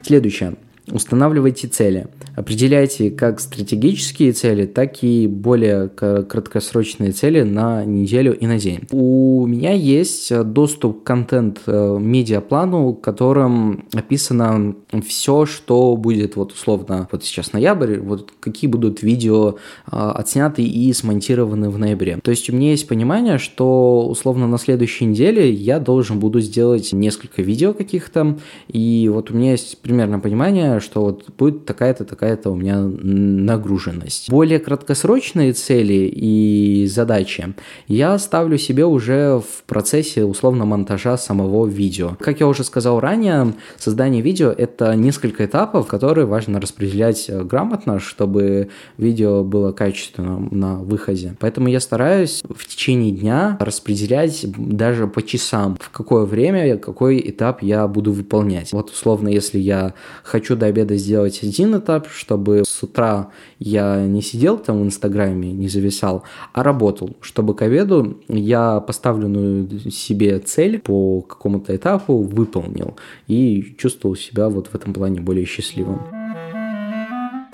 Следующее. 0.01 0.55
Устанавливайте 0.91 1.67
цели. 1.67 2.07
Определяйте 2.35 3.11
как 3.11 3.39
стратегические 3.39 4.31
цели, 4.31 4.65
так 4.65 5.03
и 5.03 5.27
более 5.27 5.89
краткосрочные 5.89 7.11
цели 7.11 7.41
на 7.41 7.85
неделю 7.85 8.37
и 8.37 8.47
на 8.47 8.57
день. 8.57 8.81
У 8.91 9.45
меня 9.45 9.73
есть 9.73 10.33
доступ 10.45 11.03
к 11.03 11.05
контент-медиаплану, 11.05 12.93
в 12.93 13.01
котором 13.01 13.85
описано 13.93 14.75
все, 15.05 15.45
что 15.45 15.95
будет 15.95 16.35
вот 16.35 16.53
условно, 16.53 17.07
вот 17.11 17.23
сейчас 17.23 17.53
ноябрь, 17.53 17.99
вот 17.99 18.31
какие 18.39 18.69
будут 18.69 19.03
видео 19.03 19.57
а, 19.85 20.11
отсняты 20.13 20.63
и 20.63 20.91
смонтированы 20.93 21.69
в 21.69 21.77
ноябре. 21.77 22.17
То 22.23 22.31
есть 22.31 22.49
у 22.49 22.55
меня 22.55 22.71
есть 22.71 22.87
понимание, 22.87 23.37
что 23.37 24.07
условно 24.07 24.47
на 24.47 24.57
следующей 24.57 25.05
неделе 25.05 25.51
я 25.51 25.79
должен 25.79 26.19
буду 26.19 26.39
сделать 26.39 26.93
несколько 26.93 27.41
видео 27.41 27.73
каких-то, 27.73 28.37
и 28.67 29.09
вот 29.13 29.31
у 29.31 29.35
меня 29.35 29.51
есть 29.51 29.79
примерно 29.81 30.19
понимание, 30.19 30.78
что 30.79 31.01
вот 31.01 31.29
будет 31.37 31.65
такая-то, 31.65 32.05
такая-то 32.05 32.51
у 32.51 32.55
меня 32.55 32.79
нагруженность. 32.79 34.29
Более 34.29 34.59
краткосрочные 34.59 35.53
цели 35.53 36.11
и 36.13 36.87
задачи 36.87 37.53
я 37.87 38.17
ставлю 38.17 38.57
себе 38.57 38.85
уже 38.85 39.39
в 39.39 39.63
процессе 39.65 40.23
условно 40.23 40.65
монтажа 40.65 41.17
самого 41.17 41.65
видео. 41.67 42.17
Как 42.19 42.39
я 42.39 42.47
уже 42.47 42.63
сказал 42.63 42.99
ранее, 42.99 43.53
создание 43.77 44.21
видео 44.21 44.49
это 44.49 44.95
несколько 44.95 45.45
этапов, 45.45 45.87
которые 45.87 46.25
важно 46.25 46.59
распределять 46.59 47.29
грамотно, 47.29 47.99
чтобы 47.99 48.69
видео 48.97 49.43
было 49.43 49.71
качественным 49.71 50.49
на 50.51 50.75
выходе. 50.75 51.35
Поэтому 51.39 51.67
я 51.67 51.79
стараюсь 51.79 52.41
в 52.43 52.67
течение 52.67 53.11
дня 53.11 53.57
распределять 53.59 54.45
даже 54.57 55.07
по 55.07 55.21
часам, 55.21 55.77
в 55.79 55.89
какое 55.89 56.25
время, 56.25 56.77
какой 56.77 57.19
этап 57.19 57.61
я 57.61 57.87
буду 57.87 58.11
выполнять. 58.11 58.71
Вот 58.73 58.89
условно, 58.89 59.29
если 59.29 59.59
я 59.59 59.93
хочу 60.23 60.55
до 60.55 60.68
обеда 60.69 60.95
сделать 60.95 61.43
один 61.43 61.77
этап, 61.77 62.07
чтобы 62.09 62.63
с 62.65 62.83
утра 62.83 63.29
я 63.59 64.05
не 64.05 64.21
сидел 64.21 64.57
там 64.57 64.81
в 64.81 64.85
Инстаграме, 64.85 65.51
не 65.51 65.67
зависал, 65.67 66.23
а 66.53 66.63
работал, 66.63 67.15
чтобы 67.21 67.55
к 67.55 67.61
обеду 67.61 68.17
я 68.27 68.79
поставленную 68.79 69.67
себе 69.91 70.39
цель 70.39 70.79
по 70.79 71.21
какому-то 71.21 71.75
этапу 71.75 72.21
выполнил 72.21 72.95
и 73.27 73.75
чувствовал 73.77 74.15
себя 74.15 74.49
вот 74.49 74.67
в 74.67 74.75
этом 74.75 74.93
плане 74.93 75.21
более 75.21 75.45
счастливым. 75.45 75.99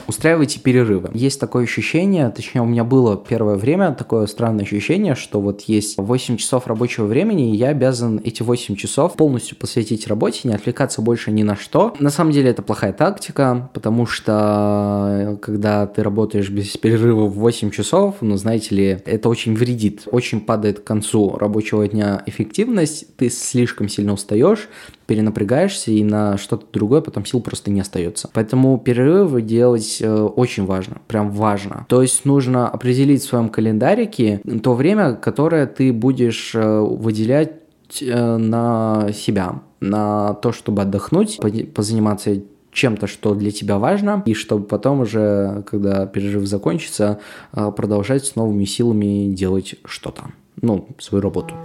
Устраивайте 0.07 0.59
перерывы. 0.59 1.09
Есть 1.13 1.39
такое 1.39 1.63
ощущение, 1.63 2.29
точнее 2.29 2.61
у 2.61 2.65
меня 2.65 2.83
было 2.83 3.17
первое 3.17 3.55
время 3.55 3.93
такое 3.93 4.27
странное 4.27 4.65
ощущение, 4.65 5.15
что 5.15 5.41
вот 5.41 5.61
есть 5.61 5.97
8 5.97 6.37
часов 6.37 6.67
рабочего 6.67 7.05
времени, 7.05 7.51
и 7.51 7.55
я 7.55 7.69
обязан 7.69 8.21
эти 8.23 8.43
8 8.43 8.75
часов 8.75 9.13
полностью 9.13 9.57
посвятить 9.57 10.07
работе, 10.07 10.41
не 10.47 10.53
отвлекаться 10.53 11.01
больше 11.01 11.31
ни 11.31 11.43
на 11.43 11.55
что. 11.55 11.93
На 11.99 12.09
самом 12.09 12.31
деле 12.31 12.49
это 12.51 12.61
плохая 12.61 12.93
тактика, 12.93 13.69
потому 13.73 14.05
что 14.05 15.34
когда 15.45 15.85
ты 15.85 16.01
работаешь 16.01 16.49
без 16.49 16.75
перерыва 16.75 17.25
в 17.25 17.35
8 17.35 17.69
часов, 17.69 18.15
ну 18.21 18.35
знаете 18.35 18.73
ли, 18.73 18.97
это 19.05 19.29
очень 19.29 19.55
вредит, 19.55 20.07
очень 20.11 20.41
падает 20.41 20.79
к 20.79 20.83
концу 20.83 21.37
рабочего 21.37 21.87
дня 21.87 22.23
эффективность, 22.25 23.15
ты 23.15 23.29
слишком 23.29 23.87
сильно 23.87 24.13
устаешь, 24.13 24.69
перенапрягаешься, 25.05 25.91
и 25.91 26.03
на 26.03 26.39
что-то 26.39 26.65
другое 26.73 27.01
потом 27.01 27.27
сил 27.27 27.41
просто 27.41 27.69
не 27.69 27.79
остается. 27.79 28.27
Поэтому 28.33 28.79
перерывы 28.79 29.43
делать 29.43 29.99
э, 30.01 30.11
очень 30.11 30.65
важно, 30.65 30.97
прям 31.07 31.29
важно. 31.29 31.85
То 31.89 32.01
есть 32.01 32.25
нужно 32.25 32.67
определить 32.67 33.21
в 33.21 33.27
своем 33.27 33.49
календарике 33.49 34.41
то 34.63 34.73
время, 34.73 35.13
которое 35.13 35.67
ты 35.67 35.93
будешь 35.93 36.55
э, 36.55 36.79
выделять 36.79 37.51
э, 38.01 38.37
на 38.37 39.09
себя, 39.13 39.61
на 39.79 40.33
то, 40.33 40.51
чтобы 40.51 40.81
отдохнуть, 40.81 41.39
позаниматься 41.75 42.41
чем-то, 42.75 43.07
что 43.07 43.33
для 43.33 43.49
тебя 43.49 43.79
важно, 43.79 44.21
и 44.27 44.35
чтобы 44.35 44.65
потом 44.65 44.99
уже, 44.99 45.63
когда 45.65 46.05
перерыв 46.05 46.45
закончится, 46.45 47.19
продолжать 47.51 48.25
с 48.25 48.35
новыми 48.35 48.65
силами 48.65 49.33
делать 49.33 49.75
что-то, 49.85 50.25
ну, 50.61 50.87
свою 50.99 51.23
работу. 51.23 51.55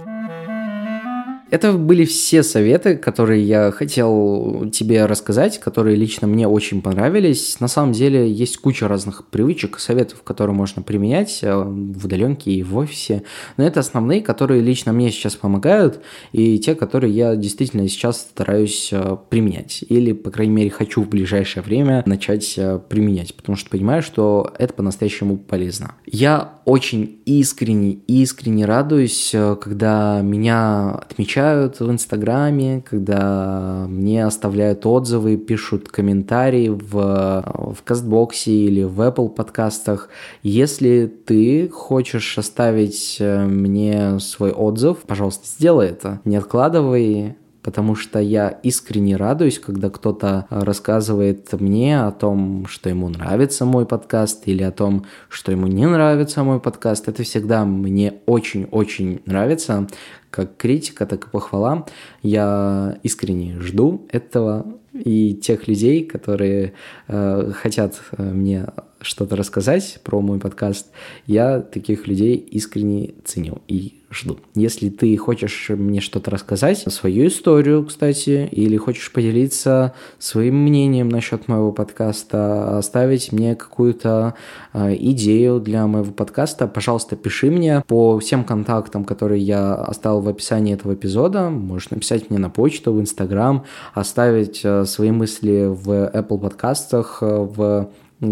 Это 1.51 1.73
были 1.73 2.05
все 2.05 2.43
советы, 2.43 2.95
которые 2.95 3.43
я 3.43 3.71
хотел 3.71 4.69
тебе 4.71 5.05
рассказать, 5.05 5.59
которые 5.59 5.97
лично 5.97 6.25
мне 6.25 6.47
очень 6.47 6.81
понравились. 6.81 7.59
На 7.59 7.67
самом 7.67 7.91
деле 7.91 8.31
есть 8.31 8.57
куча 8.57 8.87
разных 8.87 9.27
привычек, 9.27 9.77
советов, 9.77 10.23
которые 10.23 10.55
можно 10.55 10.81
применять 10.81 11.39
э, 11.41 11.53
в 11.53 12.05
удаленке 12.05 12.51
и 12.51 12.63
в 12.63 12.77
офисе. 12.77 13.23
Но 13.57 13.65
это 13.65 13.81
основные, 13.81 14.21
которые 14.21 14.61
лично 14.61 14.93
мне 14.93 15.11
сейчас 15.11 15.35
помогают, 15.35 15.99
и 16.31 16.57
те, 16.57 16.73
которые 16.73 17.13
я 17.13 17.35
действительно 17.35 17.85
сейчас 17.89 18.21
стараюсь 18.21 18.87
э, 18.93 19.17
применять. 19.29 19.83
Или, 19.89 20.13
по 20.13 20.31
крайней 20.31 20.53
мере, 20.53 20.69
хочу 20.69 21.03
в 21.03 21.09
ближайшее 21.09 21.63
время 21.63 22.01
начать 22.05 22.53
э, 22.55 22.79
применять, 22.79 23.35
потому 23.35 23.57
что 23.57 23.69
понимаю, 23.69 24.03
что 24.03 24.53
это 24.57 24.73
по-настоящему 24.73 25.35
полезно. 25.35 25.95
Я 26.05 26.60
очень 26.71 27.21
искренне, 27.25 27.99
искренне 28.07 28.63
радуюсь, 28.65 29.35
когда 29.59 30.21
меня 30.21 30.91
отмечают 30.91 31.81
в 31.81 31.91
Инстаграме, 31.91 32.81
когда 32.89 33.87
мне 33.89 34.25
оставляют 34.25 34.85
отзывы, 34.85 35.35
пишут 35.35 35.89
комментарии 35.89 36.69
в, 36.69 37.75
в 37.75 37.83
Кастбоксе 37.83 38.53
или 38.53 38.83
в 38.83 39.01
Apple 39.01 39.27
подкастах. 39.27 40.07
Если 40.43 41.07
ты 41.07 41.67
хочешь 41.67 42.37
оставить 42.37 43.17
э, 43.19 43.45
мне 43.45 44.19
свой 44.19 44.51
отзыв, 44.51 44.99
пожалуйста, 44.99 45.45
сделай 45.45 45.89
это. 45.89 46.21
Не 46.23 46.37
откладывай, 46.37 47.35
потому 47.63 47.95
что 47.95 48.19
я 48.19 48.49
искренне 48.49 49.15
радуюсь, 49.15 49.59
когда 49.59 49.89
кто-то 49.89 50.47
рассказывает 50.49 51.51
мне 51.59 52.01
о 52.01 52.11
том, 52.11 52.65
что 52.67 52.89
ему 52.89 53.09
нравится 53.09 53.65
мой 53.65 53.85
подкаст, 53.85 54.47
или 54.47 54.63
о 54.63 54.71
том, 54.71 55.05
что 55.29 55.51
ему 55.51 55.67
не 55.67 55.87
нравится 55.87 56.43
мой 56.43 56.59
подкаст. 56.59 57.07
Это 57.07 57.23
всегда 57.23 57.65
мне 57.65 58.15
очень-очень 58.25 59.21
нравится, 59.25 59.87
как 60.29 60.57
критика, 60.57 61.05
так 61.05 61.25
и 61.25 61.29
похвала. 61.29 61.85
Я 62.21 62.97
искренне 63.03 63.59
жду 63.59 64.07
этого 64.09 64.65
и 64.93 65.33
тех 65.35 65.67
людей, 65.67 66.03
которые 66.03 66.73
э, 67.07 67.51
хотят 67.53 68.01
э, 68.11 68.23
мне 68.23 68.65
что-то 69.01 69.35
рассказать 69.35 69.99
про 70.03 70.21
мой 70.21 70.39
подкаст, 70.39 70.87
я 71.27 71.59
таких 71.59 72.07
людей 72.07 72.35
искренне 72.35 73.13
ценю 73.23 73.61
и 73.67 74.01
жду. 74.11 74.39
Если 74.55 74.89
ты 74.89 75.15
хочешь 75.17 75.69
мне 75.69 76.01
что-то 76.01 76.31
рассказать, 76.31 76.79
свою 76.79 77.27
историю, 77.27 77.85
кстати, 77.85 78.47
или 78.51 78.77
хочешь 78.77 79.11
поделиться 79.11 79.93
своим 80.19 80.57
мнением 80.57 81.09
насчет 81.09 81.47
моего 81.47 81.71
подкаста, 81.71 82.77
оставить 82.77 83.31
мне 83.31 83.55
какую-то 83.55 84.35
э, 84.73 84.95
идею 84.95 85.59
для 85.59 85.87
моего 85.87 86.11
подкаста, 86.11 86.67
пожалуйста, 86.67 87.15
пиши 87.15 87.49
мне 87.49 87.83
по 87.87 88.19
всем 88.19 88.43
контактам, 88.43 89.05
которые 89.05 89.41
я 89.41 89.75
оставил 89.75 90.19
в 90.19 90.27
описании 90.27 90.73
этого 90.73 90.93
эпизода. 90.93 91.49
Можешь 91.49 91.89
написать 91.89 92.29
мне 92.29 92.39
на 92.39 92.49
почту, 92.49 92.93
в 92.93 92.99
Инстаграм, 92.99 93.65
оставить 93.93 94.61
э, 94.63 94.85
свои 94.85 95.11
мысли 95.11 95.67
в 95.67 95.89
Apple 95.89 96.39
подкастах, 96.39 97.19
э, 97.21 97.25
в 97.25 97.89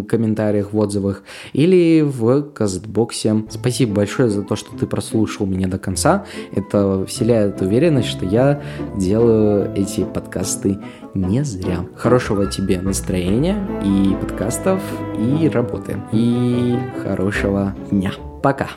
комментариях, 0.07 0.73
в 0.73 0.77
отзывах 0.77 1.23
или 1.53 2.01
в 2.01 2.43
кастбоксе. 2.53 3.43
Спасибо 3.49 3.95
большое 3.95 4.29
за 4.29 4.43
то, 4.43 4.55
что 4.55 4.75
ты 4.77 4.85
прослушал 4.85 5.45
меня 5.45 5.67
до 5.67 5.79
конца. 5.79 6.25
Это 6.55 7.05
вселяет 7.05 7.61
уверенность, 7.61 8.07
что 8.09 8.25
я 8.25 8.61
делаю 8.97 9.71
эти 9.75 10.03
подкасты 10.03 10.77
не 11.13 11.43
зря. 11.43 11.85
Хорошего 11.95 12.45
тебе 12.45 12.81
настроения 12.81 13.57
и 13.83 14.15
подкастов, 14.15 14.81
и 15.17 15.49
работы. 15.49 15.97
И 16.11 16.77
хорошего 17.03 17.75
дня. 17.91 18.13
Пока. 18.41 18.69